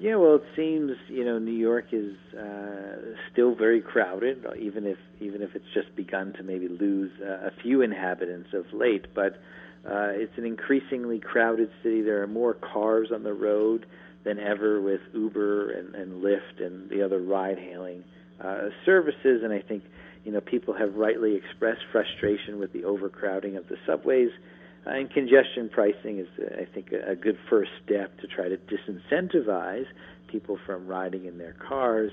Yeah, 0.00 0.14
well, 0.14 0.36
it 0.36 0.44
seems 0.54 0.92
you 1.08 1.24
know 1.24 1.40
New 1.40 1.50
York 1.50 1.86
is 1.90 2.14
uh, 2.32 3.16
still 3.32 3.56
very 3.56 3.80
crowded, 3.80 4.46
even 4.56 4.86
if 4.86 4.96
even 5.20 5.42
if 5.42 5.56
it's 5.56 5.66
just 5.74 5.94
begun 5.96 6.34
to 6.34 6.44
maybe 6.44 6.68
lose 6.68 7.10
uh, 7.20 7.48
a 7.48 7.50
few 7.62 7.82
inhabitants 7.82 8.50
of 8.54 8.72
late. 8.72 9.12
But 9.12 9.40
uh, 9.84 10.14
it's 10.14 10.38
an 10.38 10.46
increasingly 10.46 11.18
crowded 11.18 11.72
city. 11.82 12.02
There 12.02 12.22
are 12.22 12.28
more 12.28 12.54
cars 12.54 13.10
on 13.12 13.24
the 13.24 13.32
road 13.32 13.86
than 14.24 14.38
ever 14.38 14.80
with 14.80 15.00
Uber 15.14 15.70
and, 15.70 15.94
and 15.94 16.22
Lyft 16.22 16.64
and 16.64 16.90
the 16.90 17.02
other 17.02 17.20
ride-hailing 17.20 18.04
uh, 18.40 18.68
services. 18.84 19.42
And 19.42 19.52
I 19.52 19.60
think 19.60 19.84
you 20.24 20.32
know 20.32 20.40
people 20.40 20.74
have 20.74 20.94
rightly 20.94 21.36
expressed 21.36 21.82
frustration 21.92 22.58
with 22.58 22.72
the 22.72 22.84
overcrowding 22.84 23.56
of 23.56 23.68
the 23.68 23.76
subways. 23.86 24.30
Uh, 24.86 24.90
and 24.90 25.10
congestion 25.10 25.68
pricing 25.68 26.18
is, 26.18 26.28
I 26.38 26.66
think, 26.72 26.92
a, 26.92 27.12
a 27.12 27.16
good 27.16 27.38
first 27.50 27.70
step 27.84 28.18
to 28.20 28.26
try 28.26 28.48
to 28.48 28.56
disincentivize 28.56 29.86
people 30.28 30.58
from 30.66 30.86
riding 30.86 31.26
in 31.26 31.38
their 31.38 31.54
cars. 31.54 32.12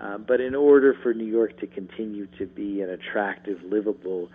Uh, 0.00 0.18
but 0.18 0.40
in 0.40 0.54
order 0.54 0.94
for 1.02 1.12
New 1.12 1.26
York 1.26 1.58
to 1.60 1.66
continue 1.66 2.26
to 2.38 2.46
be 2.46 2.80
an 2.80 2.90
attractive, 2.90 3.58
livable, 3.62 4.28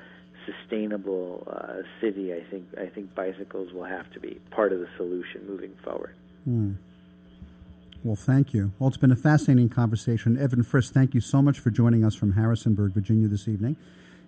sustainable 0.45 1.47
uh, 1.51 1.81
city, 1.99 2.33
I 2.33 2.43
think 2.49 2.65
I 2.79 2.87
think 2.87 3.13
bicycles 3.15 3.73
will 3.73 3.85
have 3.85 4.11
to 4.13 4.19
be 4.19 4.39
part 4.51 4.71
of 4.71 4.79
the 4.79 4.87
solution 4.97 5.47
moving 5.47 5.73
forward. 5.83 6.15
Hmm. 6.45 6.73
Well, 8.07 8.15
thank 8.15 8.53
you. 8.53 8.71
Well, 8.79 8.87
it's 8.87 8.95
been 8.95 9.11
a 9.11 9.17
fascinating 9.17 9.67
conversation. 9.67 10.41
Evan 10.41 10.63
Friss, 10.63 10.89
thank 10.89 11.13
you 11.13 11.19
so 11.19 11.41
much 11.41 11.59
for 11.59 11.71
joining 11.71 12.05
us 12.05 12.15
from 12.15 12.35
Harrisonburg, 12.35 12.93
Virginia 12.93 13.27
this 13.27 13.49
evening. 13.49 13.75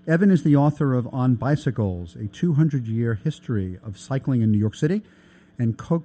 Evan 0.05 0.31
is 0.31 0.43
the 0.43 0.53
author 0.53 0.93
of 0.93 1.07
On 1.13 1.35
Bicycles, 1.35 2.17
a 2.17 2.27
200 2.27 2.87
year 2.87 3.13
history 3.13 3.79
of 3.81 3.97
cycling 3.97 4.41
in 4.41 4.51
New 4.51 4.57
York 4.57 4.75
City, 4.75 5.01
and 5.57 5.77
co 5.77 6.03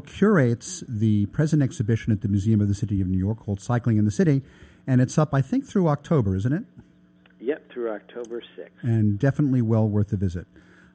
curates 0.00 0.84
the 0.86 1.24
present 1.26 1.62
exhibition 1.62 2.12
at 2.12 2.20
the 2.20 2.28
Museum 2.28 2.60
of 2.60 2.68
the 2.68 2.74
City 2.74 3.00
of 3.00 3.08
New 3.08 3.16
York 3.16 3.38
called 3.38 3.62
Cycling 3.62 3.96
in 3.96 4.04
the 4.04 4.10
City. 4.10 4.42
And 4.86 5.00
it's 5.00 5.16
up, 5.16 5.32
I 5.32 5.40
think, 5.40 5.64
through 5.64 5.88
October, 5.88 6.36
isn't 6.36 6.52
it? 6.52 6.64
Yep, 7.40 7.70
through 7.72 7.92
October 7.92 8.42
6th. 8.42 8.68
And 8.82 9.18
definitely 9.18 9.62
well 9.62 9.88
worth 9.88 10.12
a 10.12 10.18
visit. 10.18 10.46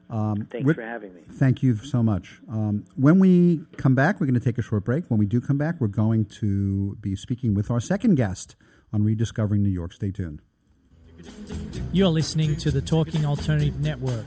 Um, 0.08 0.46
Thanks 0.50 0.72
for 0.74 0.82
having 0.82 1.14
me. 1.14 1.22
Thank 1.32 1.62
you 1.62 1.76
so 1.76 2.02
much. 2.02 2.40
Um, 2.48 2.84
when 2.94 3.18
we 3.18 3.62
come 3.76 3.94
back, 3.94 4.20
we're 4.20 4.26
going 4.26 4.38
to 4.38 4.44
take 4.44 4.58
a 4.58 4.62
short 4.62 4.84
break. 4.84 5.04
When 5.08 5.18
we 5.18 5.26
do 5.26 5.40
come 5.40 5.58
back, 5.58 5.80
we're 5.80 5.88
going 5.88 6.26
to 6.26 6.96
be 7.00 7.16
speaking 7.16 7.54
with 7.54 7.70
our 7.70 7.80
second 7.80 8.14
guest 8.14 8.56
on 8.92 9.02
Rediscovering 9.02 9.62
New 9.62 9.70
York. 9.70 9.92
Stay 9.92 10.10
tuned. 10.10 10.42
You're 11.92 12.08
listening 12.08 12.56
to 12.56 12.70
the 12.70 12.80
Talking 12.80 13.24
Alternative 13.24 13.78
Network. 13.80 14.26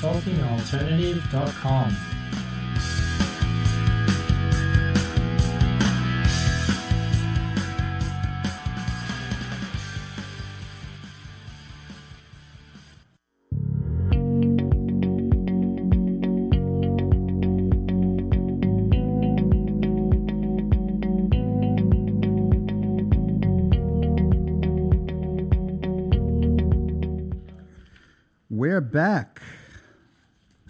talkingalternative.com. 0.00 1.96
We're 28.50 28.80
back. 28.80 29.37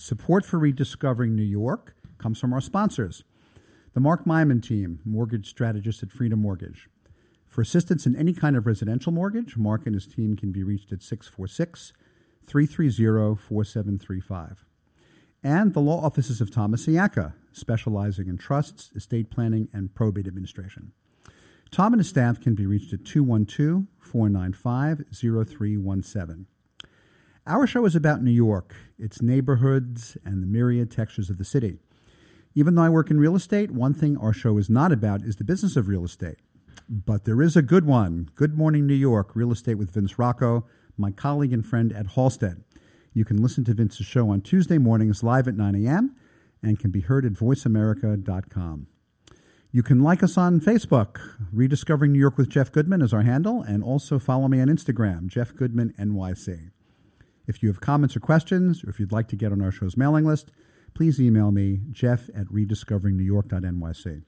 Support 0.09 0.47
for 0.47 0.59
Rediscovering 0.59 1.37
New 1.37 1.43
York 1.43 1.95
comes 2.17 2.41
from 2.41 2.55
our 2.55 2.63
sponsors 2.63 3.25
the 3.93 4.01
Mark 4.01 4.25
Myman 4.25 4.63
team, 4.63 5.01
mortgage 5.05 5.51
strategist 5.51 6.03
at 6.03 6.11
Freedom 6.11 6.41
Mortgage. 6.41 6.89
For 7.47 7.61
assistance 7.61 8.07
in 8.07 8.17
any 8.17 8.33
kind 8.33 8.57
of 8.57 8.67
residential 8.67 9.13
mortgage, 9.13 9.59
Mark 9.59 9.85
and 9.85 9.95
his 9.95 10.07
team 10.07 10.35
can 10.35 10.51
be 10.51 10.63
reached 10.63 10.93
at 10.93 11.03
646 11.03 11.93
330 12.47 13.37
4735. 13.39 14.65
And 15.43 15.75
the 15.75 15.81
law 15.81 16.03
offices 16.03 16.41
of 16.41 16.51
Thomas 16.51 16.87
Siaka, 16.87 17.35
specializing 17.53 18.29
in 18.29 18.39
trusts, 18.39 18.91
estate 18.97 19.31
planning, 19.31 19.69
and 19.75 19.95
probate 19.95 20.27
administration. 20.27 20.93
Tom 21.71 21.93
and 21.93 22.01
his 22.01 22.09
staff 22.09 22.41
can 22.41 22.55
be 22.55 22.65
reached 22.65 22.95
at 22.95 23.05
212 23.05 23.85
495 24.01 25.05
0317. 25.13 26.47
Our 27.49 27.67
show 27.67 27.87
is 27.87 27.97
about 27.97 28.23
New 28.23 28.31
York, 28.31 28.75
its 28.99 29.23
neighborhoods, 29.23 30.19
and 30.23 30.43
the 30.43 30.47
myriad 30.47 30.91
textures 30.91 31.31
of 31.31 31.39
the 31.39 31.47
city. 31.47 31.79
Even 32.55 32.75
though 32.75 32.83
I 32.83 32.91
work 32.91 33.11
in 33.11 33.19
real 33.19 33.35
estate, 33.35 33.71
one 33.71 33.95
thing 33.95 34.19
our 34.19 34.35
show 34.35 34.59
is 34.59 34.69
not 34.69 34.93
about 34.93 35.23
is 35.23 35.37
the 35.37 35.45
business 35.45 35.75
of 35.75 35.89
real 35.89 36.05
estate. 36.05 36.41
But 36.91 37.25
there 37.25 37.41
is 37.41 37.57
a 37.57 37.63
good 37.63 37.87
one 37.87 38.29
Good 38.35 38.55
Morning 38.55 38.87
New 38.87 38.93
York, 38.93 39.35
Real 39.35 39.51
Estate 39.51 39.77
with 39.77 39.93
Vince 39.93 40.19
Rocco, 40.19 40.67
my 40.99 41.11
colleague 41.11 41.55
and 41.55 41.65
friend 41.65 41.91
at 41.91 42.09
Halstead. 42.09 42.65
You 43.15 43.25
can 43.25 43.43
listen 43.43 43.65
to 43.65 43.73
Vince's 43.73 44.05
show 44.05 44.29
on 44.29 44.43
Tuesday 44.43 44.77
mornings 44.77 45.23
live 45.23 45.49
at 45.49 45.57
9 45.57 45.87
a.m. 45.87 46.17
and 46.63 46.79
can 46.79 46.91
be 46.91 47.01
heard 47.01 47.25
at 47.25 47.33
voiceamerica.com. 47.33 48.89
You 49.73 49.83
can 49.83 50.03
like 50.03 50.23
us 50.23 50.37
on 50.37 50.61
Facebook. 50.61 51.19
Rediscovering 51.51 52.13
New 52.13 52.19
York 52.19 52.37
with 52.37 52.51
Jeff 52.51 52.71
Goodman 52.71 53.01
is 53.01 53.15
our 53.15 53.23
handle, 53.23 53.63
and 53.63 53.83
also 53.83 54.19
follow 54.19 54.49
me 54.49 54.61
on 54.61 54.69
Instagram, 54.69 55.29
Jeff 55.29 55.55
Goodman 55.55 55.95
NYC. 55.99 56.73
If 57.49 57.61
you 57.63 57.69
have 57.71 57.81
comments 57.81 58.15
or 58.15 58.21
questions, 58.21 58.85
or 58.85 58.91
if 58.91 59.01
you'd 59.01 59.11
like 59.11 59.27
to 59.29 59.37
get 59.37 59.51
on 59.51 59.63
our 59.63 59.73
show's 59.73 59.97
mailing 59.97 60.27
list, 60.27 60.53
please 60.95 61.21
email 61.21 61.51
me, 61.51 61.81
jeff 61.91 62.29
at 62.37 62.47
rediscoveringnewyork.nyc. 62.49 64.23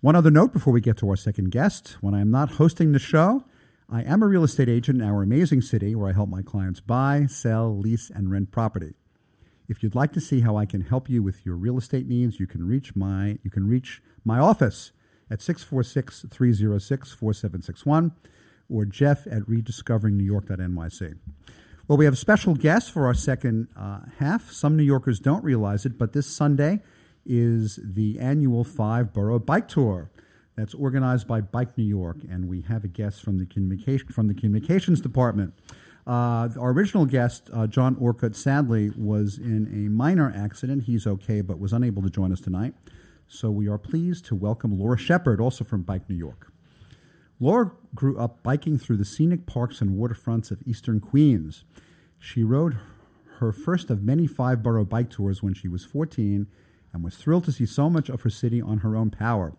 One 0.00 0.16
other 0.16 0.30
note 0.30 0.54
before 0.54 0.72
we 0.72 0.80
get 0.80 0.96
to 0.98 1.08
our 1.10 1.16
second 1.16 1.50
guest 1.50 1.98
when 2.00 2.14
I 2.14 2.22
am 2.22 2.30
not 2.30 2.52
hosting 2.52 2.92
the 2.92 2.98
show, 2.98 3.44
I 3.90 4.00
am 4.02 4.22
a 4.22 4.26
real 4.26 4.44
estate 4.44 4.70
agent 4.70 5.02
in 5.02 5.06
our 5.06 5.22
amazing 5.22 5.60
city 5.60 5.94
where 5.94 6.08
I 6.08 6.14
help 6.14 6.30
my 6.30 6.40
clients 6.40 6.80
buy, 6.80 7.26
sell, 7.26 7.76
lease, 7.76 8.08
and 8.08 8.30
rent 8.30 8.50
property. 8.50 8.94
If 9.68 9.82
you'd 9.82 9.94
like 9.94 10.14
to 10.14 10.20
see 10.20 10.40
how 10.40 10.56
I 10.56 10.64
can 10.64 10.80
help 10.80 11.10
you 11.10 11.22
with 11.22 11.44
your 11.44 11.56
real 11.56 11.76
estate 11.76 12.08
needs, 12.08 12.40
you 12.40 12.46
can 12.46 12.66
reach 12.66 12.96
my 12.96 13.38
you 13.42 13.50
can 13.50 13.68
reach 13.68 14.02
my 14.24 14.38
office 14.38 14.92
at 15.30 15.40
646-306-4761 15.40 18.12
or 18.70 18.84
jeff 18.84 19.26
at 19.26 19.42
rediscoveringnewyork.nyc. 19.42 21.18
Well, 21.90 21.96
we 21.96 22.04
have 22.04 22.14
a 22.14 22.16
special 22.16 22.54
guest 22.54 22.92
for 22.92 23.06
our 23.06 23.14
second 23.14 23.66
uh, 23.76 24.02
half. 24.20 24.52
Some 24.52 24.76
New 24.76 24.84
Yorkers 24.84 25.18
don't 25.18 25.42
realize 25.42 25.84
it, 25.84 25.98
but 25.98 26.12
this 26.12 26.28
Sunday 26.28 26.82
is 27.26 27.80
the 27.82 28.20
annual 28.20 28.62
five 28.62 29.12
borough 29.12 29.40
bike 29.40 29.66
tour 29.66 30.08
that's 30.54 30.72
organized 30.72 31.26
by 31.26 31.40
Bike 31.40 31.76
New 31.76 31.82
York, 31.82 32.18
and 32.30 32.48
we 32.48 32.60
have 32.60 32.84
a 32.84 32.86
guest 32.86 33.24
from 33.24 33.38
the 33.38 33.44
communication 33.44 34.06
from 34.06 34.28
the 34.28 34.34
communications 34.34 35.00
department. 35.00 35.52
Uh, 36.06 36.48
our 36.60 36.70
original 36.70 37.06
guest, 37.06 37.50
uh, 37.52 37.66
John 37.66 37.96
Orcutt, 37.96 38.36
sadly 38.36 38.92
was 38.96 39.36
in 39.36 39.66
a 39.66 39.90
minor 39.90 40.32
accident. 40.32 40.84
He's 40.84 41.08
okay, 41.08 41.40
but 41.40 41.58
was 41.58 41.72
unable 41.72 42.02
to 42.02 42.10
join 42.10 42.30
us 42.30 42.40
tonight. 42.40 42.72
So 43.26 43.50
we 43.50 43.66
are 43.66 43.78
pleased 43.78 44.26
to 44.26 44.36
welcome 44.36 44.78
Laura 44.78 44.96
Shepard, 44.96 45.40
also 45.40 45.64
from 45.64 45.82
Bike 45.82 46.08
New 46.08 46.14
York. 46.14 46.49
Laura 47.40 47.72
grew 47.94 48.18
up 48.18 48.42
biking 48.42 48.78
through 48.78 48.98
the 48.98 49.04
scenic 49.04 49.46
parks 49.46 49.80
and 49.80 49.98
waterfronts 49.98 50.50
of 50.50 50.62
eastern 50.66 51.00
Queens. 51.00 51.64
She 52.18 52.44
rode 52.44 52.76
her 53.38 53.50
first 53.50 53.88
of 53.88 54.02
many 54.02 54.26
five 54.26 54.62
borough 54.62 54.84
bike 54.84 55.08
tours 55.08 55.42
when 55.42 55.54
she 55.54 55.66
was 55.66 55.84
14 55.84 56.46
and 56.92 57.02
was 57.02 57.16
thrilled 57.16 57.44
to 57.44 57.52
see 57.52 57.64
so 57.64 57.88
much 57.88 58.10
of 58.10 58.20
her 58.22 58.30
city 58.30 58.60
on 58.60 58.78
her 58.78 58.94
own 58.94 59.10
power. 59.10 59.54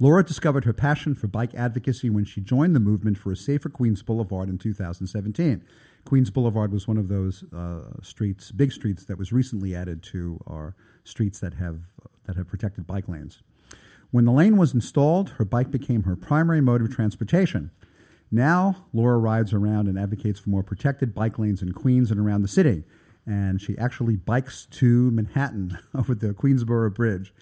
Laura 0.00 0.24
discovered 0.24 0.64
her 0.64 0.72
passion 0.72 1.14
for 1.14 1.28
bike 1.28 1.54
advocacy 1.54 2.10
when 2.10 2.24
she 2.24 2.40
joined 2.40 2.74
the 2.74 2.80
movement 2.80 3.16
for 3.16 3.30
a 3.30 3.36
safer 3.36 3.68
Queens 3.68 4.02
Boulevard 4.02 4.48
in 4.48 4.58
2017. 4.58 5.62
Queens 6.04 6.30
Boulevard 6.30 6.72
was 6.72 6.88
one 6.88 6.98
of 6.98 7.08
those 7.08 7.44
uh, 7.52 8.02
streets, 8.02 8.50
big 8.50 8.72
streets, 8.72 9.04
that 9.04 9.16
was 9.16 9.32
recently 9.32 9.74
added 9.74 10.02
to 10.02 10.40
our 10.46 10.74
streets 11.04 11.38
that 11.38 11.54
have 11.54 11.82
that 12.26 12.36
have 12.36 12.48
protected 12.48 12.86
bike 12.86 13.08
lanes. 13.08 13.42
When 14.14 14.26
the 14.26 14.30
lane 14.30 14.56
was 14.56 14.72
installed, 14.72 15.30
her 15.38 15.44
bike 15.44 15.72
became 15.72 16.04
her 16.04 16.14
primary 16.14 16.60
mode 16.60 16.80
of 16.80 16.94
transportation. 16.94 17.72
Now, 18.30 18.86
Laura 18.92 19.18
rides 19.18 19.52
around 19.52 19.88
and 19.88 19.98
advocates 19.98 20.38
for 20.38 20.50
more 20.50 20.62
protected 20.62 21.16
bike 21.16 21.36
lanes 21.36 21.62
in 21.62 21.72
Queens 21.72 22.12
and 22.12 22.20
around 22.20 22.42
the 22.42 22.46
city. 22.46 22.84
And 23.26 23.60
she 23.60 23.76
actually 23.76 24.14
bikes 24.14 24.66
to 24.66 25.10
Manhattan 25.10 25.78
over 25.96 26.14
the 26.14 26.32
Queensboro 26.32 26.94
Bridge. 26.94 27.34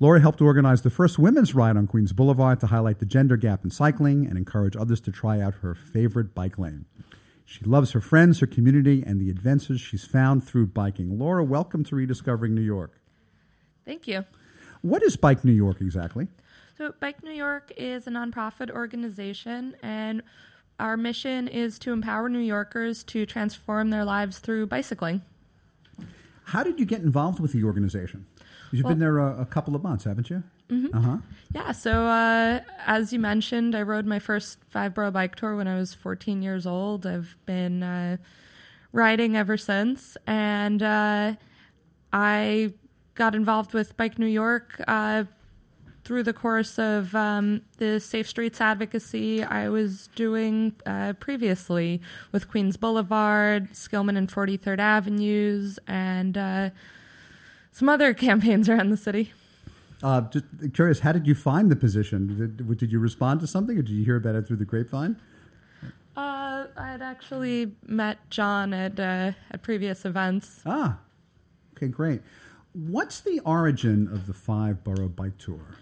Laura 0.00 0.20
helped 0.20 0.40
organize 0.40 0.82
the 0.82 0.90
first 0.90 1.16
women's 1.16 1.54
ride 1.54 1.76
on 1.76 1.86
Queens 1.86 2.12
Boulevard 2.12 2.58
to 2.58 2.66
highlight 2.66 2.98
the 2.98 3.06
gender 3.06 3.36
gap 3.36 3.62
in 3.62 3.70
cycling 3.70 4.26
and 4.26 4.36
encourage 4.36 4.74
others 4.74 5.00
to 5.02 5.12
try 5.12 5.40
out 5.40 5.62
her 5.62 5.76
favorite 5.76 6.34
bike 6.34 6.58
lane. 6.58 6.86
She 7.44 7.64
loves 7.64 7.92
her 7.92 8.00
friends, 8.00 8.40
her 8.40 8.48
community, 8.48 9.04
and 9.06 9.20
the 9.20 9.30
adventures 9.30 9.80
she's 9.80 10.06
found 10.06 10.42
through 10.42 10.66
biking. 10.66 11.20
Laura, 11.20 11.44
welcome 11.44 11.84
to 11.84 11.94
Rediscovering 11.94 12.52
New 12.52 12.62
York. 12.62 13.00
Thank 13.84 14.08
you. 14.08 14.24
What 14.82 15.02
is 15.02 15.16
Bike 15.16 15.44
New 15.44 15.52
York 15.52 15.80
exactly? 15.80 16.28
So, 16.78 16.94
Bike 17.00 17.22
New 17.22 17.32
York 17.32 17.72
is 17.76 18.06
a 18.06 18.10
nonprofit 18.10 18.70
organization, 18.70 19.76
and 19.82 20.22
our 20.78 20.96
mission 20.96 21.46
is 21.46 21.78
to 21.80 21.92
empower 21.92 22.28
New 22.30 22.38
Yorkers 22.38 23.02
to 23.04 23.26
transform 23.26 23.90
their 23.90 24.04
lives 24.04 24.38
through 24.38 24.66
bicycling. 24.66 25.20
How 26.44 26.62
did 26.62 26.80
you 26.80 26.86
get 26.86 27.02
involved 27.02 27.38
with 27.38 27.52
the 27.52 27.62
organization? 27.64 28.26
You've 28.72 28.84
Well- 28.84 28.92
been 28.94 28.98
there 29.00 29.18
a, 29.18 29.42
a 29.42 29.46
couple 29.46 29.76
of 29.76 29.82
months, 29.82 30.04
haven't 30.04 30.30
you? 30.30 30.42
Mhm. 30.70 30.94
Uh 30.94 31.00
huh. 31.00 31.16
Yeah, 31.52 31.72
so 31.72 32.06
uh, 32.06 32.60
as 32.86 33.12
you 33.12 33.18
mentioned, 33.18 33.74
I 33.74 33.82
rode 33.82 34.06
my 34.06 34.20
first 34.20 34.58
five 34.68 34.94
borough 34.94 35.10
bike 35.10 35.34
tour 35.34 35.56
when 35.56 35.66
I 35.66 35.76
was 35.76 35.92
14 35.94 36.42
years 36.42 36.64
old. 36.64 37.04
I've 37.06 37.36
been 37.44 37.82
uh, 37.82 38.18
riding 38.92 39.36
ever 39.36 39.56
since, 39.56 40.16
and 40.28 40.80
uh, 40.80 41.34
I 42.12 42.72
got 43.20 43.34
involved 43.34 43.74
with 43.74 43.94
Bike 43.98 44.18
New 44.18 44.24
York 44.24 44.82
uh, 44.88 45.24
through 46.04 46.22
the 46.22 46.32
course 46.32 46.78
of 46.78 47.14
um, 47.14 47.60
the 47.76 48.00
Safe 48.00 48.26
Streets 48.26 48.62
advocacy 48.62 49.44
I 49.44 49.68
was 49.68 50.08
doing 50.14 50.74
uh, 50.86 51.12
previously 51.20 52.00
with 52.32 52.48
Queens 52.48 52.78
Boulevard, 52.78 53.74
Skillman 53.74 54.16
and 54.16 54.26
43rd 54.26 54.78
Avenues, 54.78 55.78
and 55.86 56.38
uh, 56.38 56.70
some 57.70 57.90
other 57.90 58.14
campaigns 58.28 58.70
around 58.70 58.88
the 58.88 58.96
city. 58.96 59.34
Uh, 60.02 60.22
just 60.22 60.46
curious, 60.72 61.00
how 61.00 61.12
did 61.12 61.26
you 61.26 61.34
find 61.34 61.70
the 61.70 61.76
position? 61.76 62.56
Did, 62.56 62.78
did 62.78 62.90
you 62.90 62.98
respond 62.98 63.40
to 63.40 63.46
something, 63.46 63.76
or 63.76 63.82
did 63.82 63.92
you 63.92 64.02
hear 64.02 64.16
about 64.16 64.34
it 64.34 64.46
through 64.46 64.56
the 64.56 64.64
grapevine? 64.64 65.20
Uh, 66.16 66.68
I 66.74 66.92
had 66.92 67.02
actually 67.02 67.72
met 67.86 68.30
John 68.30 68.72
at 68.72 68.98
uh, 68.98 69.32
at 69.50 69.62
previous 69.62 70.06
events. 70.06 70.62
Ah, 70.64 71.00
okay, 71.76 71.88
great. 71.88 72.22
What's 72.72 73.20
the 73.20 73.40
origin 73.40 74.06
of 74.12 74.26
the 74.26 74.34
five 74.34 74.84
borough 74.84 75.08
bike 75.08 75.38
tour? 75.38 75.76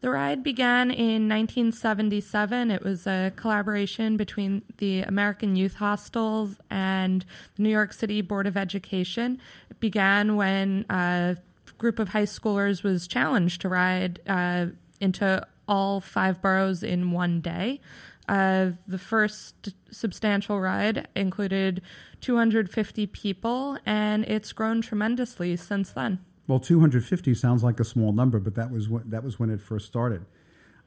The 0.00 0.10
ride 0.10 0.42
began 0.42 0.90
in 0.90 1.28
1977. 1.28 2.70
It 2.70 2.82
was 2.82 3.06
a 3.06 3.32
collaboration 3.36 4.16
between 4.16 4.62
the 4.78 5.00
American 5.02 5.56
Youth 5.56 5.76
Hostels 5.76 6.56
and 6.68 7.24
the 7.56 7.62
New 7.62 7.70
York 7.70 7.92
City 7.92 8.20
Board 8.20 8.46
of 8.46 8.56
Education. 8.56 9.40
It 9.70 9.80
began 9.80 10.36
when 10.36 10.84
a 10.90 11.36
group 11.78 11.98
of 11.98 12.10
high 12.10 12.24
schoolers 12.24 12.82
was 12.82 13.06
challenged 13.06 13.60
to 13.62 13.68
ride 13.68 14.20
uh, 14.26 14.66
into 15.00 15.46
all 15.66 16.00
five 16.00 16.42
boroughs 16.42 16.82
in 16.82 17.12
one 17.12 17.40
day. 17.40 17.80
Uh, 18.28 18.70
the 18.86 18.98
first 18.98 19.74
substantial 19.90 20.60
ride 20.60 21.08
included 21.14 21.82
250 22.20 23.06
people, 23.08 23.78
and 23.84 24.24
it's 24.24 24.52
grown 24.52 24.80
tremendously 24.80 25.56
since 25.56 25.90
then. 25.90 26.20
Well, 26.46 26.58
250 26.58 27.34
sounds 27.34 27.62
like 27.62 27.80
a 27.80 27.84
small 27.84 28.12
number, 28.12 28.38
but 28.38 28.54
that 28.54 28.70
was 28.70 28.88
when, 28.88 29.08
that 29.10 29.22
was 29.22 29.38
when 29.38 29.50
it 29.50 29.60
first 29.60 29.86
started. 29.86 30.24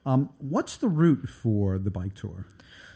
Um, 0.05 0.29
what's 0.37 0.77
the 0.77 0.87
route 0.87 1.29
for 1.29 1.77
the 1.77 1.91
bike 1.91 2.15
tour? 2.15 2.45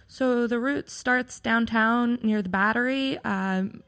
So 0.07 0.47
the 0.47 0.59
route 0.59 0.89
starts 0.89 1.39
downtown 1.39 2.19
near 2.21 2.41
the 2.41 2.49
Battery, 2.49 3.17
um, 3.23 3.83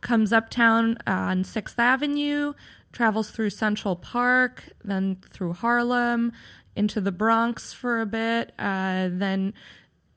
comes 0.00 0.32
uptown 0.32 0.98
on 1.06 1.44
Sixth 1.44 1.78
Avenue, 1.78 2.52
travels 2.92 3.30
through 3.30 3.50
Central 3.50 3.96
Park, 3.96 4.64
then 4.84 5.18
through 5.30 5.54
Harlem, 5.54 6.32
into 6.76 7.00
the 7.00 7.12
Bronx 7.12 7.72
for 7.72 8.00
a 8.00 8.06
bit, 8.06 8.52
uh, 8.58 9.08
then 9.10 9.54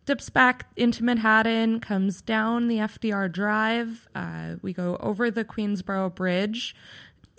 dips 0.05 0.29
back 0.29 0.67
into 0.75 1.03
Manhattan, 1.03 1.79
comes 1.79 2.21
down 2.21 2.67
the 2.67 2.77
FDR 2.77 3.31
Drive. 3.31 4.07
Uh, 4.15 4.55
we 4.61 4.73
go 4.73 4.97
over 4.99 5.29
the 5.29 5.45
Queensboro 5.45 6.13
Bridge. 6.13 6.75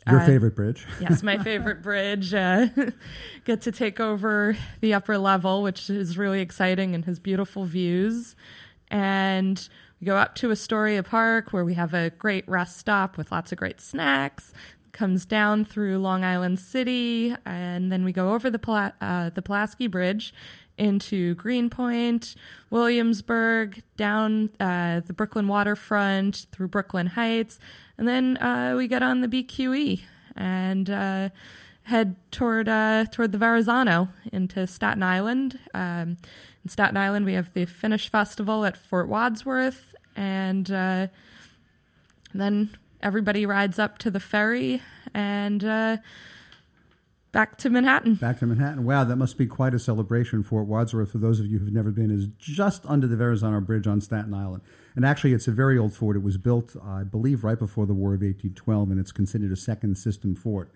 Your 0.08 0.20
Uh, 0.20 0.26
favorite 0.26 0.54
bridge? 0.56 0.86
Yes, 1.00 1.22
my 1.22 1.36
favorite 1.36 1.82
bridge. 1.82 2.32
Uh, 2.32 2.68
get 3.44 3.60
to 3.62 3.72
take 3.72 4.00
over 4.00 4.56
the 4.80 4.94
upper 4.94 5.18
level, 5.18 5.62
which 5.62 5.90
is 5.90 6.16
really 6.16 6.40
exciting 6.40 6.94
and 6.94 7.04
has 7.04 7.18
beautiful 7.18 7.64
views. 7.64 8.34
And 8.88 9.68
we 10.00 10.06
go 10.06 10.16
up 10.16 10.34
to 10.36 10.50
Astoria 10.50 11.02
Park 11.02 11.52
where 11.52 11.64
we 11.64 11.74
have 11.74 11.92
a 11.92 12.10
great 12.10 12.48
rest 12.48 12.78
stop 12.78 13.16
with 13.18 13.30
lots 13.30 13.52
of 13.52 13.58
great 13.58 13.80
snacks. 13.80 14.52
Comes 15.00 15.24
down 15.24 15.64
through 15.64 15.96
Long 15.96 16.24
Island 16.24 16.60
City, 16.60 17.34
and 17.46 17.90
then 17.90 18.04
we 18.04 18.12
go 18.12 18.34
over 18.34 18.50
the 18.50 18.58
Pula- 18.58 18.92
uh, 19.00 19.30
the 19.30 19.40
Pulaski 19.40 19.86
Bridge 19.86 20.34
into 20.76 21.34
Greenpoint, 21.36 22.34
Williamsburg, 22.68 23.82
down 23.96 24.50
uh, 24.60 25.00
the 25.00 25.14
Brooklyn 25.14 25.48
waterfront 25.48 26.48
through 26.52 26.68
Brooklyn 26.68 27.06
Heights, 27.06 27.58
and 27.96 28.06
then 28.06 28.36
uh, 28.42 28.74
we 28.76 28.86
get 28.88 29.02
on 29.02 29.22
the 29.22 29.28
BQE 29.28 30.02
and 30.36 30.90
uh, 30.90 31.30
head 31.84 32.16
toward 32.30 32.68
uh, 32.68 33.06
toward 33.10 33.32
the 33.32 33.38
Verrazano 33.38 34.10
into 34.30 34.66
Staten 34.66 35.02
Island. 35.02 35.58
Um, 35.72 36.18
in 36.62 36.68
Staten 36.68 36.98
Island, 36.98 37.24
we 37.24 37.32
have 37.32 37.54
the 37.54 37.64
Finish 37.64 38.10
Festival 38.10 38.66
at 38.66 38.76
Fort 38.76 39.08
Wadsworth, 39.08 39.94
and 40.14 40.70
uh, 40.70 41.06
then 42.34 42.76
everybody 43.02 43.46
rides 43.46 43.78
up 43.78 43.98
to 43.98 44.10
the 44.10 44.20
ferry 44.20 44.82
and 45.14 45.64
uh, 45.64 45.96
back 47.32 47.56
to 47.58 47.70
Manhattan. 47.70 48.14
Back 48.14 48.38
to 48.40 48.46
Manhattan. 48.46 48.84
Wow, 48.84 49.04
that 49.04 49.16
must 49.16 49.38
be 49.38 49.46
quite 49.46 49.74
a 49.74 49.78
celebration. 49.78 50.42
Fort 50.42 50.66
Wadsworth, 50.66 51.12
for 51.12 51.18
those 51.18 51.40
of 51.40 51.46
you 51.46 51.58
who've 51.58 51.72
never 51.72 51.90
been, 51.90 52.10
is 52.10 52.28
just 52.38 52.84
under 52.86 53.06
the 53.06 53.16
Verrazano 53.16 53.60
Bridge 53.60 53.86
on 53.86 54.00
Staten 54.00 54.34
Island. 54.34 54.62
And 54.96 55.04
actually, 55.04 55.32
it's 55.32 55.48
a 55.48 55.52
very 55.52 55.78
old 55.78 55.94
fort. 55.94 56.16
It 56.16 56.22
was 56.22 56.36
built, 56.36 56.76
I 56.82 57.04
believe, 57.04 57.44
right 57.44 57.58
before 57.58 57.86
the 57.86 57.94
War 57.94 58.14
of 58.14 58.20
1812, 58.20 58.90
and 58.90 59.00
it's 59.00 59.12
considered 59.12 59.52
a 59.52 59.56
second 59.56 59.96
system 59.96 60.34
fort. 60.34 60.72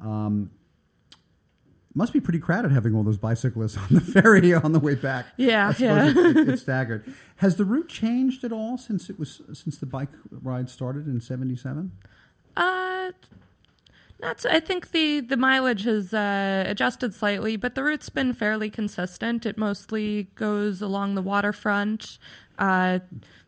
Um, 0.00 0.50
must 1.96 2.12
be 2.12 2.20
pretty 2.20 2.38
crowded 2.38 2.70
having 2.72 2.94
all 2.94 3.02
those 3.02 3.16
bicyclists 3.18 3.76
on 3.76 3.86
the 3.90 4.00
ferry 4.22 4.52
on 4.54 4.72
the 4.72 4.78
way 4.78 4.94
back. 4.94 5.26
Yeah, 5.36 5.72
yeah. 5.78 6.10
It, 6.10 6.16
it, 6.16 6.36
it's 6.50 6.62
staggered. 6.62 7.12
Has 7.36 7.56
the 7.56 7.64
route 7.64 7.88
changed 7.88 8.44
at 8.44 8.52
all 8.52 8.76
since 8.78 9.08
it 9.10 9.18
was 9.18 9.40
since 9.52 9.78
the 9.78 9.86
bike 9.86 10.10
ride 10.30 10.68
started 10.70 11.06
in 11.06 11.20
'77? 11.20 11.90
Uh, 12.56 13.10
not. 14.20 14.40
so- 14.40 14.50
I 14.50 14.60
think 14.60 14.90
the 14.92 15.20
the 15.20 15.36
mileage 15.36 15.84
has 15.84 16.12
uh, 16.14 16.64
adjusted 16.66 17.14
slightly, 17.14 17.56
but 17.56 17.74
the 17.74 17.82
route's 17.82 18.08
been 18.10 18.32
fairly 18.34 18.70
consistent. 18.70 19.46
It 19.46 19.56
mostly 19.58 20.24
goes 20.34 20.80
along 20.82 21.14
the 21.14 21.22
waterfront. 21.22 22.18
Uh, 22.58 23.00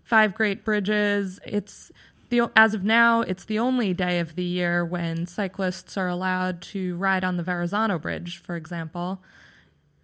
five 0.03 0.35
great 0.35 0.65
bridges. 0.65 1.39
It's 1.45 1.91
the 2.31 2.51
as 2.57 2.75
of 2.75 2.85
now, 2.85 3.23
it's 3.23 3.45
the 3.45 3.59
only 3.59 3.95
day 3.95 4.19
of 4.21 4.35
the 4.37 4.45
year 4.45 4.85
when 4.85 5.27
cyclists 5.27 5.97
are 5.97 6.09
allowed 6.09 6.61
to 6.63 6.97
ride 6.97 7.25
on 7.25 7.37
the 7.37 7.43
Verrazano 7.43 7.99
Bridge, 7.99 8.39
for 8.39 8.57
example. 8.57 9.23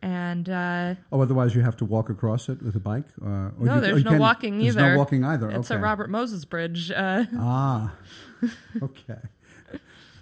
And 0.03 0.51
uh, 0.51 0.97
Oh, 1.11 1.21
otherwise 1.23 1.55
you 1.55 1.63
have 1.63 1.77
to 1.79 1.85
walk 1.87 2.11
across 2.11 2.51
it 2.51 2.63
with 2.63 2.77
a 2.77 2.81
bike. 2.81 3.07
Uh, 3.23 3.27
or 3.27 3.53
no, 3.61 3.75
you- 3.77 3.81
there's 3.81 4.05
no 4.05 4.19
walking 4.19 4.59
there's 4.59 4.77
either. 4.77 4.93
no 4.93 4.99
walking 4.99 5.25
either. 5.25 5.49
It's 5.51 5.71
okay. 5.71 5.79
a 5.79 5.83
Robert 5.83 6.11
Moses 6.11 6.45
Bridge. 6.45 6.91
Uh, 6.91 7.25
Ah, 7.39 7.95
okay. 8.83 9.19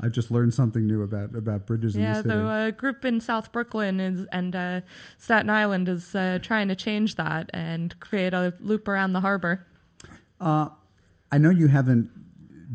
I 0.05 0.09
just 0.09 0.31
learned 0.33 0.53
something 0.55 0.85
new 0.87 1.03
about 1.03 1.35
about 1.37 1.65
bridges 1.67 1.95
in 1.95 2.03
Yeah, 2.03 2.15
the 2.15 2.23
city. 2.23 2.29
the 2.35 2.45
uh, 2.45 2.71
group 2.73 3.05
in 3.05 3.21
South 3.21 3.53
Brooklyn 3.53 4.01
is 4.01 4.27
and 4.33 4.55
uh, 4.57 4.81
Staten 5.19 5.49
Island 5.51 5.89
is 5.89 6.15
uh, 6.15 6.39
trying 6.43 6.67
to 6.69 6.75
change 6.77 7.15
that 7.17 7.51
and 7.55 7.99
create 8.01 8.35
a 8.35 8.55
loop 8.61 8.89
around 8.89 9.13
the 9.13 9.21
harbor. 9.21 9.65
I 11.33 11.39
know 11.39 11.51
you 11.51 11.69
haven't 11.69 12.11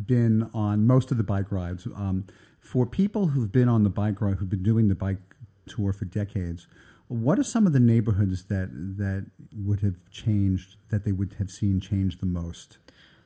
been 0.07 0.49
on 0.53 0.87
most 0.87 1.11
of 1.11 1.17
the 1.17 1.23
bike 1.23 1.51
rides. 1.51 1.85
Um, 1.95 2.25
for 2.59 2.85
people 2.85 3.27
who've 3.27 3.51
been 3.51 3.69
on 3.69 3.83
the 3.83 3.89
bike 3.89 4.19
ride, 4.19 4.37
who've 4.37 4.49
been 4.49 4.63
doing 4.63 4.87
the 4.87 4.95
bike 4.95 5.19
tour 5.67 5.93
for 5.93 6.05
decades, 6.05 6.67
what 7.07 7.39
are 7.39 7.43
some 7.43 7.65
of 7.67 7.71
the 7.71 7.79
neighborhoods 7.79 8.45
that 8.45 8.69
that 8.97 9.27
would 9.55 9.79
have 9.81 10.09
changed, 10.11 10.75
that 10.89 11.05
they 11.05 11.11
would 11.11 11.35
have 11.37 11.49
seen 11.49 11.79
change 11.79 12.17
the 12.17 12.25
most? 12.25 12.79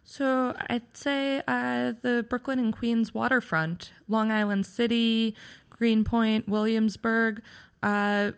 So 0.03 0.53
I'd 0.69 0.95
say 0.95 1.41
uh, 1.47 1.93
the 2.01 2.25
Brooklyn 2.29 2.59
and 2.59 2.73
Queens 2.75 3.13
waterfront, 3.13 3.91
Long 4.07 4.31
Island 4.31 4.65
City, 4.65 5.35
Greenpoint, 5.69 6.47
Williamsburg, 6.49 7.41
uh, 7.81 8.31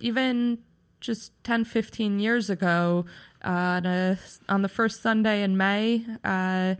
even 0.00 0.58
just 1.00 1.32
10, 1.44 1.64
15 1.64 2.18
years 2.18 2.50
ago, 2.50 3.06
on, 3.44 3.86
a, 3.86 4.18
on 4.48 4.62
the 4.62 4.68
first 4.68 5.02
Sunday 5.02 5.42
in 5.42 5.56
May, 5.56 6.04
uh, 6.24 6.74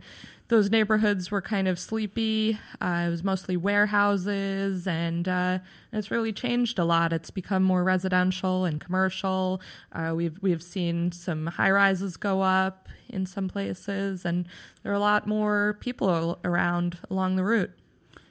those 0.51 0.69
neighborhoods 0.69 1.31
were 1.31 1.41
kind 1.41 1.65
of 1.69 1.79
sleepy. 1.79 2.59
Uh, 2.81 3.05
it 3.07 3.09
was 3.09 3.23
mostly 3.23 3.55
warehouses, 3.55 4.85
and 4.85 5.25
uh, 5.25 5.59
it's 5.93 6.11
really 6.11 6.33
changed 6.33 6.77
a 6.77 6.83
lot. 6.83 7.13
It's 7.13 7.31
become 7.31 7.63
more 7.63 7.85
residential 7.85 8.65
and 8.65 8.81
commercial. 8.81 9.61
Uh, 9.93 10.11
we've 10.13 10.37
we've 10.41 10.61
seen 10.61 11.13
some 11.13 11.47
high 11.47 11.71
rises 11.71 12.17
go 12.17 12.41
up 12.41 12.89
in 13.07 13.25
some 13.25 13.47
places, 13.47 14.25
and 14.25 14.45
there 14.83 14.91
are 14.91 14.95
a 14.95 14.99
lot 14.99 15.25
more 15.25 15.77
people 15.79 16.37
around 16.43 16.97
along 17.09 17.37
the 17.37 17.45
route. 17.45 17.71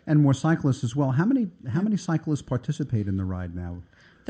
And 0.06 0.20
more 0.20 0.34
cyclists 0.34 0.84
as 0.84 0.94
well. 0.94 1.12
How 1.12 1.24
many 1.24 1.48
how 1.70 1.80
many 1.80 1.96
cyclists 1.96 2.42
participate 2.42 3.08
in 3.08 3.16
the 3.16 3.24
ride 3.24 3.56
now? 3.56 3.78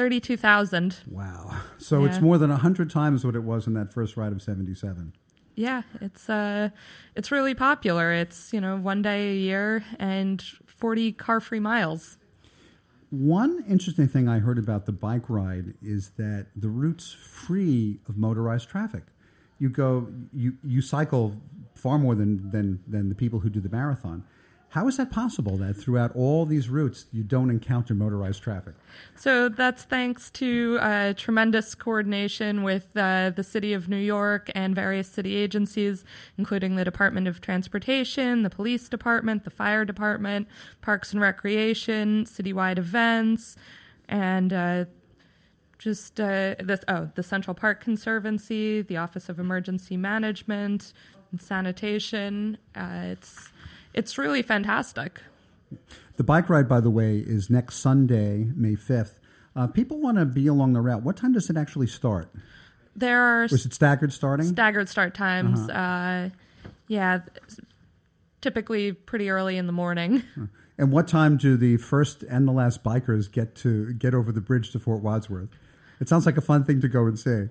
Thirty-two 0.00 0.38
thousand. 0.38 0.96
Wow! 1.10 1.58
So 1.76 2.00
Yeah. 2.00 2.08
it's 2.08 2.22
more 2.22 2.38
than 2.38 2.48
hundred 2.48 2.88
times 2.88 3.22
what 3.22 3.36
it 3.36 3.42
was 3.42 3.66
in 3.66 3.74
that 3.74 3.92
first 3.92 4.16
ride 4.16 4.32
of 4.32 4.40
seventy-seven. 4.40 5.12
Yeah, 5.56 5.82
it's 6.00 6.30
uh, 6.30 6.70
it's 7.14 7.30
really 7.30 7.54
popular. 7.54 8.10
It's 8.10 8.50
you 8.50 8.62
know 8.62 8.78
one 8.78 9.02
day 9.02 9.32
a 9.32 9.36
year 9.36 9.84
and 9.98 10.40
forty 10.64 11.12
car-free 11.12 11.60
miles. 11.60 12.16
One 13.10 13.62
interesting 13.68 14.08
thing 14.08 14.26
I 14.26 14.38
heard 14.38 14.56
about 14.56 14.86
the 14.86 14.92
bike 14.92 15.28
ride 15.28 15.74
is 15.82 16.12
that 16.16 16.46
the 16.56 16.70
route's 16.70 17.12
free 17.12 18.00
of 18.08 18.16
motorized 18.16 18.70
traffic. 18.70 19.02
You 19.58 19.68
go, 19.68 20.08
you 20.32 20.54
you 20.64 20.80
cycle 20.80 21.36
far 21.74 21.98
more 21.98 22.14
than 22.14 22.50
than 22.52 22.80
than 22.88 23.10
the 23.10 23.14
people 23.14 23.40
who 23.40 23.50
do 23.50 23.60
the 23.60 23.68
marathon. 23.68 24.24
How 24.70 24.86
is 24.86 24.98
that 24.98 25.10
possible 25.10 25.56
that 25.56 25.74
throughout 25.74 26.14
all 26.14 26.46
these 26.46 26.68
routes 26.68 27.06
you 27.12 27.24
don't 27.24 27.50
encounter 27.50 27.92
motorized 27.92 28.40
traffic? 28.40 28.74
So 29.16 29.48
that's 29.48 29.82
thanks 29.82 30.30
to 30.32 30.78
uh, 30.80 31.12
tremendous 31.14 31.74
coordination 31.74 32.62
with 32.62 32.96
uh, 32.96 33.30
the 33.34 33.42
City 33.42 33.72
of 33.72 33.88
New 33.88 33.96
York 33.96 34.48
and 34.54 34.72
various 34.72 35.08
city 35.08 35.34
agencies, 35.34 36.04
including 36.38 36.76
the 36.76 36.84
Department 36.84 37.26
of 37.26 37.40
Transportation, 37.40 38.44
the 38.44 38.50
Police 38.50 38.88
Department, 38.88 39.42
the 39.42 39.50
Fire 39.50 39.84
Department, 39.84 40.46
Parks 40.82 41.12
and 41.12 41.20
Recreation, 41.20 42.24
citywide 42.24 42.78
events, 42.78 43.56
and 44.08 44.52
uh, 44.52 44.84
just 45.80 46.20
uh, 46.20 46.54
this. 46.60 46.84
Oh, 46.86 47.10
the 47.16 47.24
Central 47.24 47.54
Park 47.54 47.82
Conservancy, 47.82 48.82
the 48.82 48.98
Office 48.98 49.28
of 49.28 49.40
Emergency 49.40 49.96
Management, 49.96 50.92
and 51.32 51.42
Sanitation. 51.42 52.58
Uh, 52.76 53.00
it's 53.12 53.50
it's 53.94 54.18
really 54.18 54.42
fantastic. 54.42 55.20
The 56.16 56.24
bike 56.24 56.48
ride, 56.48 56.68
by 56.68 56.80
the 56.80 56.90
way, 56.90 57.18
is 57.18 57.48
next 57.50 57.76
Sunday, 57.76 58.50
May 58.54 58.74
fifth. 58.74 59.20
Uh, 59.56 59.66
people 59.66 59.98
want 60.00 60.18
to 60.18 60.24
be 60.26 60.46
along 60.46 60.72
the 60.74 60.80
route. 60.80 61.02
What 61.02 61.16
time 61.16 61.32
does 61.32 61.48
it 61.50 61.56
actually 61.56 61.86
start? 61.86 62.30
There 62.96 63.20
are 63.20 63.42
Was 63.50 63.64
it 63.66 63.72
staggered 63.72 64.12
starting? 64.12 64.46
staggered 64.46 64.88
start 64.88 65.14
times. 65.14 65.68
Uh-huh. 65.68 65.78
Uh, 65.78 66.28
yeah, 66.88 67.20
typically 68.40 68.92
pretty 68.92 69.30
early 69.30 69.56
in 69.56 69.66
the 69.66 69.72
morning. 69.72 70.22
And 70.78 70.90
what 70.92 71.06
time 71.08 71.36
do 71.36 71.58
the 71.58 71.76
first 71.76 72.22
and 72.22 72.48
the 72.48 72.52
last 72.52 72.82
bikers 72.82 73.30
get 73.30 73.54
to 73.56 73.92
get 73.92 74.14
over 74.14 74.32
the 74.32 74.40
bridge 74.40 74.70
to 74.70 74.78
Fort 74.78 75.02
Wadsworth? 75.02 75.50
It 76.00 76.08
sounds 76.08 76.24
like 76.24 76.38
a 76.38 76.40
fun 76.40 76.64
thing 76.64 76.80
to 76.80 76.88
go 76.88 77.04
and 77.04 77.18
see. 77.18 77.48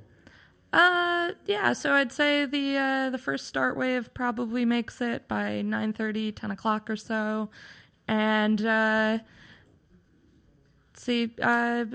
Uh, 0.74 0.99
yeah. 1.46 1.74
So 1.74 1.94
I'd 1.94 2.12
say 2.12 2.46
the 2.46 2.78
uh, 2.78 3.10
the 3.10 3.18
first 3.18 3.48
start 3.48 3.78
wave 3.78 4.14
probably 4.14 4.66
makes 4.66 5.02
it 5.02 5.28
by 5.28 5.62
9:30, 5.66 6.36
10 6.36 6.52
o'clock 6.52 6.90
or 6.90 6.96
so, 6.96 7.50
and 8.08 8.66
uh, 8.66 9.20
see 10.94 11.32
uh, 11.42 11.86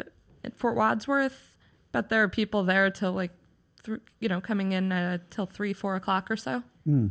at 0.45 0.57
Fort 0.57 0.76
Wadsworth, 0.76 1.57
but 1.93 2.09
there 2.09 2.22
are 2.22 2.28
people 2.28 2.64
there 2.64 2.91
till 2.91 3.12
like, 3.12 3.32
th- 3.85 4.01
you 4.20 4.28
know, 4.28 4.41
coming 4.41 4.72
in 4.72 4.93
uh, 4.93 5.18
till 5.30 5.47
three, 5.47 5.72
four 5.72 5.97
o'clock 5.97 6.30
or 6.30 6.37
so. 6.37 6.62
Hmm. 6.85 7.09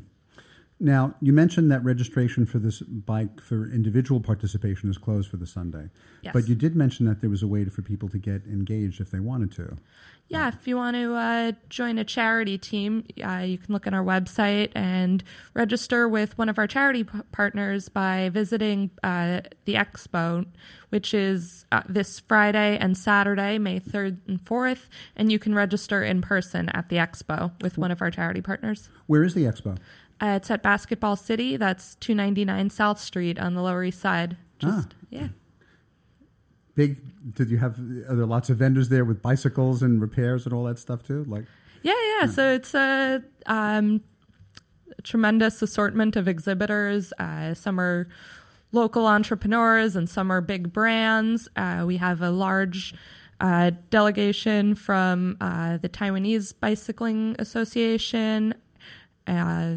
Now, 0.79 1.15
you 1.21 1.31
mentioned 1.31 1.71
that 1.71 1.83
registration 1.83 2.45
for 2.45 2.59
this 2.59 2.81
bike 2.81 3.39
for 3.41 3.71
individual 3.71 4.19
participation 4.19 4.89
is 4.89 4.97
closed 4.97 5.29
for 5.29 5.37
the 5.37 5.47
Sunday. 5.47 5.89
Yes. 6.21 6.33
But 6.33 6.47
you 6.47 6.55
did 6.55 6.75
mention 6.75 7.05
that 7.05 7.21
there 7.21 7.29
was 7.29 7.43
a 7.43 7.47
way 7.47 7.63
for 7.65 7.81
people 7.81 8.09
to 8.09 8.17
get 8.17 8.45
engaged 8.45 8.99
if 8.99 9.11
they 9.11 9.19
wanted 9.19 9.51
to. 9.53 9.77
Yeah, 10.29 10.47
if 10.47 10.67
you 10.67 10.77
want 10.77 10.95
to 10.95 11.13
uh, 11.13 11.51
join 11.69 11.99
a 11.99 12.03
charity 12.03 12.57
team, 12.57 13.05
uh, 13.23 13.43
you 13.45 13.57
can 13.57 13.71
look 13.71 13.85
at 13.85 13.93
our 13.93 14.03
website 14.03 14.71
and 14.73 15.23
register 15.53 16.07
with 16.07 16.37
one 16.37 16.49
of 16.49 16.57
our 16.57 16.65
charity 16.65 17.03
p- 17.03 17.19
partners 17.31 17.87
by 17.89 18.29
visiting 18.29 18.89
uh, 19.03 19.41
the 19.65 19.75
expo, 19.75 20.45
which 20.89 21.13
is 21.13 21.65
uh, 21.71 21.83
this 21.87 22.19
Friday 22.21 22.77
and 22.77 22.97
Saturday, 22.97 23.59
May 23.59 23.79
3rd 23.79 24.19
and 24.27 24.43
4th. 24.43 24.87
And 25.15 25.31
you 25.31 25.37
can 25.37 25.53
register 25.53 26.03
in 26.03 26.21
person 26.21 26.69
at 26.69 26.89
the 26.89 26.95
expo 26.95 27.51
with 27.61 27.77
one 27.77 27.91
of 27.91 28.01
our 28.01 28.09
charity 28.09 28.41
partners. 28.41 28.89
Where 29.05 29.23
is 29.23 29.35
the 29.35 29.43
expo? 29.43 29.77
Uh, 30.21 30.37
it's 30.37 30.49
at 30.51 30.63
Basketball 30.63 31.15
City. 31.15 31.57
That's 31.57 31.95
299 31.95 32.69
South 32.69 32.99
Street 32.99 33.37
on 33.39 33.53
the 33.55 33.61
Lower 33.61 33.83
East 33.83 33.99
Side. 33.99 34.37
Just, 34.59 34.89
Ah. 34.93 34.95
yeah. 35.09 35.27
Big. 36.75 36.97
Did 37.35 37.49
you 37.51 37.57
have? 37.59 37.77
Are 38.09 38.15
there 38.15 38.25
lots 38.25 38.49
of 38.49 38.57
vendors 38.57 38.89
there 38.89 39.05
with 39.05 39.21
bicycles 39.21 39.83
and 39.83 40.01
repairs 40.01 40.45
and 40.45 40.53
all 40.53 40.63
that 40.65 40.79
stuff 40.79 41.03
too? 41.03 41.23
Like, 41.25 41.45
Yeah, 41.83 41.93
yeah. 42.19 42.27
So 42.27 42.53
it's 42.53 42.73
a 42.73 43.21
um, 43.45 44.01
tremendous 45.03 45.61
assortment 45.61 46.15
of 46.15 46.27
exhibitors. 46.27 47.13
Uh, 47.19 47.53
some 47.53 47.79
are 47.79 48.07
local 48.71 49.05
entrepreneurs 49.05 49.95
and 49.95 50.09
some 50.09 50.31
are 50.31 50.41
big 50.41 50.73
brands. 50.73 51.47
Uh, 51.55 51.83
we 51.85 51.97
have 51.97 52.21
a 52.21 52.31
large 52.31 52.95
uh, 53.39 53.71
delegation 53.91 54.73
from 54.73 55.37
uh, 55.41 55.77
the 55.77 55.89
Taiwanese 55.89 56.53
Bicycling 56.59 57.35
Association. 57.37 58.55
Uh, 59.27 59.75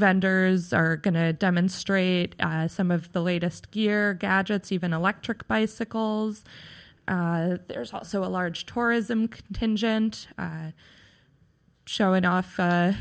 vendors 0.00 0.72
are 0.72 0.96
going 0.96 1.14
to 1.14 1.32
demonstrate 1.32 2.34
uh, 2.40 2.66
some 2.66 2.90
of 2.90 3.12
the 3.12 3.20
latest 3.20 3.70
gear, 3.70 4.14
gadgets, 4.14 4.72
even 4.72 4.92
electric 4.92 5.46
bicycles. 5.46 6.42
Uh, 7.06 7.58
there's 7.68 7.92
also 7.92 8.24
a 8.24 8.26
large 8.26 8.66
tourism 8.66 9.28
contingent 9.28 10.26
uh, 10.38 10.70
showing 11.84 12.24
off 12.24 12.58
uh, 12.58 12.92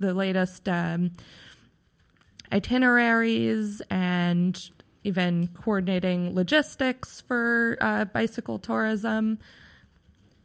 the 0.00 0.14
latest 0.14 0.68
um, 0.68 1.12
itineraries 2.50 3.82
and 3.90 4.70
even 5.04 5.48
coordinating 5.48 6.34
logistics 6.34 7.20
for 7.20 7.76
uh, 7.80 8.04
bicycle 8.06 8.58
tourism. 8.58 9.38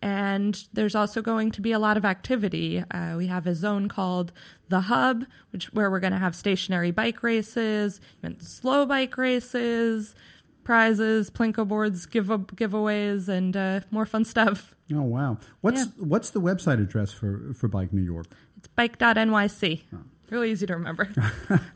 And 0.01 0.67
there's 0.73 0.95
also 0.95 1.21
going 1.21 1.51
to 1.51 1.61
be 1.61 1.71
a 1.71 1.79
lot 1.79 1.95
of 1.95 2.03
activity. 2.03 2.83
Uh, 2.91 3.15
we 3.15 3.27
have 3.27 3.47
a 3.47 3.55
zone 3.55 3.87
called 3.87 4.33
the 4.73 4.81
Hub, 4.81 5.25
which 5.51 5.71
where 5.73 5.89
we're 5.91 5.99
going 5.99 6.13
to 6.13 6.19
have 6.19 6.35
stationary 6.35 6.91
bike 6.91 7.21
races, 7.23 8.01
even 8.19 8.39
slow 8.39 8.85
bike 8.85 9.17
races, 9.17 10.15
prizes, 10.63 11.29
plinko 11.29 11.67
boards, 11.67 12.05
give 12.05 12.27
giveaways, 12.27 13.27
and 13.29 13.55
uh, 13.55 13.79
more 13.91 14.05
fun 14.05 14.25
stuff. 14.25 14.75
oh 14.93 15.01
wow, 15.01 15.37
what's 15.61 15.81
Yeah. 15.85 15.91
what's 16.11 16.29
the 16.31 16.41
website 16.41 16.81
address 16.81 17.11
for 17.13 17.53
for 17.53 17.67
Bike 17.67 17.93
New 17.93 18.01
York? 18.13 18.27
It's 18.57 18.67
bike.nyc. 18.69 19.81
Really 20.29 20.51
easy 20.51 20.65
to 20.65 20.73
remember. 20.73 21.05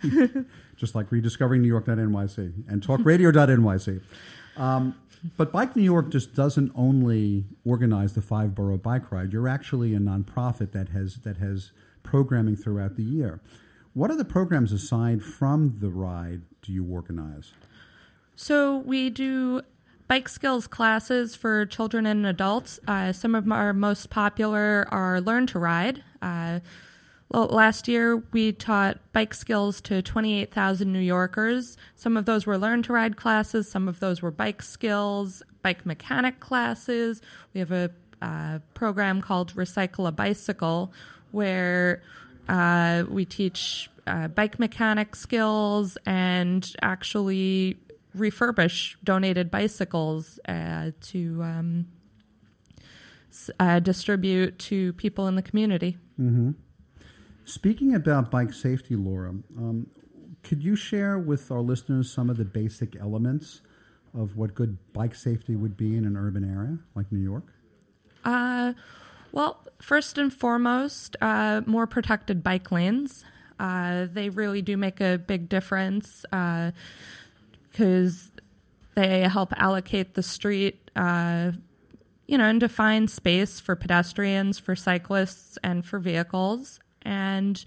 Just 0.75 0.95
like 0.95 1.09
rediscoveringnewyork.nyc 1.11 2.53
and 2.67 2.81
talkradio.nyc. 2.85 4.01
Um, 4.57 4.95
but 5.35 5.51
Bike 5.51 5.75
New 5.75 5.83
York 5.83 6.09
just 6.09 6.33
doesn't 6.35 6.71
only 6.75 7.45
organize 7.65 8.13
the 8.13 8.21
five 8.21 8.53
borough 8.55 8.77
bike 8.77 9.11
ride. 9.11 9.33
You're 9.33 9.47
actually 9.47 9.93
a 9.95 9.99
nonprofit 9.99 10.71
that 10.71 10.89
has 10.89 11.17
that 11.17 11.37
has 11.37 11.71
programming 12.07 12.55
throughout 12.55 12.95
the 12.95 13.03
year. 13.03 13.41
What 13.93 14.11
other 14.11 14.23
programs 14.23 14.71
aside 14.71 15.23
from 15.23 15.77
the 15.79 15.89
ride 15.89 16.41
do 16.61 16.71
you 16.71 16.85
organize? 16.85 17.51
So 18.35 18.77
we 18.77 19.09
do 19.09 19.61
bike 20.07 20.29
skills 20.29 20.67
classes 20.67 21.35
for 21.35 21.65
children 21.65 22.05
and 22.05 22.25
adults. 22.25 22.79
Uh, 22.87 23.11
some 23.11 23.35
of 23.35 23.51
our 23.51 23.73
most 23.73 24.09
popular 24.09 24.87
are 24.89 25.19
Learn 25.19 25.47
to 25.47 25.59
Ride. 25.59 26.03
Uh, 26.21 26.59
last 27.29 27.87
year 27.89 28.23
we 28.31 28.53
taught 28.53 28.99
bike 29.11 29.33
skills 29.33 29.81
to 29.81 30.01
28,000 30.01 30.93
New 30.93 30.99
Yorkers. 30.99 31.75
Some 31.95 32.15
of 32.15 32.25
those 32.25 32.45
were 32.45 32.57
Learn 32.57 32.83
to 32.83 32.93
Ride 32.93 33.17
classes. 33.17 33.69
Some 33.69 33.89
of 33.89 33.99
those 33.99 34.21
were 34.21 34.31
bike 34.31 34.61
skills, 34.61 35.43
bike 35.61 35.85
mechanic 35.85 36.39
classes. 36.39 37.21
We 37.53 37.59
have 37.59 37.71
a 37.71 37.91
uh, 38.21 38.59
program 38.73 39.21
called 39.21 39.53
Recycle 39.55 40.07
a 40.07 40.11
Bicycle 40.11 40.93
where 41.31 42.01
uh, 42.47 43.03
we 43.09 43.25
teach 43.25 43.89
uh, 44.05 44.27
bike 44.29 44.59
mechanic 44.59 45.15
skills 45.15 45.97
and 46.05 46.73
actually 46.81 47.77
refurbish 48.15 48.95
donated 49.03 49.51
bicycles 49.51 50.39
uh, 50.47 50.91
to 51.01 51.43
um, 51.43 51.85
uh, 53.59 53.79
distribute 53.79 54.57
to 54.59 54.93
people 54.93 55.27
in 55.27 55.35
the 55.35 55.41
community. 55.41 55.97
Mm-hmm. 56.19 56.51
Speaking 57.45 57.93
about 57.93 58.31
bike 58.31 58.53
safety, 58.53 58.95
Laura, 58.95 59.29
um, 59.57 59.87
could 60.43 60.63
you 60.63 60.75
share 60.75 61.17
with 61.17 61.51
our 61.51 61.61
listeners 61.61 62.11
some 62.11 62.29
of 62.29 62.37
the 62.37 62.45
basic 62.45 62.95
elements 62.95 63.61
of 64.13 64.35
what 64.35 64.55
good 64.55 64.77
bike 64.93 65.15
safety 65.15 65.55
would 65.55 65.77
be 65.77 65.95
in 65.95 66.05
an 66.05 66.17
urban 66.17 66.43
area 66.43 66.79
like 66.95 67.11
New 67.11 67.21
York? 67.21 67.53
Uh, 68.23 68.73
well, 69.37 69.63
first 69.79 70.17
and 70.17 70.33
foremost, 70.33 71.15
uh, 71.21 71.61
more 71.67 71.85
protected 71.85 72.43
bike 72.43 72.71
lanes. 72.71 73.23
Uh, 73.59 74.07
they 74.11 74.29
really 74.29 74.63
do 74.63 74.75
make 74.75 74.99
a 74.99 75.19
big 75.19 75.47
difference 75.47 76.25
because 77.71 78.31
they 78.95 79.21
help 79.21 79.53
allocate 79.55 80.15
the 80.15 80.23
street, 80.23 80.89
uh, 80.95 81.51
you 82.25 82.35
know, 82.35 82.45
and 82.45 82.59
define 82.59 83.07
space 83.07 83.59
for 83.59 83.75
pedestrians, 83.75 84.57
for 84.57 84.75
cyclists, 84.75 85.59
and 85.63 85.85
for 85.85 85.99
vehicles, 85.99 86.79
and 87.03 87.63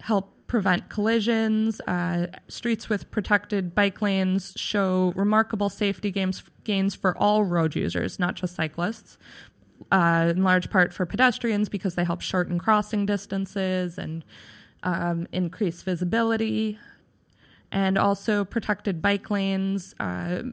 help 0.00 0.34
prevent 0.48 0.88
collisions. 0.88 1.80
Uh, 1.86 2.26
streets 2.48 2.88
with 2.88 3.08
protected 3.12 3.72
bike 3.72 4.02
lanes 4.02 4.52
show 4.56 5.12
remarkable 5.14 5.68
safety 5.68 6.10
gains, 6.10 6.42
gains 6.64 6.96
for 6.96 7.16
all 7.16 7.44
road 7.44 7.76
users, 7.76 8.18
not 8.18 8.34
just 8.34 8.56
cyclists. 8.56 9.16
Uh, 9.92 10.32
in 10.34 10.42
large 10.42 10.70
part 10.70 10.90
for 10.90 11.04
pedestrians 11.04 11.68
because 11.68 11.96
they 11.96 12.04
help 12.04 12.22
shorten 12.22 12.58
crossing 12.58 13.04
distances 13.04 13.98
and 13.98 14.24
um, 14.82 15.26
increase 15.32 15.82
visibility. 15.82 16.78
And 17.70 17.98
also, 17.98 18.42
protected 18.42 19.02
bike 19.02 19.30
lanes 19.30 19.94
uh, 20.00 20.44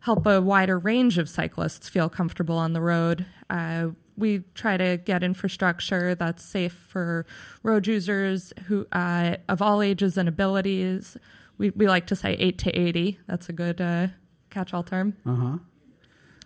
help 0.00 0.24
a 0.24 0.40
wider 0.40 0.78
range 0.78 1.18
of 1.18 1.28
cyclists 1.28 1.88
feel 1.88 2.08
comfortable 2.08 2.56
on 2.56 2.72
the 2.72 2.80
road. 2.80 3.26
Uh, 3.48 3.88
we 4.16 4.44
try 4.54 4.76
to 4.76 4.98
get 4.98 5.24
infrastructure 5.24 6.14
that's 6.14 6.44
safe 6.44 6.72
for 6.72 7.26
road 7.64 7.88
users 7.88 8.52
who 8.66 8.86
uh, 8.92 9.36
of 9.48 9.60
all 9.60 9.82
ages 9.82 10.16
and 10.16 10.28
abilities. 10.28 11.16
We, 11.58 11.70
we 11.70 11.88
like 11.88 12.06
to 12.06 12.14
say 12.14 12.34
8 12.38 12.56
to 12.58 12.70
80. 12.70 13.18
That's 13.26 13.48
a 13.48 13.52
good 13.52 13.80
uh, 13.80 14.08
catch 14.50 14.72
all 14.72 14.84
term. 14.84 15.16
Uh 15.26 15.34
huh. 15.34 15.58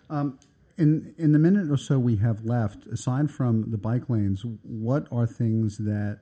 Um, 0.09 0.39
in, 0.77 1.15
in 1.17 1.31
the 1.31 1.39
minute 1.39 1.71
or 1.71 1.77
so 1.77 1.97
we 1.97 2.17
have 2.17 2.45
left, 2.45 2.85
aside 2.87 3.31
from 3.31 3.71
the 3.71 3.77
bike 3.77 4.09
lanes, 4.09 4.43
what 4.63 5.07
are 5.11 5.25
things 5.25 5.77
that 5.77 6.19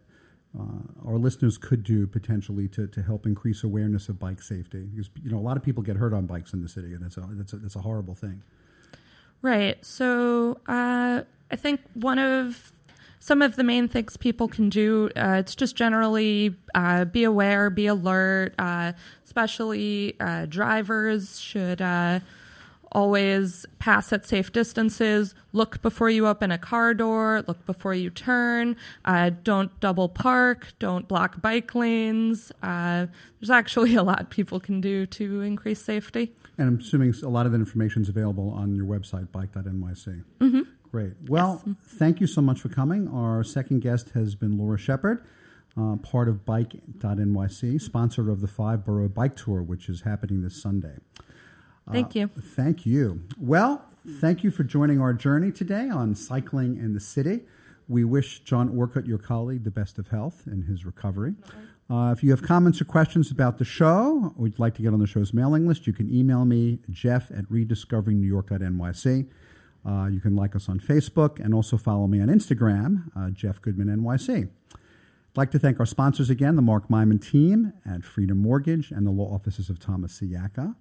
uh, 0.58 1.08
our 1.08 1.18
listeners 1.18 1.58
could 1.58 1.84
do 1.84 2.06
potentially 2.06 2.68
to, 2.70 2.88
to 2.88 3.02
help 3.02 3.26
increase 3.26 3.64
awareness 3.64 4.10
of 4.10 4.20
bike 4.20 4.42
safety? 4.42 4.84
Because 4.94 5.10
you 5.24 5.32
know 5.32 5.38
a 5.38 5.42
lot 5.42 5.58
of 5.58 5.64
people 5.64 5.82
get 5.82 5.98
hurt 5.98 6.14
on 6.14 6.28
bikes 6.28 6.54
in 6.54 6.62
the 6.62 6.70
city, 6.70 6.94
and 6.94 7.04
that's 7.04 7.18
a 7.18 7.26
that's 7.32 7.54
a, 7.54 7.58
that's 7.58 7.76
a 7.76 7.82
horrible 7.82 8.14
thing. 8.14 8.44
Right. 9.42 9.84
So 9.84 10.60
uh, 10.68 11.24
I 11.52 11.56
think 11.56 11.82
one 11.96 12.20
of 12.20 12.72
some 13.20 13.42
of 13.42 13.56
the 13.56 13.64
main 13.64 13.88
things 13.88 14.18
people 14.18 14.48
can 14.48 14.70
do 14.70 15.10
uh, 15.16 15.38
it's 15.40 15.56
just 15.56 15.76
generally 15.76 16.56
uh, 16.76 17.06
be 17.06 17.24
aware, 17.24 17.70
be 17.70 17.88
alert. 17.88 18.54
Uh, 18.60 18.94
especially 19.26 20.16
uh, 20.20 20.46
drivers 20.46 21.40
should 21.40 21.82
always 22.94 23.66
pass 23.80 24.14
at 24.14 24.26
safe 24.26 24.52
distances. 24.52 25.36
Look 25.52 25.82
before 25.82 26.10
you 26.10 26.28
open 26.28 26.52
a 26.52 26.58
car 26.58 26.94
door. 26.94 27.44
Look 27.48 27.66
before 27.66 27.94
you 27.94 28.10
turn. 28.10 28.76
Uh, 29.04 29.32
don't 29.44 29.78
double 29.80 30.10
park. 30.10 30.74
Don't 30.80 31.08
block 31.08 31.42
bike 31.42 31.76
lanes. 31.76 32.52
Uh, 32.62 33.08
there's 33.40 33.50
actually 33.50 33.96
a 33.96 34.04
lot 34.04 34.30
people 34.30 34.60
can 34.60 34.80
do 34.82 35.06
to 35.08 35.42
increase 35.42 35.82
safety. 35.82 36.34
And 36.58 36.68
I'm 36.68 36.80
assuming 36.80 37.14
a 37.24 37.30
lot 37.30 37.46
of 37.46 37.52
that 37.52 37.60
information 37.60 38.04
is 38.04 38.10
available 38.10 38.50
on 38.52 38.76
your 38.76 38.86
website, 38.86 39.32
bike.nyc. 39.32 40.24
Mm-hmm. 40.40 40.62
Great. 40.92 41.14
Well, 41.28 41.64
yes. 41.66 41.76
thank 41.98 42.22
you 42.22 42.28
so 42.28 42.42
much 42.42 42.62
for 42.62 42.70
coming. 42.70 43.08
Our 43.08 43.44
second 43.44 43.82
guest 43.82 44.12
has 44.12 44.36
been 44.36 44.58
Laura 44.58 44.78
Shepard. 44.78 45.26
Uh, 45.76 45.96
part 45.96 46.30
of 46.30 46.46
Bike.nyc, 46.46 47.82
sponsor 47.82 48.30
of 48.30 48.42
the 48.42 48.48
Five 48.48 48.86
Borough 48.86 49.08
Bike 49.08 49.36
Tour, 49.36 49.64
which 49.64 49.90
is 49.90 50.02
happening 50.02 50.44
this 50.44 50.62
Sunday. 50.62 50.98
Thank 51.92 52.16
you. 52.16 52.30
Uh, 52.38 52.42
thank 52.42 52.86
you. 52.86 53.24
Well, 53.40 53.86
thank 54.20 54.44
you 54.44 54.52
for 54.52 54.64
joining 54.64 55.02
our 55.02 55.14
journey 55.14 55.52
today 55.52 55.90
on 55.90 56.16
cycling 56.16 56.78
in 56.78 56.94
the 56.94 57.00
city. 57.00 57.42
We 57.88 58.04
wish 58.04 58.40
John 58.40 58.70
Orcutt, 58.70 59.06
your 59.06 59.18
colleague, 59.18 59.64
the 59.64 59.72
best 59.72 60.00
of 60.00 60.08
health 60.08 60.44
in 60.48 60.64
his 60.64 60.86
recovery. 60.86 61.36
Uh, 61.90 62.14
if 62.16 62.24
you 62.24 62.32
have 62.32 62.42
comments 62.42 62.80
or 62.80 62.86
questions 62.86 63.30
about 63.30 63.58
the 63.58 63.66
show, 63.66 64.34
or 64.38 64.48
you'd 64.48 64.58
like 64.58 64.74
to 64.76 64.82
get 64.82 64.94
on 64.94 65.00
the 65.00 65.08
show's 65.08 65.34
mailing 65.34 65.68
list, 65.68 65.86
you 65.86 65.94
can 65.94 66.10
email 66.14 66.46
me, 66.46 66.80
jeff 66.90 67.30
at 67.32 67.44
rediscoveringnewyork.nyc. 67.50 69.28
Uh, 69.86 70.08
you 70.08 70.22
can 70.22 70.36
like 70.36 70.56
us 70.56 70.70
on 70.70 70.80
Facebook 70.80 71.44
and 71.44 71.54
also 71.54 71.76
follow 71.76 72.08
me 72.08 72.22
on 72.22 72.30
Instagram, 72.30 73.12
uh, 73.18 73.30
Jeff 73.32 73.62
Goodman 73.62 73.88
NYC. 73.88 74.48
I'd 74.74 75.38
like 75.38 75.52
to 75.52 75.60
thank 75.60 75.80
our 75.80 75.86
sponsors 75.86 76.30
again, 76.30 76.56
the 76.56 76.62
Mark 76.62 76.88
Myman 76.88 77.22
team 77.22 77.74
at 77.86 78.04
Freedom 78.04 78.38
Mortgage 78.38 78.92
and 78.92 79.06
the 79.06 79.12
law 79.12 79.34
offices 79.34 79.70
of 79.70 79.80
Thomas 79.80 80.20
Siaka. 80.22 80.76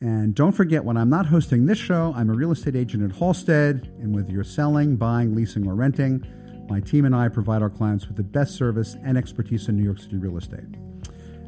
And 0.00 0.34
don't 0.34 0.52
forget, 0.52 0.84
when 0.84 0.96
I'm 0.96 1.08
not 1.08 1.26
hosting 1.26 1.66
this 1.66 1.78
show, 1.78 2.12
I'm 2.16 2.28
a 2.28 2.34
real 2.34 2.52
estate 2.52 2.76
agent 2.76 3.02
at 3.02 3.16
Halstead. 3.16 3.90
And 4.00 4.14
whether 4.14 4.30
you're 4.30 4.44
selling, 4.44 4.96
buying, 4.96 5.34
leasing, 5.34 5.66
or 5.66 5.74
renting, 5.74 6.24
my 6.68 6.80
team 6.80 7.04
and 7.04 7.14
I 7.14 7.28
provide 7.28 7.62
our 7.62 7.70
clients 7.70 8.06
with 8.06 8.16
the 8.16 8.22
best 8.22 8.56
service 8.56 8.96
and 9.04 9.16
expertise 9.16 9.68
in 9.68 9.76
New 9.76 9.84
York 9.84 9.98
City 9.98 10.16
real 10.16 10.36
estate. 10.36 10.66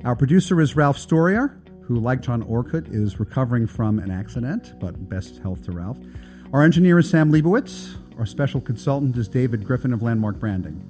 Our 0.04 0.16
producer 0.16 0.60
is 0.60 0.76
Ralph 0.76 0.96
Storier, 0.96 1.60
who, 1.82 1.96
like 1.96 2.22
John 2.22 2.42
Orcutt, 2.42 2.88
is 2.88 3.20
recovering 3.20 3.66
from 3.66 3.98
an 3.98 4.10
accident, 4.10 4.78
but 4.78 5.08
best 5.08 5.38
health 5.38 5.64
to 5.64 5.72
Ralph. 5.72 5.98
Our 6.52 6.62
engineer 6.62 6.98
is 6.98 7.10
Sam 7.10 7.30
Leibowitz. 7.30 7.96
Our 8.16 8.26
special 8.26 8.60
consultant 8.60 9.16
is 9.16 9.28
David 9.28 9.64
Griffin 9.64 9.92
of 9.92 10.02
Landmark 10.02 10.38
Branding. 10.38 10.82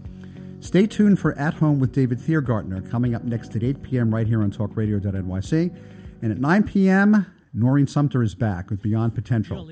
Stay 0.61 0.87
tuned 0.87 1.19
for 1.19 1.37
At 1.39 1.55
Home 1.55 1.79
with 1.79 1.93
David 1.93 2.19
Thiergartner 2.19 2.89
coming 2.91 3.15
up 3.15 3.25
next 3.25 3.57
at 3.57 3.63
8 3.63 3.83
p.m. 3.83 4.15
right 4.15 4.27
here 4.27 4.43
on 4.43 4.51
talkradio.nyc. 4.51 5.77
And 6.21 6.33
at 6.33 6.39
9 6.39 6.63
p.m., 6.65 7.27
Noreen 7.59 7.89
Sumter 7.89 8.23
is 8.23 8.35
back 8.37 8.71
with 8.71 8.81
Beyond 8.83 9.15
Potential. 9.15 9.69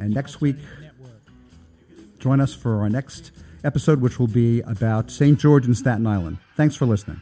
And 0.00 0.14
next 0.14 0.40
week, 0.40 0.56
join 2.18 2.40
us 2.40 2.54
for 2.54 2.80
our 2.80 2.88
next 2.88 3.32
episode, 3.64 4.00
which 4.00 4.20
will 4.20 4.28
be 4.28 4.60
about 4.60 5.10
St. 5.10 5.38
George 5.38 5.66
and 5.66 5.76
Staten 5.76 6.06
Island. 6.06 6.38
Thanks 6.56 6.76
for 6.76 6.86
listening. 6.86 7.20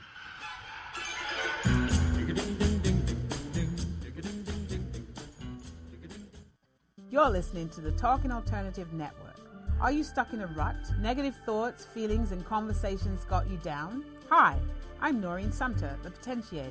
You're 7.08 7.30
listening 7.30 7.70
to 7.70 7.80
the 7.80 7.92
Talking 7.92 8.32
Alternative 8.32 8.92
Network. 8.92 9.40
Are 9.80 9.90
you 9.90 10.04
stuck 10.04 10.34
in 10.34 10.42
a 10.42 10.46
rut? 10.48 10.76
Negative 11.00 11.34
thoughts, 11.46 11.86
feelings, 11.86 12.32
and 12.32 12.44
conversations 12.44 13.24
got 13.24 13.48
you 13.50 13.56
down? 13.58 14.04
Hi, 14.28 14.58
I'm 15.00 15.20
Noreen 15.22 15.52
Sumter, 15.52 15.98
the 16.02 16.10
Potentiator. 16.10 16.70